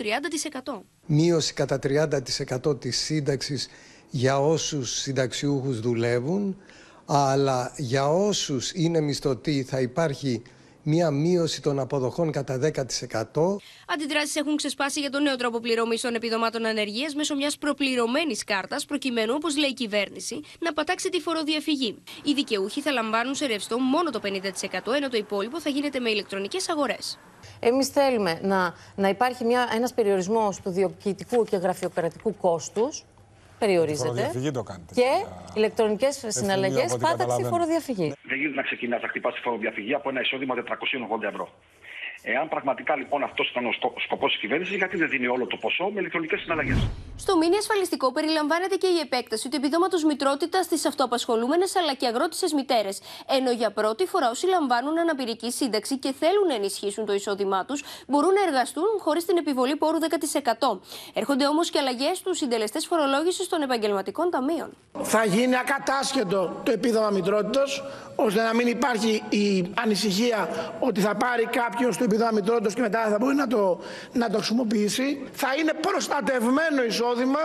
30%. 0.64 0.82
Μείωση 1.06 1.54
κατά 1.54 1.80
30% 1.84 2.80
της 2.80 2.98
σύνταξης 2.98 3.68
για 4.12 4.40
όσους 4.40 4.92
συνταξιούχους 4.92 5.80
δουλεύουν, 5.80 6.58
αλλά 7.06 7.74
για 7.78 8.08
όσους 8.08 8.72
είναι 8.74 9.00
μισθωτοί 9.00 9.64
θα 9.64 9.82
υπάρχει 9.82 10.42
μία 10.84 11.12
μείωση 11.12 11.62
των 11.62 11.80
αποδοχών 11.80 12.32
κατά 12.32 12.58
10%. 12.58 13.56
Αντιδράσεις 13.88 14.36
έχουν 14.36 14.56
ξεσπάσει 14.56 15.00
για 15.00 15.10
τον 15.10 15.24
νέο 15.24 15.36
τρόπο 15.36 15.60
πληρωμή 15.60 16.00
των 16.00 16.16
επιδομάτων 16.16 16.66
ανεργίας 16.66 17.16
μέσω 17.16 17.36
μιας 17.36 17.58
προπληρωμένης 17.58 18.44
κάρτας, 18.44 18.86
προκειμένου, 18.86 19.34
όπως 19.36 19.58
λέει 19.58 19.70
η 19.70 19.74
κυβέρνηση, 19.74 20.42
να 20.60 20.74
πατάξει 20.74 21.10
τη 21.10 21.20
φοροδιαφυγή. 21.20 22.04
Οι 22.24 22.34
δικαιούχοι 22.34 22.82
θα 22.82 22.92
λαμβάνουν 22.92 23.36
σε 23.36 23.46
ρευστό 23.46 23.80
μόνο 23.80 24.10
το 24.10 24.20
50%, 24.20 24.94
ενώ 24.96 25.10
το 25.10 25.18
υπόλοιπο 25.18 25.62
θα 25.62 25.70
γίνεται 25.70 26.00
με 26.00 26.10
ηλεκτρονικές 26.10 26.70
αγορές. 26.70 27.20
Εμείς 27.60 27.88
θέλουμε 27.88 28.40
να, 28.44 28.74
να 28.96 29.10
υπάρχει 29.10 29.44
ένας 29.76 29.94
περιορισμός 29.94 30.60
του 30.62 30.70
διοικητικού 30.70 31.44
και 31.44 31.58
γραφειοκρατικού 31.58 32.38
κόστους 32.38 33.06
περιορίζεται. 33.64 34.24
Το 34.54 34.64
κάνετε. 34.64 34.94
Και 35.00 35.10
ηλεκτρονικές 35.60 36.16
συναλλαγές, 36.28 36.98
πάταξη 37.06 37.44
φοροδιαφυγή. 37.52 38.08
Δεν 38.30 38.38
γίνεται 38.38 38.56
να 38.56 38.66
ξεκινάς 38.70 39.02
να 39.02 39.08
χτυπάς 39.08 39.34
τη 39.36 39.42
φοροδιαφυγή 39.42 39.94
από 39.94 40.10
ένα 40.10 40.22
εισόδημα 40.22 40.54
480 40.56 41.28
ευρώ. 41.32 41.46
Εάν 42.24 42.48
πραγματικά 42.50 42.96
λοιπόν 42.96 43.24
αυτός 43.24 43.50
ήταν 43.50 43.66
ο 43.66 43.74
σκοπός 44.06 44.32
της 44.32 44.42
κυβέρνησης, 44.42 44.76
γιατί 44.76 44.98
δεν 44.98 45.10
δίνει 45.10 45.28
όλο 45.28 45.48
το 45.48 45.58
ποσό 45.58 45.84
με 45.94 46.00
ηλεκτρονικές 46.00 46.40
συναλλαγές; 46.42 46.78
Στο 47.18 47.38
μήνυ 47.38 47.58
ασφαλιστικό 47.58 48.12
περιλαμβάνεται 48.12 48.76
και 48.76 48.88
η 48.88 49.00
επέκταση 49.00 49.50
του 49.50 49.56
επιδόματος 49.56 50.04
μητρότητας 50.04 50.66
στις 50.66 50.86
αυτοαπασχολούμενες 50.86 51.76
αλλά 51.76 51.94
και 51.94 52.08
αγρότησες 52.08 52.54
μητέρες. 52.54 53.02
Ενώ 53.38 53.52
για 53.52 53.72
πρώτη 53.72 54.06
φορά 54.06 54.30
όσοι 54.30 54.48
λαμβάνουν 54.48 55.00
αναπηρική 55.00 55.52
σύνταξη 55.52 55.98
και 55.98 56.14
θέλουν 56.20 56.48
να 56.48 56.54
ενισχύσουν 56.54 57.06
το 57.06 57.14
εισόδημά 57.14 57.66
τους 57.66 57.84
μπορούν 58.08 58.34
να 58.34 58.42
εργαστούν 58.48 58.90
χωρίς 59.00 59.26
την 59.26 59.38
επιβολή 59.38 59.76
πόρου 59.76 59.98
10%. 60.00 60.80
Έρχονται 61.14 61.48
όμως 61.48 61.70
και 61.70 61.80
αλλαγές 61.80 62.18
στους 62.18 62.38
συντελεστές 62.38 62.86
φορολόγησης 62.86 63.48
των 63.48 63.62
επαγγελματικών 63.62 64.30
ταμείων. 64.30 64.70
Θα 65.02 65.26
γίνει 65.26 65.56
ακατάσχετο 65.58 66.62
το 66.64 66.72
επίδομα 66.72 67.10
μητρότητα, 67.10 67.64
ώστε 68.16 68.42
να 68.42 68.54
μην 68.54 68.68
υπάρχει 68.68 69.24
η 69.30 69.72
ανησυχία 69.84 70.50
ότι 70.80 71.02
θα 71.02 71.16
πάρει 71.16 71.46
κάποιος 71.46 71.98
το 71.98 72.04
επίδομα 72.12 72.32
μητρότητα 72.32 72.74
και 72.74 72.82
μετά 72.82 73.08
θα 73.10 73.18
μπορεί 73.20 73.36
να 73.36 73.48
το, 73.48 73.80
να 74.14 74.30
το 74.30 74.38
χρησιμοποιήσει. 74.38 75.28
Θα 75.32 75.48
είναι 75.60 75.74
προστατευμένο 75.82 76.84
εισόδημα 76.88 77.40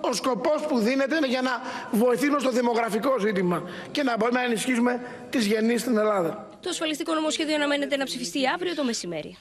ο 0.00 0.12
σκοπός 0.12 0.66
που 0.68 0.78
δίνεται 0.78 1.16
είναι 1.16 1.26
για 1.26 1.42
να 1.42 1.50
βοηθήσουμε 1.90 2.38
στο 2.38 2.50
δημογραφικό 2.50 3.18
ζήτημα 3.18 3.62
και 3.90 4.02
να 4.02 4.16
μπορούμε 4.16 4.38
να 4.38 4.44
ενισχύσουμε 4.44 5.00
τις 5.30 5.46
γεννήσεις 5.46 5.80
στην 5.80 5.96
Ελλάδα. 5.96 6.48
Το 6.60 6.68
ασφαλιστικό 6.68 7.14
νομοσχέδιο 7.14 7.54
αναμένεται 7.54 7.96
να 7.96 8.04
ψηφιστεί 8.04 8.40
αύριο 8.54 8.74
το 8.74 8.84
μεσημέρι. 8.84 9.36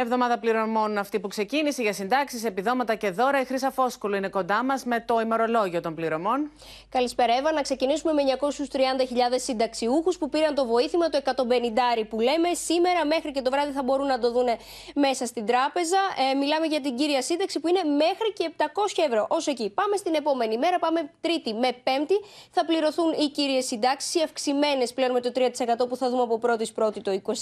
Εβδομάδα 0.00 0.38
πληρωμών 0.38 0.98
αυτή 0.98 1.20
που 1.20 1.28
ξεκίνησε 1.28 1.82
για 1.82 1.92
συντάξεις, 1.92 2.44
επιδόματα 2.44 2.94
και 2.94 3.10
δώρα. 3.10 3.40
Η 3.40 3.44
Χρήσα 3.44 3.70
Φόσκολου 3.70 4.14
είναι 4.14 4.28
κοντά 4.28 4.64
μας 4.64 4.84
με 4.84 5.00
το 5.00 5.20
ημερολόγιο 5.20 5.80
των 5.80 5.94
πληρωμών. 5.94 6.50
Καλησπέρα, 6.88 7.32
Εύα. 7.34 7.52
Να 7.52 7.62
ξεκινήσουμε 7.62 8.12
με 8.12 8.22
930.000 8.22 9.40
συνταξιούχους 9.44 10.18
που 10.18 10.28
πήραν 10.28 10.54
το 10.54 10.66
βοήθημα 10.66 11.08
το 11.08 11.18
150 11.24 12.04
που 12.08 12.20
λέμε. 12.20 12.48
Σήμερα 12.54 13.06
μέχρι 13.06 13.30
και 13.30 13.42
το 13.42 13.50
βράδυ 13.50 13.72
θα 13.72 13.82
μπορούν 13.82 14.06
να 14.06 14.18
το 14.18 14.32
δουν 14.32 14.48
μέσα 14.94 15.26
στην 15.26 15.46
τράπεζα. 15.46 15.98
Ε, 16.30 16.34
μιλάμε 16.34 16.66
για 16.66 16.80
την 16.80 16.96
κύρια 16.96 17.22
σύνταξη 17.22 17.60
που 17.60 17.68
είναι 17.68 17.82
μέχρι 17.84 18.32
και 18.32 18.50
700 18.56 18.64
ευρώ. 19.06 19.26
Όσο 19.28 19.50
εκεί. 19.50 19.70
Πάμε 19.70 19.96
στην 19.96 20.14
επόμενη 20.14 20.58
μέρα, 20.58 20.78
πάμε 20.78 21.10
Τρίτη 21.20 21.54
με 21.54 21.70
Πέμπτη. 21.82 22.14
Θα 22.50 22.64
πληρωθούν 22.64 23.12
οι 23.12 23.28
κύριες 23.28 23.66
συντάξεις, 23.66 24.14
οι 24.14 24.22
αυξημένες 24.22 24.92
πλέον 24.92 25.12
με 25.12 25.20
το 25.20 25.32
3% 25.34 25.88
που 25.88 25.96
θα 25.96 26.10
δούμε 26.10 26.22
από 26.22 26.40
1η 26.42 26.72
Πρώτη 26.74 27.00
το 27.00 27.10
24. 27.10 27.32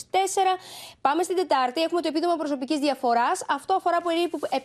Πάμε 1.00 1.22
στην 1.22 1.36
Τετάρτη, 1.36 1.80
έχουμε 1.82 2.00
το 2.00 2.08
επίδομα 2.08 2.36
προσωπικής 2.46 2.78
διαφοράς. 2.78 3.44
Αυτό 3.48 3.74
αφορά 3.74 4.00
περίπου 4.00 4.38
730.000 4.50 4.58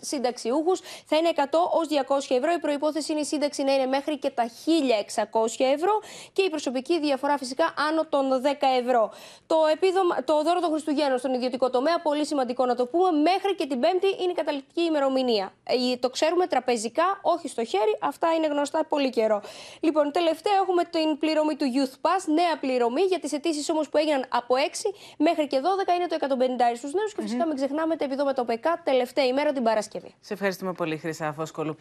συνταξιούχους. 0.00 0.80
Θα 1.06 1.16
είναι 1.16 1.28
100 1.34 1.42
ως 1.78 1.86
200 1.88 2.36
ευρώ. 2.38 2.52
Η 2.52 2.58
προπόθεση 2.58 3.12
είναι 3.12 3.20
η 3.20 3.24
σύνταξη 3.24 3.62
να 3.62 3.74
είναι 3.74 3.86
μέχρι 3.86 4.18
και 4.18 4.30
τα 4.30 4.44
1.600 4.44 5.64
ευρώ 5.76 6.00
και 6.32 6.42
η 6.42 6.50
προσωπική 6.50 7.00
διαφορά 7.00 7.38
φυσικά 7.38 7.74
άνω 7.88 8.04
των 8.06 8.42
10 8.42 8.54
ευρώ. 8.80 9.12
Το, 9.46 9.56
επίδομα, 9.72 10.24
το 10.24 10.42
δώρο 10.42 10.60
των 10.60 10.70
Χριστουγέννων 10.70 11.18
στον 11.18 11.34
ιδιωτικό 11.34 11.70
τομέα, 11.70 12.00
πολύ 12.00 12.26
σημαντικό 12.26 12.66
να 12.66 12.74
το 12.74 12.86
πούμε, 12.86 13.10
μέχρι 13.10 13.54
και 13.54 13.66
την 13.66 13.80
Πέμπτη 13.80 14.06
είναι 14.22 14.30
η 14.30 14.34
καταληκτική 14.34 14.82
ημερομηνία. 14.82 15.52
Ε, 15.64 15.96
το 15.96 16.10
ξέρουμε 16.10 16.46
τραπεζικά, 16.46 17.18
όχι 17.22 17.48
στο 17.48 17.64
χέρι. 17.64 17.96
Αυτά 18.00 18.34
είναι 18.34 18.46
γνωστά 18.46 18.84
πολύ 18.84 19.10
καιρό. 19.10 19.42
Λοιπόν, 19.80 20.12
τελευταία 20.12 20.54
έχουμε 20.62 20.84
την 20.84 21.18
πληρωμή 21.18 21.54
του 21.56 21.66
Youth 21.74 21.94
Pass, 22.04 22.22
νέα 22.26 22.58
πληρωμή 22.60 23.02
για 23.02 23.18
τις 23.18 23.32
αιτήσεις 23.32 23.70
όμως 23.70 23.88
που 23.88 23.96
έγιναν 23.96 24.24
από 24.28 24.54
6 24.54 24.90
μέχρι 25.16 25.46
και 25.46 25.60
12 25.60 25.66
είναι 26.02 26.18
το 26.18 26.36
150 26.72 26.76
στους 26.76 26.92
νέους 26.92 27.14
και 27.14 27.22
φυσικά 27.22 27.46
μην 27.46 27.56
ξεχνάμε 27.56 27.96
τα 27.96 28.04
επιδόματα 28.04 28.42
ΟΠΕΚΑ 28.42 28.80
τελευταία 28.84 29.26
ημέρα 29.26 29.52
την 29.52 29.62
Παρασκευή. 29.62 30.14
Σε 30.20 30.32
ευχαριστούμε 30.32 30.72
πολύ, 30.72 30.96
Χρυσά 30.96 31.32
Φόσκολου. 31.32 31.76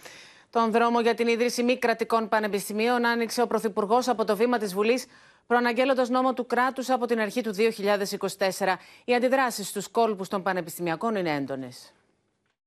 Τον 0.49 0.71
δρόμο 0.71 1.01
για 1.01 1.13
την 1.13 1.27
ίδρυση 1.27 1.63
μη 1.63 1.77
κρατικών 1.77 2.29
πανεπιστημίων 2.29 3.05
άνοιξε 3.05 3.41
ο 3.41 3.47
Πρωθυπουργός 3.47 4.07
από 4.07 4.25
το 4.25 4.35
βήμα 4.35 4.57
της 4.57 4.73
Βουλής, 4.73 5.05
προαναγγέλλοντας 5.47 6.09
νόμο 6.09 6.33
του 6.33 6.45
κράτους 6.45 6.89
από 6.89 7.05
την 7.05 7.19
αρχή 7.19 7.41
του 7.41 7.53
2024. 7.53 8.77
Οι 9.05 9.15
αντιδράσεις 9.15 9.67
στους 9.67 9.87
κόλπους 9.87 10.27
των 10.27 10.43
πανεπιστημιακών 10.43 11.15
είναι 11.15 11.35
έντονες. 11.35 11.93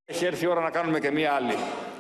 Έχει 0.05 0.25
έρθει 0.25 0.45
η 0.45 0.49
ώρα 0.49 0.61
να 0.61 0.71
κάνουμε 0.71 1.01
και 1.01 1.11
μία 1.11 1.33
άλλη 1.33 1.55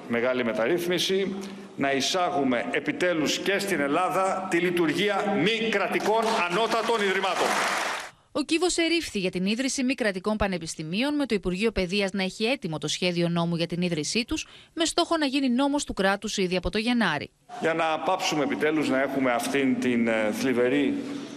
μεγάλη 0.08 0.44
μεταρρύθμιση, 0.44 1.36
να 1.76 1.92
εισάγουμε 1.92 2.64
επιτέλους 2.70 3.38
και 3.38 3.58
στην 3.58 3.80
Ελλάδα 3.80 4.46
τη 4.50 4.58
λειτουργία 4.58 5.36
μη 5.42 5.68
κρατικών 5.70 6.24
ανώτατων 6.50 7.02
ιδρυμάτων. 7.02 7.46
Ο 8.36 8.42
κύβο 8.42 8.66
ερήφθη 8.76 9.18
για 9.18 9.30
την 9.30 9.46
ίδρυση 9.46 9.84
μη 9.84 9.94
κρατικών 9.94 10.36
πανεπιστημίων 10.36 11.14
με 11.14 11.26
το 11.26 11.34
Υπουργείο 11.34 11.70
Παιδείας 11.70 12.12
να 12.12 12.22
έχει 12.22 12.44
έτοιμο 12.44 12.78
το 12.78 12.88
σχέδιο 12.88 13.28
νόμου 13.28 13.56
για 13.56 13.66
την 13.66 13.82
ίδρυσή 13.82 14.24
τους, 14.24 14.46
με 14.72 14.84
στόχο 14.84 15.16
να 15.16 15.26
γίνει 15.26 15.48
νόμος 15.48 15.84
του 15.84 15.92
κράτους 15.92 16.36
ήδη 16.36 16.56
από 16.56 16.70
το 16.70 16.78
Γενάρη. 16.78 17.30
Για 17.60 17.74
να 17.74 17.98
πάψουμε 17.98 18.44
επιτέλους 18.44 18.88
να 18.88 19.02
έχουμε 19.02 19.32
αυτήν 19.32 19.80
την 19.80 20.08
ε, 20.08 20.32
θλιβερή 20.32 20.94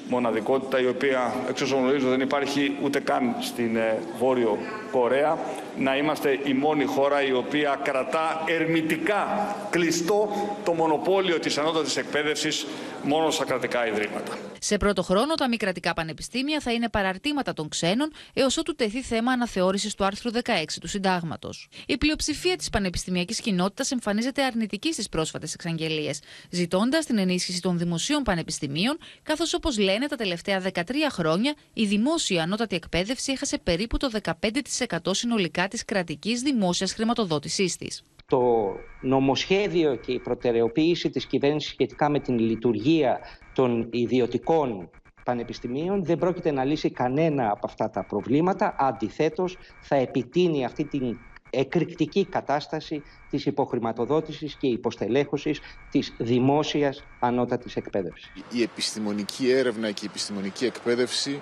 μοναδικότητα 0.09 0.81
η 0.81 0.87
οποία 0.87 1.33
εξ 1.49 1.61
όσων 1.61 1.79
γνωρίζω 1.79 2.09
δεν 2.09 2.21
υπάρχει 2.21 2.75
ούτε 2.83 2.99
καν 2.99 3.35
στην 3.39 3.75
ε, 3.75 3.99
Βόρειο 4.19 4.57
Κορέα 4.91 5.37
να 5.77 5.97
είμαστε 5.97 6.39
η 6.43 6.53
μόνη 6.53 6.85
χώρα 6.85 7.23
η 7.23 7.31
οποία 7.31 7.79
κρατά 7.83 8.43
ερμητικά 8.45 9.55
κλειστό 9.69 10.29
το 10.63 10.73
μονοπόλιο 10.73 11.39
της 11.39 11.57
ανώτατης 11.57 11.97
εκπαίδευσης 11.97 12.65
μόνο 13.03 13.31
στα 13.31 13.45
κρατικά 13.45 13.87
ιδρύματα. 13.87 14.37
Σε 14.59 14.77
πρώτο 14.77 15.03
χρόνο, 15.03 15.35
τα 15.35 15.47
μη 15.47 15.57
κρατικά 15.57 15.93
πανεπιστήμια 15.93 16.59
θα 16.59 16.71
είναι 16.71 16.89
παραρτήματα 16.89 17.53
των 17.53 17.69
ξένων 17.69 18.11
έως 18.33 18.57
ότου 18.57 18.75
τεθεί 18.75 19.01
θέμα 19.01 19.31
αναθεώρησης 19.31 19.95
του 19.95 20.05
άρθρου 20.05 20.31
16 20.33 20.39
του 20.81 20.87
Συντάγματος. 20.87 21.67
Η 21.85 21.97
πλειοψηφία 21.97 22.55
της 22.55 22.69
πανεπιστημιακής 22.69 23.41
κοινότητας 23.41 23.91
εμφανίζεται 23.91 24.43
αρνητική 24.43 24.93
στις 24.93 25.09
πρόσφατες 25.09 25.53
εξαγγελίες, 25.53 26.19
ζητώντας 26.49 27.05
την 27.05 27.17
ενίσχυση 27.17 27.61
των 27.61 27.77
δημοσίων 27.77 28.23
πανεπιστημίων, 28.23 28.97
καθώς 29.23 29.53
όπως 29.53 29.77
λένε 29.77 30.07
τα 30.07 30.15
τελευταία 30.15 30.59
13 30.59 31.09
χρόνια 31.09 31.55
η 31.73 31.85
δημόσια 31.85 32.43
ανώτατη 32.43 32.75
εκπαίδευση 32.75 33.31
έχασε 33.31 33.57
περίπου 33.57 33.97
το 33.97 34.09
15% 34.23 34.97
συνολικά 35.11 35.67
της 35.67 35.85
κρατικής 35.85 36.41
δημόσιας 36.41 36.93
χρηματοδότησής 36.93 37.75
της 37.75 38.03
το 38.27 38.75
νομοσχέδιο 39.01 39.95
και 39.95 40.11
η 40.11 40.19
προτεραιοποίηση 40.19 41.09
της 41.09 41.25
κυβέρνησης 41.25 41.71
σχετικά 41.71 42.09
με 42.09 42.19
την 42.19 42.39
λειτουργία 42.39 43.19
των 43.53 43.89
ιδιωτικών 43.91 44.89
πανεπιστημίων 45.23 46.03
δεν 46.05 46.17
πρόκειται 46.17 46.51
να 46.51 46.63
λύσει 46.63 46.91
κανένα 46.91 47.51
από 47.51 47.67
αυτά 47.67 47.89
τα 47.89 48.05
προβλήματα. 48.05 48.75
Αντιθέτως, 48.77 49.57
θα 49.79 49.95
επιτείνει 49.95 50.65
αυτή 50.65 50.85
την 50.85 51.19
εκρηκτική 51.49 52.25
κατάσταση 52.25 53.03
της 53.29 53.45
υποχρηματοδότησης 53.45 54.55
και 54.55 54.67
υποστελέχωσης 54.67 55.59
της 55.91 56.13
δημόσιας 56.17 57.03
ανώτατης 57.19 57.75
εκπαίδευσης. 57.75 58.31
Η 58.51 58.61
επιστημονική 58.61 59.49
έρευνα 59.49 59.91
και 59.91 60.01
η 60.03 60.07
επιστημονική 60.09 60.65
εκπαίδευση 60.65 61.41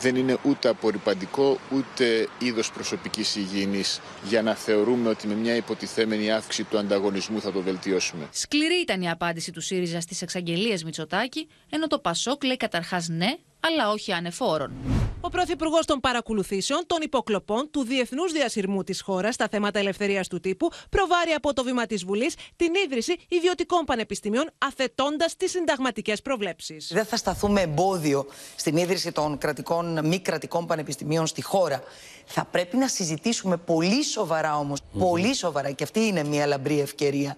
δεν 0.00 0.16
είναι 0.16 0.36
ούτε 0.44 0.68
απορριπαντικό 0.68 1.58
ούτε 1.72 2.28
είδος 2.38 2.72
προσωπικής 2.72 3.36
υγιεινής 3.36 4.00
για 4.28 4.42
να 4.42 4.54
θεωρούμε 4.54 5.08
ότι 5.08 5.26
με 5.26 5.34
μια 5.34 5.56
υποτιθέμενη 5.56 6.32
αύξηση 6.32 6.64
του 6.64 6.78
ανταγωνισμού 6.78 7.40
θα 7.40 7.52
το 7.52 7.60
βελτιώσουμε. 7.60 8.28
Σκληρή 8.32 8.80
ήταν 8.80 9.02
η 9.02 9.10
απάντηση 9.10 9.52
του 9.52 9.60
ΣΥΡΙΖΑ 9.60 10.00
στις 10.00 10.22
εξαγγελίες 10.22 10.84
Μητσοτάκη, 10.84 11.48
ενώ 11.70 11.86
το 11.86 11.98
ΠΑΣΟΚ 11.98 12.44
λέει 12.44 12.56
καταρχάς 12.56 13.08
ναι, 13.08 13.36
αλλά 13.60 13.90
όχι 13.90 14.12
ανεφόρον. 14.12 14.72
Ο 15.20 15.28
Πρωθυπουργός 15.28 15.86
των 15.86 16.00
Παρακολουθήσεων 16.00 16.82
των 16.86 16.98
Υποκλοπών 17.02 17.68
του 17.70 17.84
Διεθνούς 17.84 18.32
Διασυρμού 18.32 18.82
της 18.82 19.00
χώρας 19.00 19.34
στα 19.34 19.48
θέματα 19.48 19.78
ελευθερίας 19.78 20.28
του 20.28 20.40
τύπου 20.40 20.68
προβάρει 21.16 21.32
από 21.36 21.52
το 21.52 21.64
βήμα 21.64 21.86
της 21.86 22.04
Βουλής 22.04 22.34
την 22.56 22.72
ίδρυση 22.84 23.16
ιδιωτικών 23.28 23.84
πανεπιστημίων, 23.84 24.50
αθετώντας 24.58 25.36
τις 25.36 25.50
συνταγματικές 25.50 26.22
προβλέψεις. 26.22 26.90
Δεν 26.92 27.04
θα 27.04 27.16
σταθούμε 27.16 27.60
εμπόδιο 27.60 28.26
στην 28.56 28.76
ίδρυση 28.76 29.12
των 29.12 29.38
κρατικών, 29.38 30.06
μη 30.06 30.18
κρατικών 30.18 30.66
πανεπιστημίων 30.66 31.26
στη 31.26 31.42
χώρα. 31.42 31.82
Θα 32.26 32.44
πρέπει 32.44 32.76
να 32.76 32.88
συζητήσουμε 32.88 33.56
πολύ 33.56 34.04
σοβαρά 34.04 34.58
όμως, 34.58 34.80
πολύ 34.98 35.34
σοβαρά, 35.34 35.70
και 35.70 35.84
αυτή 35.84 36.00
είναι 36.00 36.24
μια 36.24 36.46
λαμπρή 36.46 36.80
ευκαιρία, 36.80 37.36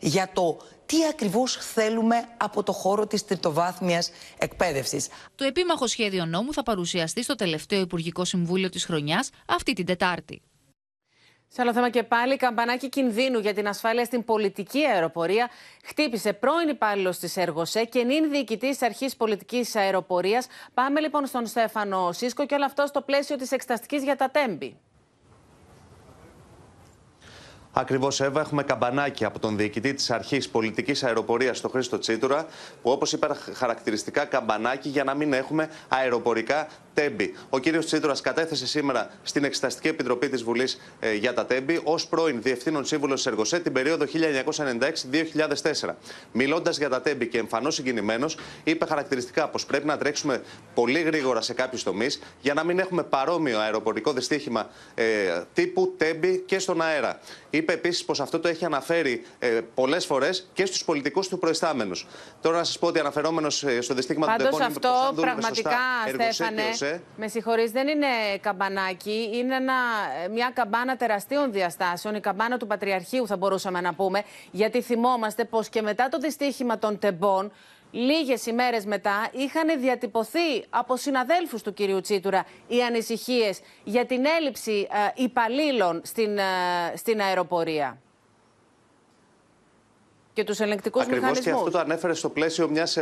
για 0.00 0.30
το 0.32 0.60
τι 0.86 0.96
ακριβώς 1.06 1.56
θέλουμε 1.56 2.16
από 2.36 2.62
το 2.62 2.72
χώρο 2.72 3.06
της 3.06 3.24
τριτοβάθμιας 3.24 4.10
εκπαίδευσης. 4.38 5.08
Το 5.34 5.44
επίμαχο 5.44 5.86
σχέδιο 5.86 6.26
νόμου 6.26 6.52
θα 6.52 6.62
παρουσιαστεί 6.62 7.22
στο 7.22 7.34
τελευταίο 7.34 7.80
Υπουργικό 7.80 8.24
Συμβούλιο 8.24 8.68
της 8.68 8.84
χρονιάς 8.84 9.30
αυτή 9.46 9.72
την 9.72 9.86
Τετάρτη. 9.86 10.42
Σε 11.52 11.62
άλλο 11.62 11.72
θέμα 11.72 11.90
και 11.90 12.02
πάλι, 12.02 12.36
καμπανάκι 12.36 12.88
κινδύνου 12.88 13.38
για 13.38 13.54
την 13.54 13.68
ασφάλεια 13.68 14.04
στην 14.04 14.24
πολιτική 14.24 14.84
αεροπορία 14.84 15.50
χτύπησε 15.84 16.32
πρώην 16.32 16.68
υπάλληλος 16.68 17.18
της 17.18 17.36
ΕΡΓΟΣΕ 17.36 17.84
και 17.84 18.02
νυν 18.02 18.30
διοικητής 18.30 18.70
της 18.70 18.82
Αρχής 18.82 19.16
Πολιτικής 19.16 19.76
Αεροπορίας. 19.76 20.46
Πάμε 20.74 21.00
λοιπόν 21.00 21.26
στον 21.26 21.46
Στέφανο 21.46 22.12
Σίσκο 22.12 22.46
και 22.46 22.54
όλο 22.54 22.64
αυτό 22.64 22.86
στο 22.86 23.00
πλαίσιο 23.00 23.36
της 23.36 23.52
εξεταστική 23.52 23.96
για 23.96 24.16
τα 24.16 24.30
τέμπη. 24.30 24.76
Ακριβώς, 27.72 28.20
Εύα, 28.20 28.40
έχουμε 28.40 28.62
καμπανάκι 28.62 29.24
από 29.24 29.38
τον 29.38 29.56
διοικητή 29.56 29.94
της 29.94 30.10
Αρχής 30.10 30.48
Πολιτικής 30.48 31.04
Αεροπορίας, 31.04 31.60
τον 31.60 31.70
Χρήστο 31.70 31.98
Τσίτουρα, 31.98 32.46
που 32.82 32.90
όπως 32.90 33.12
είπα, 33.12 33.36
χαρακτηριστικά 33.54 34.24
καμπανάκι 34.24 34.88
για 34.88 35.04
να 35.04 35.14
μην 35.14 35.32
έχουμε 35.32 35.70
αεροπορικά 35.88 36.68
τέμπη. 37.00 37.34
Ο 37.48 37.58
κύριος 37.58 37.86
Τσίτουρα 37.86 38.14
κατέθεσε 38.22 38.66
σήμερα 38.66 39.10
στην 39.22 39.44
Εξεταστική 39.44 39.88
Επιτροπή 39.88 40.28
της 40.28 40.42
Βουλής 40.42 40.80
ε, 41.00 41.14
για 41.14 41.34
τα 41.34 41.46
τέμπη 41.46 41.80
ως 41.84 42.06
πρώην 42.06 42.42
Διευθύνων 42.42 42.84
Σύμβουλος 42.84 43.16
της 43.16 43.26
Εργοσέ 43.26 43.58
την 43.58 43.72
περίοδο 43.72 44.04
1996-2004. 44.04 45.94
Μιλώντας 46.32 46.78
για 46.78 46.88
τα 46.88 47.00
τέμπη 47.00 47.26
και 47.26 47.38
εμφανώς 47.38 47.74
συγκινημένος, 47.74 48.36
είπε 48.64 48.86
χαρακτηριστικά 48.86 49.48
πως 49.48 49.66
πρέπει 49.66 49.86
να 49.86 49.98
τρέξουμε 49.98 50.42
πολύ 50.74 51.00
γρήγορα 51.00 51.40
σε 51.40 51.54
κάποιους 51.54 51.82
τομείς 51.82 52.20
για 52.40 52.54
να 52.54 52.64
μην 52.64 52.78
έχουμε 52.78 53.02
παρόμοιο 53.02 53.58
αεροπορικό 53.58 54.12
δυστύχημα 54.12 54.70
ε, 54.94 55.04
τύπου 55.52 55.94
τέμπη 55.96 56.42
και 56.46 56.58
στον 56.58 56.82
αέρα. 56.82 57.20
Είπε 57.50 57.72
επίσης 57.72 58.04
πως 58.04 58.20
αυτό 58.20 58.40
το 58.40 58.48
έχει 58.48 58.64
αναφέρει 58.64 59.24
ε, 59.38 59.60
πολλές 59.74 60.06
φορές 60.06 60.50
και 60.52 60.66
στους 60.66 60.84
πολιτικούς 60.84 61.28
του 61.28 61.38
προϊστάμενους. 61.38 62.06
Τώρα 62.40 62.56
να 62.56 62.64
σας 62.64 62.78
πω 62.78 62.86
ότι 62.86 62.98
αναφερόμενος 62.98 63.64
ε, 63.64 63.80
στο 63.80 63.94
δυστύχημα 63.94 64.26
του 64.26 64.42
Πάντως 64.42 64.60
αυτό 64.60 64.90
πραγματικά, 65.14 65.78
Στέφανε, 66.08 66.89
με 67.16 67.28
συγχωρείς, 67.28 67.70
δεν 67.70 67.88
είναι 67.88 68.06
καμπανάκι. 68.40 69.30
Είναι 69.32 69.56
ένα, 69.56 69.74
μια 70.30 70.50
καμπάνα 70.54 70.96
τεραστίων 70.96 71.52
διαστάσεων. 71.52 72.14
Η 72.14 72.20
καμπάνα 72.20 72.56
του 72.56 72.66
Πατριαρχείου, 72.66 73.26
θα 73.26 73.36
μπορούσαμε 73.36 73.80
να 73.80 73.94
πούμε. 73.94 74.22
Γιατί 74.50 74.82
θυμόμαστε 74.82 75.44
πως 75.44 75.68
και 75.68 75.82
μετά 75.82 76.08
το 76.08 76.18
δυστύχημα 76.18 76.78
των 76.78 76.98
τεμπών, 76.98 77.52
Λίγες 77.92 78.46
ημέρες 78.46 78.84
μετά 78.84 79.28
είχαν 79.32 79.80
διατυπωθεί 79.80 80.64
από 80.70 80.96
συναδέλφους 80.96 81.62
του 81.62 81.72
κυρίου 81.72 82.00
Τσίτουρα 82.00 82.46
οι 82.66 82.82
ανησυχίες 82.82 83.60
για 83.84 84.06
την 84.06 84.24
έλλειψη 84.38 84.88
ε, 84.90 85.22
υπαλλήλων 85.22 86.00
στην, 86.04 86.38
ε, 86.38 86.42
στην 86.96 87.20
αεροπορία. 87.20 87.98
Και 90.32 90.44
τους 90.44 90.60
ελεγκτικούς 90.60 91.06
μηχανισμού. 91.06 91.30
Ακριβώς 91.30 91.44
και 91.44 91.50
αυτό 91.50 91.70
το 91.70 91.78
ανέφερε 91.78 92.14
στο 92.14 92.28
πλαίσιο 92.28 92.68
μιας 92.68 92.96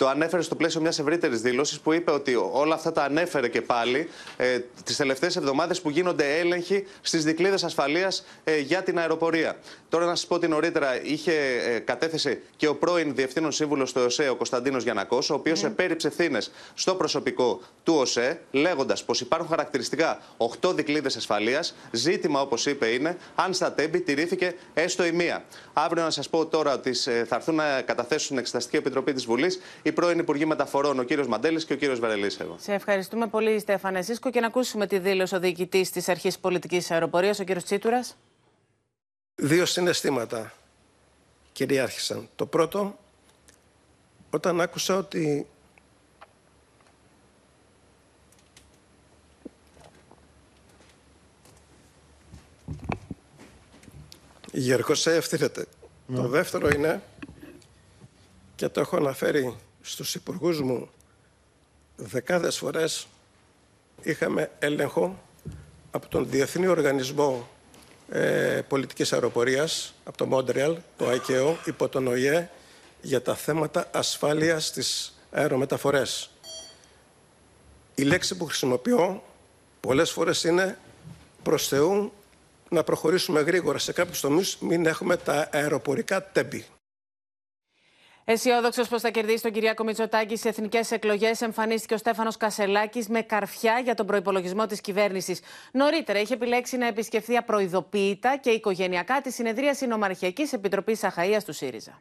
το 0.00 0.08
ανέφερε 0.08 0.42
στο 0.42 0.54
πλαίσιο 0.54 0.80
μιας 0.80 0.98
ευρύτερης 0.98 1.40
δήλωσης 1.40 1.80
που 1.80 1.92
είπε 1.92 2.10
ότι 2.10 2.34
όλα 2.52 2.74
αυτά 2.74 2.92
τα 2.92 3.02
ανέφερε 3.02 3.48
και 3.48 3.62
πάλι 3.62 4.08
ε, 4.36 4.58
τις 4.84 4.96
τελευταίες 4.96 5.36
εβδομάδες 5.36 5.80
που 5.80 5.90
γίνονται 5.90 6.38
έλεγχοι 6.38 6.86
στις 7.00 7.24
δικλείδες 7.24 7.64
ασφαλείας 7.64 8.24
ε, 8.44 8.58
για 8.58 8.82
την 8.82 8.98
αεροπορία. 8.98 9.56
Τώρα 9.88 10.04
να 10.04 10.14
σας 10.14 10.26
πω 10.26 10.34
ότι 10.34 10.48
νωρίτερα 10.48 11.02
είχε 11.02 11.32
ε, 11.66 11.78
κατέθεσε 11.78 12.40
και 12.56 12.66
ο 12.66 12.76
πρώην 12.76 13.14
Διευθύνων 13.14 13.52
Σύμβουλος 13.52 13.92
του 13.92 14.02
ΟΣΕ, 14.04 14.28
ο 14.28 14.36
Κωνσταντίνος 14.36 14.82
Γιανακός, 14.82 15.30
ο 15.30 15.34
οποίος 15.34 15.62
mm. 15.62 15.66
επέριψε 15.66 16.06
ευθύνες 16.06 16.50
στο 16.74 16.94
προσωπικό 16.94 17.60
του 17.82 17.94
ΟΣΕ, 17.94 18.40
λέγοντας 18.50 19.04
πως 19.04 19.20
υπάρχουν 19.20 19.48
χαρακτηριστικά 19.48 20.22
8 20.60 20.74
δικλείδες 20.74 21.16
ασφαλείας. 21.16 21.74
Ζήτημα, 21.90 22.40
όπως 22.40 22.66
είπε, 22.66 22.86
είναι 22.86 23.16
αν 23.34 23.54
στα 23.54 23.72
τέμπη 23.72 24.00
τηρήθηκε 24.00 24.54
έστω 24.74 25.04
η 25.04 25.12
μία. 25.12 25.44
Αύριο 25.72 26.02
να 26.02 26.10
σας 26.10 26.28
πω 26.28 26.46
τώρα 26.46 26.72
ότι 26.72 26.90
ε, 27.04 27.24
θα 27.24 27.36
έρθουν 27.36 27.54
να 27.54 27.82
καταθέσουν 27.82 28.24
στην 28.24 28.38
Εξεταστική 28.38 28.76
Επιτροπή 28.76 29.12
της 29.12 29.24
Βουλής 29.24 29.60
οι 29.90 29.92
πρώην 29.92 30.18
Υπουργοί 30.18 30.46
Μεταφορών, 30.46 30.98
ο 30.98 31.02
κύριος 31.02 31.26
Μαντέλης 31.26 31.64
και 31.64 31.72
ο 31.72 31.76
κύριος 31.76 32.00
Βαρελή. 32.00 32.30
Σε 32.30 32.72
ευχαριστούμε 32.74 33.26
πολύ, 33.26 33.58
Στέφανε 33.58 34.02
Σίσκο, 34.02 34.30
και 34.30 34.40
να 34.40 34.46
ακούσουμε 34.46 34.86
τη 34.86 34.98
δήλωση 34.98 35.34
ο 35.34 35.40
διοικητής 35.40 35.90
της 35.90 36.08
Αρχής 36.08 36.38
Πολιτικής 36.38 36.90
Αεροπορίας, 36.90 37.38
ο 37.38 37.44
κύριος 37.44 37.64
Τσίτουρας. 37.64 38.16
Δύο 39.34 39.66
συναισθήματα 39.66 40.52
κυριάρχησαν. 41.52 42.28
Το 42.36 42.46
πρώτο, 42.46 42.98
όταν 44.30 44.60
άκουσα 44.60 44.96
ότι 44.96 45.46
η 54.52 54.60
Γερκοσέ 54.60 55.14
ευθύνεται. 55.14 55.66
Το 56.14 56.28
δεύτερο 56.28 56.68
είναι, 56.68 57.02
και 58.54 58.68
το 58.68 58.80
έχω 58.80 58.96
αναφέρει 58.96 59.56
στους 59.90 60.14
υπουργούς 60.14 60.60
μου 60.60 60.88
δεκάδες 61.96 62.58
φορές 62.58 63.06
είχαμε 64.02 64.50
έλεγχο 64.58 65.22
από 65.90 66.08
τον 66.08 66.30
Διεθνή 66.30 66.66
Οργανισμό 66.66 67.48
ε, 68.08 68.60
Πολιτικής 68.68 69.12
Αεροπορίας, 69.12 69.94
από 70.04 70.16
το 70.16 70.26
Μόντρεαλ, 70.26 70.76
το 70.96 71.06
ICAO, 71.10 71.54
υπό 71.64 71.88
τον 71.88 72.06
ΟΗΕ, 72.06 72.50
για 73.02 73.22
τα 73.22 73.34
θέματα 73.34 73.88
ασφάλειας 73.92 74.66
στις 74.66 75.18
αερομεταφορές. 75.30 76.30
Η 77.94 78.02
λέξη 78.02 78.36
που 78.36 78.44
χρησιμοποιώ 78.44 79.22
πολλές 79.80 80.10
φορές 80.10 80.44
είναι 80.44 80.78
προς 81.42 81.68
Θεού 81.68 82.12
να 82.68 82.84
προχωρήσουμε 82.84 83.40
γρήγορα 83.40 83.78
σε 83.78 83.92
κάποιους 83.92 84.20
τομείς, 84.20 84.56
μην 84.60 84.86
έχουμε 84.86 85.16
τα 85.16 85.48
αεροπορικά 85.52 86.30
τέμπη. 86.30 86.66
Αισιόδοξος 88.32 88.88
πως 88.88 89.00
θα 89.00 89.10
κερδίσει 89.10 89.42
τον 89.42 89.52
Κυριάκο 89.52 89.84
Μητσοτάκη 89.84 90.36
στις 90.36 90.50
εθνικές 90.50 90.90
εκλογές, 90.90 91.40
εμφανίστηκε 91.40 91.94
ο 91.94 91.96
Στέφανος 91.96 92.36
Κασελάκης 92.36 93.08
με 93.08 93.22
καρφιά 93.22 93.80
για 93.84 93.94
τον 93.94 94.06
προπολογισμό 94.06 94.66
της 94.66 94.80
κυβέρνησης. 94.80 95.40
Νωρίτερα 95.72 96.20
είχε 96.20 96.34
επιλέξει 96.34 96.76
να 96.76 96.86
επισκεφθεί 96.86 97.36
απροειδοποίητα 97.36 98.36
και 98.36 98.50
οικογενειακά 98.50 99.20
τη 99.20 99.32
συνεδρία 99.32 99.74
Συνομαρχιακής 99.74 100.52
Επιτροπής 100.52 101.04
Αχαία 101.04 101.40
του 101.40 101.52
ΣΥΡΙΖΑ. 101.52 102.00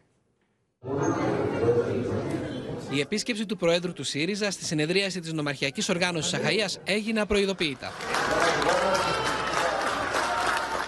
Η 2.89 2.99
επίσκεψη 2.99 3.45
του 3.45 3.57
Προέδρου 3.57 3.93
του 3.93 4.03
ΣΥΡΙΖΑ 4.03 4.51
στη 4.51 4.65
συνεδρίαση 4.65 5.19
της 5.19 5.33
νομαρχιακής 5.33 5.89
οργάνωσης 5.89 6.39
Αχαΐας 6.39 6.81
έγινε 6.83 7.21
απροειδοποίητα. 7.21 7.91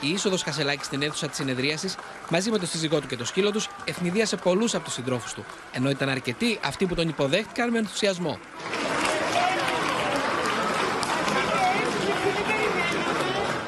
Η 0.04 0.10
είσοδος 0.10 0.43
Κασελάκη 0.43 0.84
στην 0.84 1.02
αίθουσα 1.02 1.28
της 1.28 1.38
συνεδρίασης, 1.38 1.95
μαζί 2.30 2.52
με 2.52 2.58
το 2.58 2.66
σύζυγό 2.66 2.99
του 2.99 3.08
και 3.08 3.16
το 3.16 3.26
σκύλο 3.26 3.52
τους, 3.52 3.68
ευνηδίασε 3.86 4.36
πολλούς 4.36 4.76
από 4.76 4.84
τους 4.84 4.93
συντρόφους 4.93 5.34
του, 5.34 5.45
ενώ 5.72 5.89
ήταν 5.89 6.10
αρκετοί 6.10 6.60
αυτοί 6.64 6.86
που 6.86 6.95
τον 6.95 7.08
υποδέχτηκαν 7.08 7.70
με 7.70 7.78
ενθουσιασμό. 7.78 8.39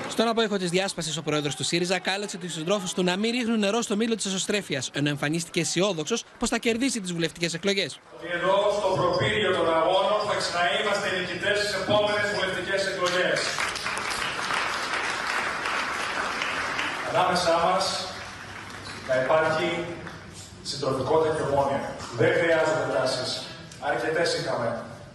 Στον 0.10 0.28
απόϊχο 0.28 0.58
της 0.58 0.70
διάσπασης, 0.70 1.18
ο 1.18 1.22
πρόεδρος 1.22 1.56
του 1.56 1.64
ΣΥΡΙΖΑ 1.64 2.00
κάλεσε 2.00 2.38
τους 2.38 2.54
συντρόφους 2.54 2.94
του 2.94 3.04
να 3.04 3.18
μην 3.18 3.32
ρίχνουν 3.32 3.60
νερό 3.60 3.82
στο 3.82 3.96
μήλο 3.96 4.16
της 4.16 4.26
εσωστρέφειας, 4.26 4.90
ενώ 4.94 5.10
εμφανίστηκε 5.10 5.60
αισιόδοξος 5.60 6.24
πως 6.40 6.50
θα 6.50 6.58
κερδίσει 6.58 7.02
τις 7.02 7.14
βουλευτικές 7.14 7.54
εκλογές. 7.54 8.00
Εδώ, 8.36 8.56
στο 8.78 8.88
προπύργιο 9.02 9.52
των 9.58 9.68
αγώνων, 9.80 10.20
θα 10.28 10.36
ξαναείμαστε 10.42 11.08
νικητές 11.20 11.58
στις 11.60 11.74
επόμενες 11.82 12.26
βουλευτικές 12.36 12.82
εκλογές. 12.92 13.33
Ανάμεσά 17.24 17.58
μας 17.68 17.86
να 19.10 19.16
υπάρχει 19.24 19.68
συντροφικότητα 20.70 21.32
και 21.36 21.44
ομόνια. 21.50 21.82
Δεν 22.20 22.32
χρειάζονται 22.40 22.86
τάσει. 22.96 23.26
Αρκετές 23.90 24.30
είχαμε. 24.38 24.68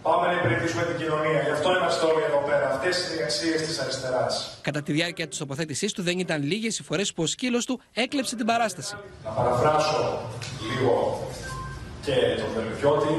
Πάμε 0.07 0.25
να 0.31 0.35
υπηρετήσουμε 0.39 0.83
την 0.89 0.97
κοινωνία. 1.01 1.39
Γι' 1.47 1.55
αυτό 1.57 1.67
είμαστε 1.77 2.03
όλοι 2.09 2.23
εδώ 2.29 2.41
πέρα. 2.49 2.65
Αυτές 2.73 2.93
είναι 3.03 3.15
οι 3.19 3.23
αξίε 3.27 3.55
της 3.67 3.75
αριστεράς. 3.83 4.33
Κατά 4.67 4.81
τη 4.85 4.91
διάρκεια 4.97 5.27
της 5.27 5.37
τοποθέτησής 5.37 5.91
του, 5.93 6.01
δεν 6.07 6.17
ήταν 6.25 6.39
λίγες 6.51 6.73
οι 6.79 6.83
φορές 6.89 7.07
που 7.13 7.23
ο 7.23 7.29
σκύλος 7.35 7.63
του 7.65 7.75
έκλεψε 7.93 8.35
την 8.35 8.45
παράσταση. 8.51 8.95
Να 9.25 9.31
παραφράσω 9.37 10.01
λίγο 10.67 10.93
και 12.05 12.15
τον 12.39 12.49
Βελουχιώτη. 12.55 13.15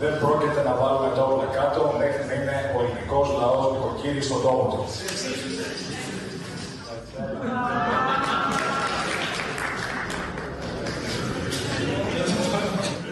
Δεν 0.00 0.12
πρόκειται 0.22 0.60
να 0.68 0.74
βάλουμε 0.80 1.08
το 1.16 1.22
όλα 1.32 1.48
κάτω 1.58 1.80
μέχρι 1.98 2.22
να 2.28 2.34
είναι 2.38 2.56
ο 2.76 2.78
ελληνικός 2.84 3.26
λαός 3.40 3.66
νοικοκύρης 3.72 4.24
στον 4.24 4.40
τόπο 4.46 4.64
του. 4.72 4.80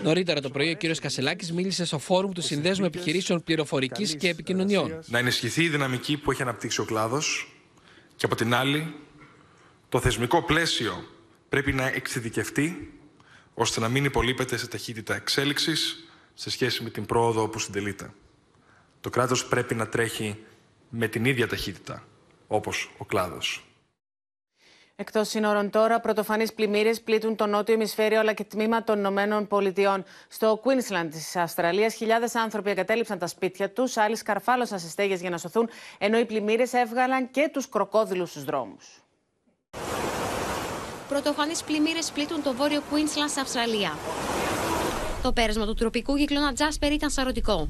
Νωρίτερα 0.02 0.40
το 0.40 0.50
πρωί, 0.50 0.70
ο 0.70 0.76
κ. 0.76 0.96
Κασελάκης 1.00 1.52
μίλησε 1.52 1.84
στο 1.84 1.98
φόρουμ 1.98 2.32
του 2.32 2.42
Συνδέσμου 2.42 2.84
Επιχειρήσεων 2.84 3.42
Πληροφορικής 3.42 4.16
και 4.16 4.28
Επικοινωνιών. 4.28 4.98
Να 5.06 5.18
ενισχυθεί 5.18 5.62
η 5.62 5.68
δυναμική 5.68 6.16
που 6.16 6.30
έχει 6.30 6.42
αναπτύξει 6.42 6.80
ο 6.80 6.84
κλάδος 6.84 7.54
και 8.16 8.26
από 8.26 8.34
την 8.34 8.54
άλλη, 8.54 8.94
το 9.88 10.00
θεσμικό 10.00 10.42
πλαίσιο 10.42 11.04
πρέπει 11.48 11.72
να 11.72 11.86
εξειδικευτεί 11.86 12.92
ώστε 13.54 13.80
να 13.80 13.88
μην 13.88 14.04
υπολείπεται 14.04 14.56
σε 14.56 14.68
ταχύτητα 14.68 15.14
εξέλιξης 15.14 16.08
σε 16.34 16.50
σχέση 16.50 16.82
με 16.82 16.90
την 16.90 17.06
πρόοδο 17.06 17.48
που 17.48 17.58
συντελείται. 17.58 18.12
Το 19.00 19.10
κράτος 19.10 19.46
πρέπει 19.46 19.74
να 19.74 19.88
τρέχει 19.88 20.36
με 20.88 21.08
την 21.08 21.24
ίδια 21.24 21.48
ταχύτητα 21.48 22.04
όπως 22.46 22.90
ο 22.98 23.04
κλάδος. 23.04 23.69
Εκτός 25.00 25.28
σύνορων 25.28 25.70
τώρα, 25.70 26.00
πρωτοφανείς 26.00 26.52
πλημμύρες 26.52 27.00
πλήττουν 27.00 27.36
το 27.36 27.46
νότιο 27.46 27.74
ημισφαίριο 27.74 28.18
αλλά 28.18 28.32
και 28.32 28.44
τμήμα 28.44 28.84
των 28.84 28.98
Ηνωμένων 28.98 29.46
Πολιτειών. 29.46 30.04
Στο 30.28 30.60
Queensland 30.64 31.08
της 31.10 31.36
Αυστραλίας, 31.36 31.94
χιλιάδες 31.94 32.34
άνθρωποι 32.34 32.70
εγκατέλειψαν 32.70 33.18
τα 33.18 33.26
σπίτια 33.26 33.70
τους, 33.70 33.96
άλλοι 33.96 34.16
σκαρφάλωσαν 34.16 34.78
σε 34.78 34.88
στέγες 34.88 35.20
για 35.20 35.30
να 35.30 35.38
σωθούν, 35.38 35.68
ενώ 35.98 36.18
οι 36.18 36.24
πλημμύρες 36.24 36.72
έβγαλαν 36.72 37.30
και 37.30 37.50
τους 37.52 37.68
κροκόδηλους 37.68 38.30
στους 38.30 38.44
δρόμους. 38.44 39.04
Πρωτοφανείς 41.08 41.62
πλημμύρες 41.62 42.10
πλήττουν 42.10 42.42
το 42.42 42.52
βόρειο 42.52 42.82
Queensland 42.90 43.28
στην 43.28 43.42
Αυστραλία. 43.42 43.98
Το 45.22 45.32
πέρασμα 45.32 45.66
του 45.66 45.74
τροπικού 45.74 46.16
κύκλωνα 46.16 46.52
Τζάσπερ 46.52 46.92
ήταν 46.92 47.10
σαρωτικό. 47.10 47.68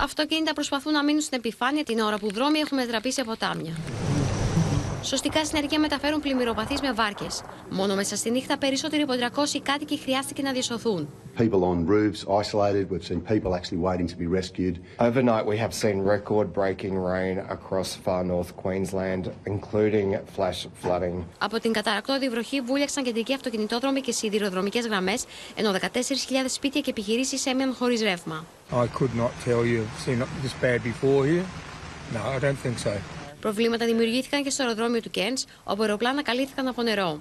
Αυτοκίνητα 0.00 0.52
προσπαθούν 0.52 0.92
να 0.92 1.04
μείνουν 1.04 1.20
στην 1.20 1.38
επιφάνεια 1.38 1.84
την 1.84 1.98
ώρα 1.98 2.18
που 2.18 2.32
δρόμοι 2.32 2.58
έχουν 2.58 2.78
μετατραπεί 2.78 3.12
σε 3.12 3.24
ποτάμια. 3.24 3.72
Σωστικά 5.02 5.44
συνεργεία 5.44 5.78
μεταφέρουν 5.78 6.20
πλημμυροπαθείς 6.20 6.80
με 6.80 6.92
βάρκες. 6.92 7.42
Μόνο 7.70 7.94
μέσα 7.94 8.16
στη 8.16 8.30
νύχτα 8.30 8.58
περισσότεροι 8.58 9.02
από 9.02 9.12
300 9.12 9.60
κάτοικοι 9.62 9.98
χρειάστηκε 9.98 10.42
να 10.42 10.52
διασωθούν. 10.52 11.08
People 11.38 11.62
on 11.72 11.86
roofs 11.86 12.22
isolated. 12.42 12.84
We've 12.90 13.06
seen 13.10 13.20
people 13.32 13.54
actually 13.54 13.80
waiting 13.88 14.08
to 14.12 14.16
be 14.16 14.26
rescued. 14.38 14.74
Overnight, 15.08 15.44
we 15.46 15.56
have 15.64 15.72
seen 15.82 15.96
record-breaking 16.14 16.94
rain 17.12 17.36
across 17.56 17.88
far 18.04 18.22
north 18.24 18.50
Queensland, 18.62 19.22
including 19.46 20.08
flash 20.36 20.66
flooding. 20.82 21.24
Από 21.38 21.60
την 21.60 21.72
καταρακτώδη 21.72 22.28
βροχή 22.28 22.60
βούλιαξαν 22.60 23.04
κεντρικοί 23.04 23.34
αυτοκινητόδρομοι 23.34 24.00
και 24.00 24.12
σιδηροδρομικές 24.12 24.86
γραμμές, 24.86 25.24
ενώ 25.54 25.72
14.000 25.72 25.78
σπίτια 26.46 26.80
και 26.80 26.90
επιχειρήσεις 26.90 27.46
έμειναν 27.46 27.74
χωρίς 27.74 28.02
ρεύμα. 28.02 28.44
I 28.70 28.74
could 28.74 29.14
not 29.16 29.30
tell 29.46 29.64
you. 29.64 29.80
I've 29.82 30.10
seen 30.10 30.18
this 30.42 30.54
bad 30.62 30.82
before 30.82 31.26
here. 31.26 31.44
No, 32.14 32.20
I 32.36 32.38
don't 32.44 32.58
think 32.66 32.78
so. 32.78 33.17
Προβλήματα 33.40 33.86
δημιουργήθηκαν 33.86 34.42
και 34.42 34.50
στο 34.50 34.62
αεροδρόμιο 34.62 35.00
του 35.00 35.10
Κέντ, 35.10 35.38
όπου 35.64 35.82
αεροπλάνα 35.82 36.22
καλύφθηκαν 36.22 36.66
από 36.66 36.82
νερό. 36.82 37.20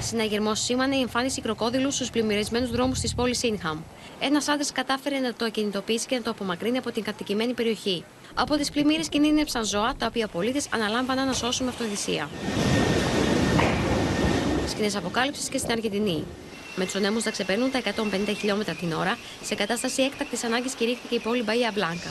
Συναγερμός 0.00 0.60
σήμανε 0.60 0.96
η 0.96 1.00
εμφάνιση 1.00 1.40
κροκόδηλου 1.40 1.90
στους 1.90 2.10
πλημμυρισμένους 2.10 2.70
δρόμους 2.70 3.00
της 3.00 3.14
πόλης 3.14 3.38
Σίνχαμ. 3.38 3.80
Ένας 4.20 4.48
άντρας 4.48 4.72
κατάφερε 4.72 5.18
να 5.18 5.34
το 5.34 5.44
ακινητοποιήσει 5.44 6.06
και 6.06 6.16
να 6.16 6.22
το 6.22 6.30
απομακρύνει 6.30 6.78
από 6.78 6.90
την 6.90 7.02
κατοικημένη 7.02 7.52
περιοχή. 7.52 8.04
Από 8.34 8.56
τις 8.56 8.70
πλημμύρες 8.70 9.08
κινήνεψαν 9.08 9.64
ζώα, 9.64 9.94
τα 9.98 10.06
οποία 10.06 10.26
πολίτες 10.26 10.66
αναλάμβαναν 10.74 11.26
να 11.26 11.32
σώσουν 11.32 11.66
με 11.66 11.72
αυτοδυσία. 11.72 12.28
Σκηνές 14.68 14.96
αποκάλυψης 14.96 15.48
και 15.48 15.58
στην 15.58 15.70
Αργεντινή. 15.70 16.24
Με 16.76 16.84
τους 16.84 16.94
ανέμους 16.94 17.24
να 17.24 17.30
ξεπερνούν 17.30 17.70
τα 17.70 17.78
150 17.78 18.34
χιλιόμετρα 18.38 18.74
την 18.74 18.92
ώρα, 18.92 19.18
σε 19.42 19.54
κατάσταση 19.54 20.02
έκτακτης 20.02 20.44
ανάγκης 20.44 20.72
κηρύχθηκε 20.72 21.14
η 21.14 21.18
πόλη 21.18 21.42
Μπαία 21.42 21.70
Μπλάνκα. 21.74 22.10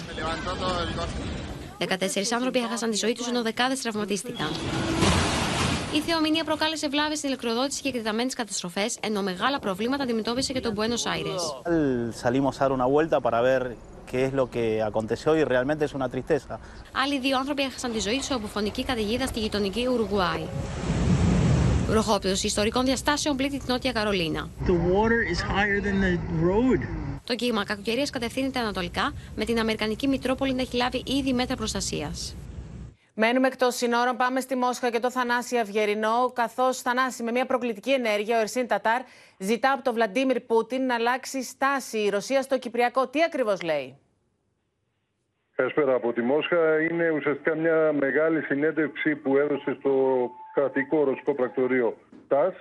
14 1.79 1.85
άνθρωποι 2.33 2.59
έχασαν 2.59 2.89
τη 2.91 2.97
ζωή 2.97 3.13
τους, 3.13 3.27
ενώ 3.27 3.41
δεκάδες 3.41 3.81
τραυματίστηκαν. 3.81 4.47
Η 5.95 5.99
θεομηνία 5.99 6.43
προκάλεσε 6.43 6.87
βλάβες 6.87 7.17
στην 7.17 7.29
ηλεκτροδότηση 7.29 7.81
και 7.81 7.87
εκτεταμένες 7.87 8.33
καταστροφές, 8.33 8.97
ενώ 9.01 9.21
μεγάλα 9.21 9.59
προβλήματα 9.59 10.03
αντιμετώπισε 10.03 10.53
και 10.53 10.59
το 10.59 10.73
Buenos 10.75 11.03
Aires. 11.13 11.41
Salimos 12.23 12.55
a 12.59 12.63
dar 12.63 12.71
una 12.71 12.87
vuelta 12.95 13.19
para 13.19 13.39
ver 13.41 13.61
qué 14.11 14.19
es 14.27 14.33
lo 14.33 14.45
que 14.53 14.65
aconteció 14.89 15.29
y 15.39 15.43
realmente 15.43 15.83
es 15.85 15.93
una 15.93 16.09
tristeza. 16.09 16.59
Άλλοι 16.91 17.19
δύο 17.19 17.37
άνθρωποι 17.37 17.63
έχασαν 17.63 17.91
τη 17.91 17.99
ζωή 17.99 18.17
τους 18.17 18.31
από 18.31 18.47
φωνική 18.47 18.83
καταιγίδα 18.85 19.25
στη 19.25 19.39
γειτονική 19.39 19.87
Ουρουγουάη. 19.87 20.47
Βροχόπτωση 21.87 22.47
ιστορικών 22.47 22.85
διαστάσεων 22.85 23.35
πλήττει 23.35 23.57
την 23.57 23.65
Νότια 23.67 23.91
Καρολίνα. 23.91 24.49
The 24.65 24.71
water 24.71 25.33
is 25.33 25.39
higher 25.39 25.81
than 25.81 26.01
the 26.01 26.17
road. 26.43 27.06
Το 27.27 27.35
κύμα 27.35 27.63
κακοκαιρίας 27.65 28.09
κατευθύνεται 28.09 28.59
ανατολικά, 28.59 29.13
με 29.35 29.45
την 29.45 29.59
Αμερικανική 29.59 30.07
Μητρόπολη 30.07 30.53
να 30.53 30.61
έχει 30.61 30.77
λάβει 30.77 31.03
ήδη 31.05 31.33
μέτρα 31.33 31.55
προστασίας. 31.55 32.35
Μένουμε 33.13 33.47
εκτός 33.47 33.75
συνόρων. 33.75 34.17
Πάμε 34.17 34.39
στη 34.39 34.55
Μόσχα 34.55 34.89
και 34.89 34.99
το 34.99 35.11
Θανάση 35.11 35.57
Αυγερινό. 35.57 36.31
Καθώς 36.33 36.81
Θανάση, 36.81 37.23
με 37.23 37.31
μια 37.31 37.45
προκλητική 37.45 37.91
ενέργεια, 37.91 38.37
ο 38.37 38.39
Ερσίν 38.39 38.67
Τατάρ 38.67 39.01
ζητά 39.37 39.71
από 39.71 39.83
τον 39.83 39.93
Βλαντίμιρ 39.93 40.39
Πούτιν 40.39 40.85
να 40.85 40.95
αλλάξει 40.95 41.43
στάση 41.43 41.97
η 41.97 42.09
Ρωσία 42.09 42.41
στο 42.41 42.57
Κυπριακό. 42.57 43.07
Τι 43.07 43.23
ακριβώς 43.23 43.61
λέει; 43.61 43.97
Καλησπέρα 45.55 45.93
από 45.93 46.13
τη 46.13 46.21
Μόσχα. 46.21 46.81
Είναι 46.81 47.09
ουσιαστικά 47.09 47.55
μια 47.55 47.93
μεγάλη 47.93 48.41
συνέντευξη 48.41 49.15
που 49.15 49.37
έδωσε 49.37 49.75
στο 49.79 50.29
κρατικό 50.53 51.03
ρωσικό 51.03 51.33
πρακτορείο 51.33 51.97
ΤΑΣ. 52.27 52.53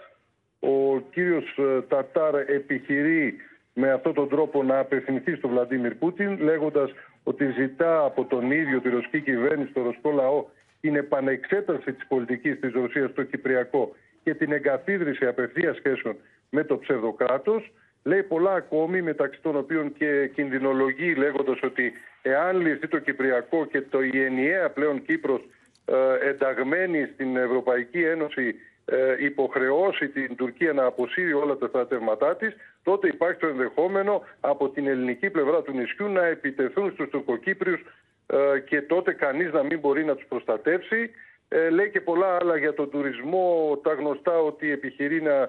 Ο 0.61 1.01
κύριος 1.01 1.59
ε, 1.59 1.83
Τατάρ 1.89 2.35
επιχειρεί 2.35 3.37
με 3.79 3.93
αυτόν 3.93 4.15
τον 4.15 4.29
τρόπο 4.29 4.63
να 4.63 4.79
απευθυνθεί 4.79 5.35
στον 5.35 5.51
Βλαντίμιρ 5.51 5.95
Πούτιν, 5.95 6.39
λέγοντας 6.41 6.91
ότι 7.23 7.51
ζητά 7.51 8.05
από 8.05 8.25
τον 8.25 8.51
ίδιο 8.51 8.81
τη 8.81 8.89
ρωσική 8.89 9.21
κυβέρνηση, 9.21 9.73
το 9.73 9.83
ρωσικό 9.83 10.11
λαό, 10.11 10.45
την 10.81 10.97
επανεξέταση 10.97 11.93
της 11.93 12.07
πολιτικής 12.07 12.61
της 12.61 12.73
Ρωσίας 12.73 13.11
στο 13.11 13.23
Κυπριακό 13.23 13.95
και 14.23 14.35
την 14.35 14.53
εγκαθίδρυση 14.53 15.27
απευθείας 15.27 15.77
σχέσεων 15.77 16.17
με 16.51 16.65
το 16.65 16.79
ψευδοκράτος. 16.79 17.73
Λέει 18.03 18.23
πολλά 18.23 18.53
ακόμη, 18.53 19.03
μεταξύ 19.03 19.41
των 19.43 19.57
οποίων 19.57 19.93
και 19.93 20.31
κινδυνολογεί, 20.35 21.15
λέγοντας 21.15 21.63
ότι 21.63 21.93
εάν 22.23 22.61
λυθεί 22.61 22.89
το 22.89 22.99
Κυπριακό 22.99 23.65
και 23.65 23.81
το 23.81 24.03
η 24.03 24.23
ενιαία 24.23 24.71
πλέον 24.71 25.03
Κύπρος 25.03 25.41
ε, 25.85 26.29
ενταγμένη 26.29 27.11
στην 27.15 27.37
Ευρωπαϊκή 27.37 28.03
Ένωση 28.03 28.47
ε, 28.49 28.76
υποχρεώσει 29.19 30.09
την 30.09 30.37
Τουρκία 30.37 30.73
να 30.73 30.85
αποσύρει 30.85 31.33
όλα 31.33 31.57
τα 31.57 31.67
στρατεύματά 31.67 32.37
της, 32.37 32.57
τότε 32.83 33.09
υπάρχει 33.09 33.41
το 33.41 33.47
ενδεχόμενο 33.47 34.23
από 34.41 34.69
την 34.69 34.87
ελληνική 34.87 35.31
πλευρά 35.31 35.63
του 35.63 35.73
νησιού 35.73 36.09
να 36.09 36.25
επιτεθούν 36.25 36.93
στους 36.93 37.09
Τουρκοκύπριους 37.09 37.81
ε, 38.27 38.59
και 38.59 38.83
τότε 38.83 39.13
κανείς 39.13 39.53
να 39.53 39.63
μην 39.63 39.79
μπορεί 39.79 40.05
να 40.05 40.15
τους 40.15 40.27
προστατεύσει. 40.29 41.11
Ε, 41.49 41.71
λέει 41.71 41.91
και 41.91 42.01
πολλά 42.01 42.37
άλλα 42.41 42.57
για 42.57 42.75
τον 42.75 42.91
τουρισμό, 42.91 43.79
τα 43.83 43.93
γνωστά 43.93 44.39
ότι 44.39 44.71
επιχειρεί 44.71 45.23
να 45.23 45.49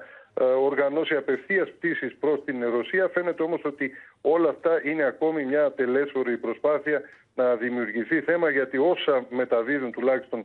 οργανώσει 0.62 1.16
απευθείας 1.16 1.72
πτήσεις 1.72 2.16
προς 2.20 2.44
την 2.46 2.70
Ρωσία. 2.70 3.08
Φαίνεται 3.08 3.44
όμως 3.44 3.62
ότι 3.64 3.92
όλα 4.22 4.50
αυτά 4.50 4.82
είναι 4.84 5.04
ακόμη 5.04 5.46
μια 5.46 5.72
τελέσφορη 5.72 6.38
προσπάθεια 6.38 7.02
να 7.36 7.56
δημιουργηθεί 7.56 8.22
θέμα 8.22 8.50
γιατί 8.50 8.78
όσα 8.78 9.26
μεταδίδουν 9.30 9.92
τουλάχιστον 9.92 10.40
ε, 10.40 10.44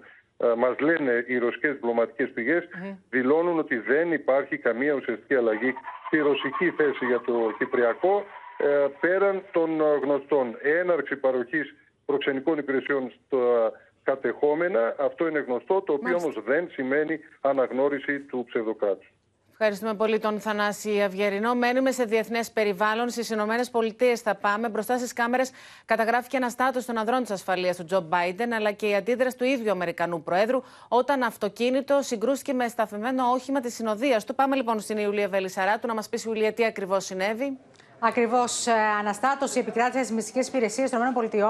Μας 0.56 0.78
λένε 0.78 1.24
οι 1.26 1.38
ρωσικές 1.38 1.72
διπλωματικές 1.72 2.30
πηγές, 2.30 2.68
δηλώνουν 3.10 3.58
ότι 3.58 3.78
δεν 3.78 4.12
υπάρχει 4.12 4.56
καμία 4.56 4.94
ουσιαστική 4.94 5.34
αλλαγή 5.34 5.74
στη 6.06 6.18
ρωσική 6.18 6.70
θέση 6.70 7.06
για 7.06 7.20
το 7.20 7.54
Κυπριακό 7.58 8.24
ε, 8.56 8.86
πέραν 9.00 9.42
των 9.52 9.70
γνωστών. 10.02 10.56
Έναρξη 10.62 11.16
παροχής 11.16 11.74
προξενικών 12.06 12.58
υπηρεσιών 12.58 13.12
στα 13.26 13.72
κατεχόμενα, 14.02 14.94
αυτό 14.98 15.28
είναι 15.28 15.38
γνωστό, 15.38 15.80
το 15.80 15.92
οποίο 15.92 16.16
όμως 16.16 16.42
δεν 16.44 16.68
σημαίνει 16.70 17.20
αναγνώριση 17.40 18.20
του 18.20 18.44
ψευδοκράτους. 18.48 19.12
Ευχαριστούμε 19.64 19.94
πολύ 19.94 20.18
τον 20.18 20.40
Θανάση 20.40 21.02
Αυγερινό. 21.02 21.54
Μένουμε 21.54 21.90
σε 21.92 22.04
διεθνές 22.04 22.50
περιβάλλον. 22.50 23.10
Στις 23.10 23.30
Ηνωμένες 23.30 23.70
Πολιτείες 23.70 24.20
θα 24.20 24.34
πάμε. 24.34 24.68
Μπροστά 24.68 24.96
στις 24.98 25.12
κάμερες 25.12 25.50
καταγράφηκε 25.84 26.36
ένα 26.36 26.48
στάτο 26.48 26.84
των 26.86 26.98
ανδρών 26.98 27.22
της 27.22 27.30
ασφαλείας 27.30 27.76
του 27.76 27.84
Τζο 27.84 28.00
Μπάιντεν, 28.00 28.52
αλλά 28.52 28.72
και 28.72 28.86
η 28.86 28.94
αντίδραση 28.94 29.36
του 29.36 29.44
ίδιου 29.44 29.70
Αμερικανού 29.70 30.22
Προέδρου 30.22 30.62
όταν 30.88 31.22
αυτοκίνητο 31.22 31.98
συγκρούστηκε 32.02 32.52
με 32.52 32.68
σταθμευμένο 32.68 33.30
όχημα 33.30 33.60
της 33.60 33.74
συνοδείας 33.74 34.24
του. 34.24 34.34
Πάμε 34.34 34.56
λοιπόν 34.56 34.80
στην 34.80 34.98
Ιουλία 34.98 35.28
Βελισσαράτου 35.28 35.86
να 35.86 35.94
μας 35.94 36.08
πεις, 36.08 36.24
Ιουλία, 36.24 36.52
τι 36.52 36.64
ακριβώς 36.64 37.04
συνέβη. 37.04 37.58
Ακριβώς 38.04 38.66
ε, 38.66 38.72
αναστάτωση 38.98 39.58
επικράτησες 39.58 40.06
στι 40.06 40.14
μυστικές 40.14 40.48
υπηρεσίες 40.48 40.90
των 40.90 41.00
ΗΠΑ 41.00 41.48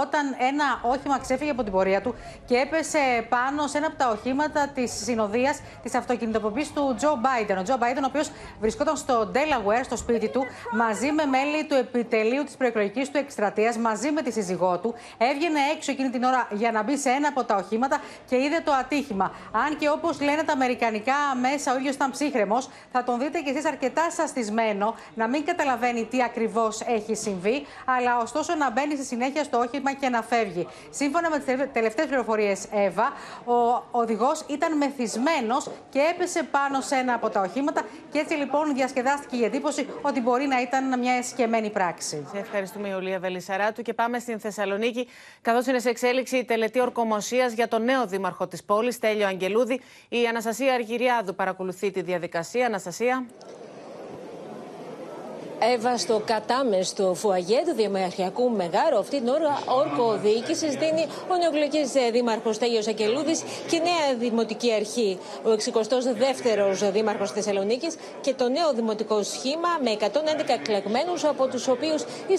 όταν 0.00 0.34
ένα 0.38 0.80
όχημα 0.82 1.18
ξέφυγε 1.18 1.50
από 1.50 1.62
την 1.62 1.72
πορεία 1.72 2.00
του 2.00 2.14
και 2.46 2.56
έπεσε 2.56 2.98
πάνω 3.28 3.66
σε 3.66 3.78
ένα 3.78 3.86
από 3.86 3.96
τα 3.96 4.08
οχήματα 4.08 4.68
της 4.74 4.92
συνοδείας 5.04 5.60
της 5.82 5.94
αυτοκινητοποίηση 5.94 6.72
του 6.72 6.94
Τζο 6.96 7.18
Μπάιντεν. 7.20 7.58
Ο 7.58 7.62
Τζο 7.62 7.76
Μπάιντεν, 7.76 8.04
ο 8.04 8.06
οποίος 8.10 8.30
βρισκόταν 8.60 8.96
στο 8.96 9.30
Delaware, 9.34 9.84
στο 9.84 9.96
σπίτι 9.96 10.28
του, 10.28 10.46
μαζί 10.72 11.12
με 11.12 11.24
μέλη 11.24 11.64
του 11.64 11.74
επιτελείου 11.74 12.44
της 12.44 12.56
προεκλογικής 12.56 13.10
του 13.10 13.18
εκστρατείας, 13.18 13.76
μαζί 13.76 14.10
με 14.10 14.22
τη 14.22 14.32
σύζυγό 14.32 14.78
του, 14.78 14.94
έβγαινε 15.18 15.58
έξω 15.76 15.90
εκείνη 15.92 16.10
την 16.10 16.22
ώρα 16.22 16.48
για 16.50 16.72
να 16.72 16.82
μπει 16.82 16.96
σε 16.96 17.10
ένα 17.10 17.28
από 17.28 17.44
τα 17.44 17.54
οχήματα 17.56 18.00
και 18.28 18.36
είδε 18.36 18.60
το 18.64 18.72
ατύχημα. 18.72 19.32
Αν 19.52 19.76
και 19.76 19.88
όπως 19.88 20.20
λένε 20.20 20.42
τα 20.42 20.52
αμερικανικά 20.52 21.14
μέσα, 21.40 21.72
ο 21.74 21.76
ίδιος 21.78 21.94
ήταν 21.94 22.10
ψύχρεμος, 22.10 22.68
θα 22.92 23.04
τον 23.04 23.18
δείτε 23.18 23.40
κι 23.40 23.50
εσείς 23.50 23.66
αρκετά 23.66 24.10
σαστισμένο, 24.10 24.94
να 25.14 25.28
μην 25.28 25.44
καταλαβαίνετε 25.44 25.82
καταλαβαίνει 25.84 26.04
τι 26.04 26.22
ακριβώς 26.22 26.80
έχει 26.80 27.14
συμβεί, 27.14 27.66
αλλά 27.84 28.18
ωστόσο 28.18 28.54
να 28.54 28.70
μπαίνει 28.70 28.94
στη 28.94 29.04
συνέχεια 29.04 29.44
στο 29.44 29.58
όχημα 29.58 29.92
και 29.92 30.08
να 30.08 30.22
φεύγει. 30.22 30.66
Σύμφωνα 30.90 31.30
με 31.30 31.38
τις 31.38 31.72
τελευταίες 31.72 32.06
πληροφορίες, 32.06 32.64
Εύα, 32.72 33.12
ο 33.44 33.82
οδηγός 33.90 34.44
ήταν 34.48 34.76
μεθυσμένος 34.76 35.70
και 35.90 35.98
έπεσε 36.14 36.42
πάνω 36.42 36.80
σε 36.80 36.94
ένα 36.94 37.14
από 37.14 37.28
τα 37.30 37.40
οχήματα. 37.40 37.82
Και 38.12 38.18
έτσι 38.18 38.34
λοιπόν 38.34 38.74
διασκεδάστηκε 38.74 39.36
η 39.36 39.44
εντύπωση 39.44 39.86
ότι 40.02 40.20
μπορεί 40.20 40.46
να 40.46 40.60
ήταν 40.60 40.98
μια 40.98 41.12
εσκεμμένη 41.12 41.70
πράξη. 41.70 42.26
Σε 42.32 42.38
ευχαριστούμε, 42.38 42.88
Ιουλία 42.88 43.18
Βελισσαράτου. 43.18 43.82
Και 43.82 43.94
πάμε 43.94 44.18
στην 44.18 44.40
Θεσσαλονίκη, 44.40 45.08
καθώς 45.42 45.66
είναι 45.66 45.78
σε 45.78 45.88
εξέλιξη 45.88 46.36
η 46.36 46.44
τελετή 46.44 46.80
ορκομοσίας 46.80 47.52
για 47.52 47.68
τον 47.68 47.84
νέο 47.84 48.06
δήμαρχο 48.06 48.46
της 48.46 48.64
πόλης, 48.64 48.98
Τέλειο 48.98 49.26
Αγγελούδη. 49.26 49.80
Η 50.08 50.26
Αναστασία 50.26 50.74
Αργυριάδου 50.74 51.34
παρακολουθεί 51.34 51.90
τη 51.90 52.02
διαδικασία. 52.02 52.66
Αναστασία. 52.66 53.24
Εύα 55.72 55.96
στο 55.98 56.22
κατάμεστο 56.24 57.14
φουαγέ 57.14 57.62
του 57.66 57.74
Διαμεριακού 57.74 58.50
Μεγάρου. 58.50 58.98
Αυτή 58.98 59.16
την 59.18 59.28
ώρα 59.28 59.58
όρκο 59.66 60.18
διοίκησης 60.22 60.74
δίνει 60.74 61.06
ο 61.32 61.36
νεοκλογή 61.40 61.82
δήμαρχος 62.12 62.58
Τέλειος 62.58 62.86
Ακελούδη 62.88 63.34
και 63.68 63.76
η 63.76 63.80
νέα 63.80 64.18
δημοτική 64.18 64.72
αρχή. 64.72 65.18
Ο 65.44 65.50
62ο 65.50 66.90
δήμαρχος 66.92 67.30
Θεσσαλονίκης 67.30 67.96
και 68.20 68.34
το 68.34 68.48
νέο 68.48 68.72
δημοτικό 68.72 69.22
σχήμα 69.22 69.68
με 69.82 69.90
111 69.90 70.52
εκλεγμένους, 70.58 71.24
από 71.24 71.46
τους 71.46 71.68
οποίους 71.68 72.02
οι 72.02 72.36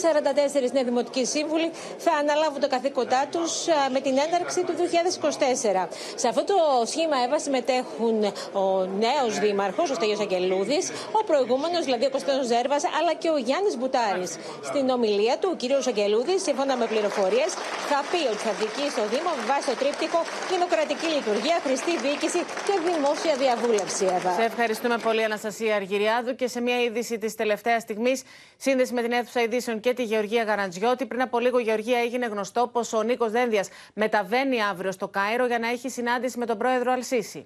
44 0.67 0.71
νέοι 0.71 0.83
δημοτικοί 0.83 1.25
σύμβουλοι 1.25 1.71
θα 1.97 2.11
αναλάβουν 2.11 2.59
τα 2.59 2.67
καθήκοντά 2.67 3.25
τους 3.31 3.51
με 3.91 3.99
την 3.99 4.17
έναρξη 4.27 4.63
του 4.63 4.73
2024. 4.75 5.87
Σε 6.15 6.27
αυτό 6.27 6.43
το 6.43 6.55
σχήμα 6.85 7.17
Εύα 7.25 7.39
συμμετέχουν 7.39 8.23
ο 8.53 8.85
νέος 9.05 9.39
δήμαρχος, 9.39 9.89
ο 9.89 9.93
Στέλιος 9.93 10.19
Ακελούδη, 10.19 10.79
ο 11.11 11.23
προηγούμενος, 11.23 11.83
δηλαδή 11.83 12.05
ο 12.05 12.09
Κωνσταντίνος 12.09 12.47
Ζέρβας, 12.47 12.83
αλλά 12.99 13.13
και 13.21 13.29
ο 13.35 13.37
Γιάννης 13.47 13.75
Μπουτάρης. 13.77 14.31
Στην 14.69 14.89
ομιλία 14.95 15.35
του, 15.41 15.49
ο 15.53 15.55
κ. 15.59 15.87
Αγγελούδης, 15.91 16.41
σύμφωνα 16.47 16.73
με 16.81 16.85
πληροφορίες, 16.93 17.51
θα 17.89 17.99
πει 18.11 18.21
ότι 18.31 18.41
θα 18.47 18.53
διοικεί 18.59 18.85
στο 18.95 19.03
Δήμο 19.13 19.31
με 19.39 19.43
βάση 19.51 19.65
το 19.71 19.75
τρίπτυχο 19.81 20.19
Δημοκρατική 20.53 21.07
Λειτουργία, 21.17 21.57
Χρηστή 21.65 21.93
Διοίκηση 22.05 22.41
και 22.67 22.75
Δημόσια 22.89 23.33
Διαβούλευση. 23.43 24.05
Εύα. 24.17 24.31
Σε 24.39 24.43
ευχαριστούμε 24.51 24.97
πολύ, 24.97 25.23
Αναστασία 25.23 25.75
Αργυριάδου. 25.75 26.35
Και 26.35 26.47
σε 26.47 26.59
μια 26.61 26.77
είδηση 26.85 27.17
της 27.17 27.35
τελευταίας 27.35 27.81
στιγμής, 27.81 28.23
σύνδεση 28.57 28.93
με 28.93 29.01
την 29.01 29.11
αίθουσα 29.11 29.41
ειδήσεων 29.41 29.79
και 29.79 29.93
τη 29.93 30.03
Γεωργία 30.03 30.43
Γαραντζιώτη. 30.43 31.05
Πριν 31.05 31.21
από 31.21 31.39
λίγο, 31.39 31.59
Γεωργία 31.59 31.99
έγινε 31.99 32.25
γνωστό 32.25 32.61
πως 32.73 32.93
ο 32.93 33.03
Νίκος 33.03 33.31
Δένδιας 33.31 33.67
μεταβαίνει 33.93 34.63
αύριο 34.63 34.91
στο 34.91 35.07
Κάιρο 35.07 35.45
για 35.45 35.59
να 35.59 35.67
έχει 35.69 35.89
συνάντηση 35.89 36.37
με 36.37 36.45
τον 36.45 36.57
πρόεδρο 36.57 36.91
Αλσίση. 36.91 37.45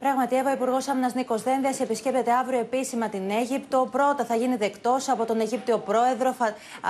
Πράγματι, 0.00 0.36
Εύα, 0.36 0.52
Υπουργός 0.52 0.88
Άμυνας 0.88 1.14
Νίκος 1.14 1.42
Δένδια 1.42 1.74
επισκέπτεται 1.80 2.32
αύριο 2.32 2.58
επίσημα 2.58 3.08
την 3.08 3.30
Αίγυπτο. 3.30 3.88
Πρώτα 3.90 4.24
θα 4.24 4.34
γίνει 4.34 4.56
δεκτό 4.56 4.96
από 5.06 5.24
τον 5.24 5.40
Αιγύπτιο 5.40 5.78
πρόεδρο 5.78 6.34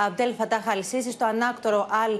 Αμπτέλ 0.07 0.33
Φατάχ 0.33 0.67
Αλσίση 0.67 1.11
στο 1.11 1.25
ανάκτορο 1.25 1.87
Αλ 2.03 2.19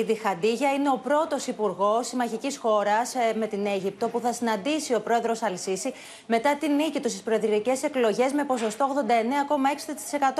Ιντι 0.00 0.14
Χαντίγια. 0.14 0.72
Είναι 0.72 0.88
ο 0.88 1.00
πρώτος 1.02 1.46
υπουργός 1.46 2.06
συμμαχική 2.06 2.56
χώρας 2.56 3.14
ε, 3.14 3.34
με 3.38 3.46
την 3.46 3.66
Αίγυπτο 3.66 4.08
που 4.08 4.20
θα 4.20 4.32
συναντήσει 4.32 4.94
ο 4.94 5.00
πρόεδρος 5.00 5.42
Αλσίση 5.42 5.92
μετά 6.26 6.56
την 6.56 6.74
νίκη 6.74 7.00
του 7.00 7.08
στις 7.08 7.22
προεδρικές 7.22 7.82
εκλογές 7.82 8.32
με 8.32 8.44
ποσοστό 8.44 9.04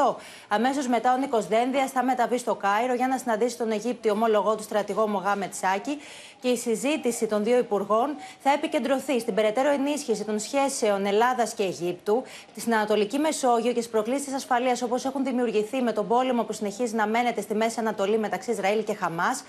89,6%. 0.08 0.14
Αμέσως 0.48 0.86
μετά 0.86 1.14
ο 1.14 1.16
Νίκος 1.16 1.46
Δένδια 1.46 1.86
θα 1.86 2.02
μεταβεί 2.02 2.38
στο 2.38 2.54
Κάιρο 2.54 2.94
για 2.94 3.08
να 3.08 3.18
συναντήσει 3.18 3.58
τον 3.58 3.70
Αιγύπτιο 3.70 4.12
ομόλογό 4.12 4.54
του 4.56 4.62
στρατηγό 4.62 5.08
Μογάμετ 5.08 5.54
Σάκη 5.54 5.98
και 6.40 6.48
η 6.48 6.56
συζήτηση 6.56 7.26
των 7.26 7.44
δύο 7.44 7.58
υπουργών 7.58 8.16
θα 8.42 8.52
επικεντρωθεί 8.52 9.20
στην 9.20 9.34
περαιτέρω 9.34 9.59
ενίσχυση 9.68 10.24
των 10.24 10.38
σχέσεων 10.38 11.06
Ελλάδας 11.06 11.54
και 11.54 11.62
Αιγύπτου, 11.62 12.22
στην 12.56 12.74
Ανατολική 12.74 13.18
Μεσόγειο 13.18 13.72
και 13.72 13.80
στις 13.80 13.92
προκλήσεις 13.92 14.32
ασφαλείας 14.34 14.82
όπως 14.82 15.04
έχουν 15.04 15.24
δημιουργηθεί 15.24 15.82
με 15.82 15.92
τον 15.92 16.08
πόλεμο 16.08 16.42
που 16.42 16.52
συνεχίζει 16.52 16.94
να 16.94 17.06
μένεται 17.06 17.40
στη 17.40 17.54
Μέση 17.54 17.80
Ανατολή 17.80 18.18
μεταξύ 18.18 18.50
Ισραήλ 18.50 18.84
και 18.84 18.94
Χαμάς 18.94 19.44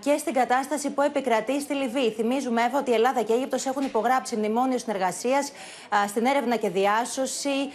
και 0.00 0.16
στην 0.18 0.32
κατάσταση 0.32 0.90
που 0.90 1.02
επικρατεί 1.02 1.60
στη 1.60 1.74
Λιβύη. 1.74 2.10
Θυμίζουμε, 2.10 2.62
Εύα, 2.62 2.78
ότι 2.78 2.90
η 2.90 2.94
Ελλάδα 2.94 3.22
και 3.22 3.32
η 3.32 3.36
Αίγυπτος 3.36 3.66
έχουν 3.66 3.82
υπογράψει 3.82 4.36
μνημόνιο 4.36 4.78
συνεργασίας 4.78 5.52
στην 6.08 6.26
έρευνα 6.26 6.56
και 6.56 6.68
διάσωση, 6.68 7.70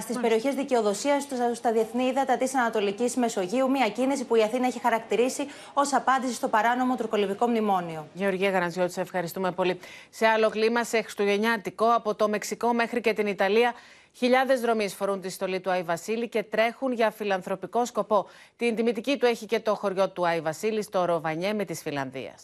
στις 0.00 0.18
περιοχές 0.20 0.54
δικαιοδοσίας, 0.54 1.26
στα 1.52 1.72
διεθνή 1.72 2.04
ύδατα 2.04 2.36
της 2.36 2.54
Ανατολικής 2.54 3.16
Μεσογείου. 3.16 3.70
Μια 3.70 3.88
κίνηση 3.88 4.24
που 4.24 4.34
η 4.34 4.42
Αθήνα 4.42 4.66
έχει 4.66 4.80
χαρακτηρίσει 4.80 5.46
ως 5.72 5.92
απάντηση 5.92 6.34
στο 6.34 6.48
παράνομο 6.48 6.96
τουρκολιβικό 6.96 7.46
μνημόνιο. 7.46 8.06
Γεωργία 8.12 8.50
Γαραντζιώτη, 8.50 8.92
σε 8.92 9.00
ευχαριστούμε 9.00 9.52
πολύ. 9.52 9.80
Σε 10.10 10.26
άλλο 10.26 10.50
κλίμα, 10.50 10.84
σε 10.84 11.02
Χριστουγεννιάτικο, 11.02 11.86
από 11.94 12.14
το 12.14 12.28
Μεξικό 12.28 12.72
μέχρι 12.72 13.00
και 13.00 13.12
την 13.12 13.26
Ιταλία, 13.26 13.72
Χιλιάδες 14.12 14.60
δρομείς 14.60 14.94
φορούν 14.94 15.20
τη 15.20 15.28
στολή 15.28 15.60
του 15.60 15.70
Άι 15.70 15.82
Βασίλη 15.82 16.28
και 16.28 16.42
τρέχουν 16.42 16.92
για 16.92 17.10
φιλανθρωπικό 17.10 17.84
σκοπό. 17.84 18.26
Την 18.56 18.74
τιμητική 18.74 19.16
του 19.16 19.26
έχει 19.26 19.46
και 19.46 19.60
το 19.60 19.74
χωριό 19.74 20.10
του 20.10 20.26
Άι 20.26 20.40
Βασίλη 20.40 20.82
στο 20.82 21.04
Ροβανιέ 21.04 21.52
με 21.52 21.64
τη 21.64 21.74
Φιλανδία. 21.74 22.34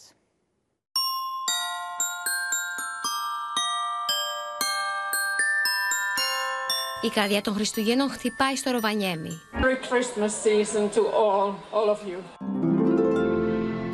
Η 7.01 7.09
καρδιά 7.09 7.41
των 7.41 7.55
Χριστουγέννων 7.55 8.11
χτυπάει 8.11 8.57
στο 8.57 8.71
Ροβανιέμι. 8.71 9.41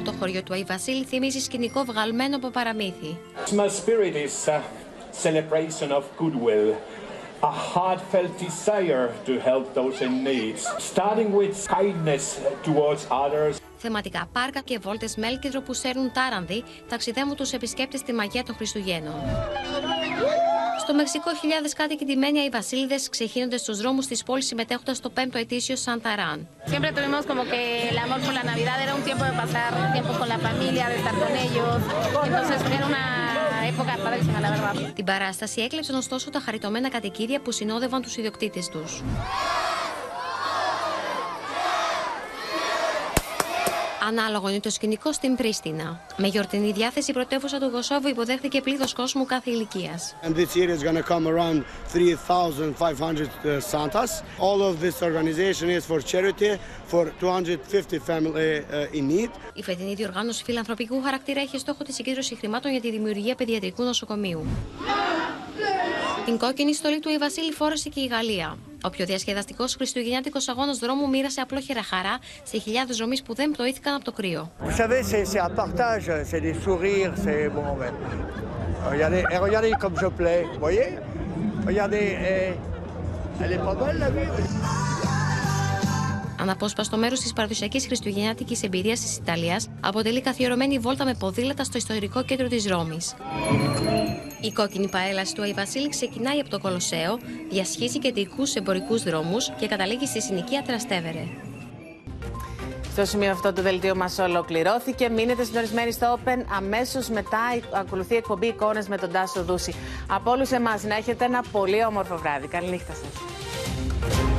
Το 0.04 0.12
χωριό 0.12 0.42
του 0.42 0.52
Άι 0.54 0.64
Βασίλη 0.64 1.04
θυμίζει 1.04 1.40
σκηνικό 1.40 1.84
βγαλμένο 1.84 2.36
από 2.36 2.48
παραμύθι. 2.48 3.18
My 3.50 3.68
spirit 3.68 4.14
is 4.14 4.48
a 4.48 4.60
celebration 5.22 5.90
of 5.90 6.02
goodwill 6.18 6.74
a 7.42 7.50
heartfelt 7.50 8.32
desire 8.38 9.06
to 9.26 9.32
help 9.48 9.74
those 9.74 10.00
in 10.06 10.22
need, 10.22 10.56
starting 10.90 11.28
with 11.38 11.54
kindness 11.68 12.24
towards 12.62 13.06
others. 13.10 13.56
Θεματικά 13.76 14.28
πάρκα 14.32 14.60
και 14.60 14.78
βόλτες 14.78 15.16
μέλκυδρο 15.16 15.60
που 15.60 15.72
σέρνουν 15.72 16.12
τάρανδι 16.12 16.64
ταξιδεύουν 16.88 17.36
τους 17.36 17.52
επισκέπτες 17.52 18.00
στη 18.00 18.12
μαγεία 18.12 18.44
των 18.44 18.54
Χριστουγέννων. 18.54 19.14
Στο 20.80 20.94
Μεξικό, 20.94 21.34
χιλιάδες 21.34 21.72
κάτοικοι 21.72 22.04
ντυμένοι 22.04 22.38
οι 22.38 22.48
βασίλειδε 22.48 22.94
ξεχύνονται 23.10 23.56
στου 23.56 23.74
δρόμους 23.74 24.06
της 24.06 24.22
πόλης 24.22 24.46
συμμετέχοντας 24.46 24.96
στο 24.96 25.12
5ο 25.16 25.34
ετήσιο 25.34 25.76
Σανταράν. 25.76 26.48
Siempre 26.66 26.92
tuvimos 26.92 27.24
como 27.30 27.42
que 27.50 27.62
el 27.90 27.98
amor 28.04 28.20
por 28.26 28.34
la 28.40 28.44
Navidad 28.50 28.76
era 28.84 28.94
un 28.98 29.02
tiempo 29.08 29.24
de 29.24 29.34
pasar 29.42 29.70
tiempo 29.96 30.12
con 30.18 30.28
la 30.34 30.38
familia, 30.46 30.84
de 30.90 30.96
estar 31.00 31.14
con 31.22 31.32
ellos. 31.46 31.78
Entonces 32.26 32.58
era 32.76 32.86
una 32.92 33.31
época 33.66 33.92
padrísima, 34.04 34.40
la 34.40 34.50
verdad. 34.50 34.92
Την 34.94 35.04
παράσταση 35.04 35.60
έκλεψαν 35.60 35.96
ωστόσο 35.96 36.30
τα 36.30 36.40
χαριτωμένα 36.40 36.88
κατοικίδια 36.88 37.40
που 37.40 37.52
συνόδευαν 37.52 38.02
τους 38.02 38.16
ιδιοκτήτες 38.16 38.68
τους. 38.68 39.02
Ανάλογο 44.18 44.48
είναι 44.48 44.60
το 44.60 44.70
σκηνικό 44.70 45.12
στην 45.12 45.36
Πρίστινα. 45.36 46.00
Με 46.16 46.26
γιορτινή 46.26 46.72
διάθεση, 46.72 47.10
η 47.10 47.14
πρωτεύουσα 47.14 47.58
του 47.58 47.70
Κωσόβου 47.70 48.08
υποδέχθηκε 48.08 48.60
πλήθος 48.60 48.92
κόσμου 48.92 49.24
κάθε 49.24 49.50
ηλικίας. 49.50 50.14
And 50.22 50.34
this 50.36 50.56
year 50.56 50.68
is 50.76 50.82
going 50.82 51.02
to 51.02 51.06
come 51.12 51.26
around 51.26 51.64
3,500 51.88 53.28
Santas. 53.72 54.10
All 54.38 54.60
of 54.70 54.74
this 54.80 55.02
organization 55.02 55.68
is 55.78 55.84
for 55.90 56.00
charity 56.12 56.50
for 56.92 57.04
250 57.20 57.98
family 57.98 58.64
in 58.92 59.08
need. 59.08 59.30
Η 59.54 59.62
φετινή 59.62 59.94
διοργάνωση 59.94 60.44
φιλανθρωπικού 60.44 61.02
χαρακτήρα 61.02 61.40
έχει 61.40 61.58
στόχο 61.58 61.84
τη 61.84 61.92
συγκέντρωση 61.92 62.34
χρημάτων 62.34 62.70
για 62.70 62.80
τη 62.80 62.90
δημιουργία 62.90 63.34
παιδιατρικού 63.34 63.82
νοσοκομείου. 63.82 64.46
Την 66.24 66.38
κόκκινη 66.38 66.74
στολή 66.74 67.00
του 67.00 67.08
η 67.08 67.18
Βασίλη 67.18 67.52
φόρεσε 67.52 67.88
και 67.88 68.00
η 68.00 68.06
Γαλλία. 68.06 68.56
Ο 68.84 68.90
πιο 68.90 69.04
διασκεδαστικός 69.04 69.74
χριστουγεννιάτικος 69.74 70.48
αγώνας 70.48 70.78
δρόμου 70.78 71.08
μοίρασε 71.08 71.40
απλόχερα 71.40 71.82
χαρά 71.82 72.18
σε 72.42 72.58
χιλιάδες 72.58 72.96
ζωμεί 72.96 73.22
που 73.22 73.34
δεν 73.34 73.50
πτωήθηκαν 73.50 73.94
από 73.94 74.04
το 74.04 74.12
κρύο. 74.12 74.52
Vous 74.64 74.76
savez, 74.80 75.02
c'est 75.10 75.24
c'est 75.32 75.42
un 75.48 75.54
partage, 75.62 76.06
c'est 76.30 76.42
des 76.48 76.56
sourires, 76.64 77.12
c'est 77.24 77.48
bon. 77.56 77.66
ben, 77.80 77.92
Regardez, 78.94 79.22
et 79.34 79.38
regardez 79.46 79.70
comme 79.82 79.96
je 80.02 80.08
plais, 80.20 80.40
vous 80.52 80.60
voyez; 80.66 80.88
Regardez, 81.70 82.06
eh, 82.30 82.52
elle 83.42 83.52
est 83.56 83.64
pas 83.66 83.74
belle 83.80 83.98
la 84.04 84.10
vie. 84.16 84.30
Αναπόσπαστο 86.40 86.96
μέρος 86.96 87.20
της 87.20 87.32
παραδοσιακής 87.32 87.86
χριστουγεννιάτικης 87.86 88.62
εμπειρίας 88.62 89.00
της 89.00 89.16
Ιταλίας 89.16 89.68
αποτελεί 89.80 90.20
καθιερωμένη 90.20 90.78
βόλτα 90.78 91.04
με 91.04 91.14
ποδήλατα 91.14 91.64
στο 91.64 91.78
ιστορικό 91.78 92.24
κέντρο 92.24 92.48
της 92.48 92.66
Ρώμης. 92.66 93.14
Η 94.42 94.52
κόκκινη 94.52 94.88
παρέλαση 94.88 95.34
του 95.34 95.42
Αϊ 95.42 95.52
Βασίλη 95.52 95.88
ξεκινάει 95.88 96.40
από 96.40 96.50
το 96.50 96.58
Κολοσσέο, 96.58 97.18
διασχίζει 97.50 97.98
κεντρικούς 97.98 98.54
εμπορικούς 98.54 99.02
δρόμους 99.02 99.50
και 99.58 99.66
καταλήγει 99.66 100.06
στη 100.06 100.22
συνοικία 100.22 100.62
Τραστέβερε. 100.62 101.24
Στο 102.92 103.04
σημείο 103.04 103.30
αυτό 103.30 103.52
το 103.52 103.62
δελτίο 103.62 103.94
μας 103.96 104.18
ολοκληρώθηκε. 104.18 105.08
Μείνετε 105.08 105.44
συντονισμένοι 105.44 105.92
στο 105.92 106.18
Open. 106.18 106.44
Αμέσως 106.56 107.08
μετά 107.08 107.38
ακολουθεί 107.74 108.14
η 108.14 108.16
εκπομπή 108.16 108.46
εικόνες 108.46 108.88
με 108.88 108.96
τον 108.96 109.12
Τάσο 109.12 109.44
Δούση. 109.44 109.74
Από 110.06 110.30
όλους 110.30 110.50
εμάς 110.50 110.82
να 110.82 110.96
έχετε 110.96 111.24
ένα 111.24 111.44
πολύ 111.52 111.84
όμορφο 111.84 112.16
βράδυ. 112.16 112.46
Καληνύχτα 112.46 112.92
σας. 112.92 114.31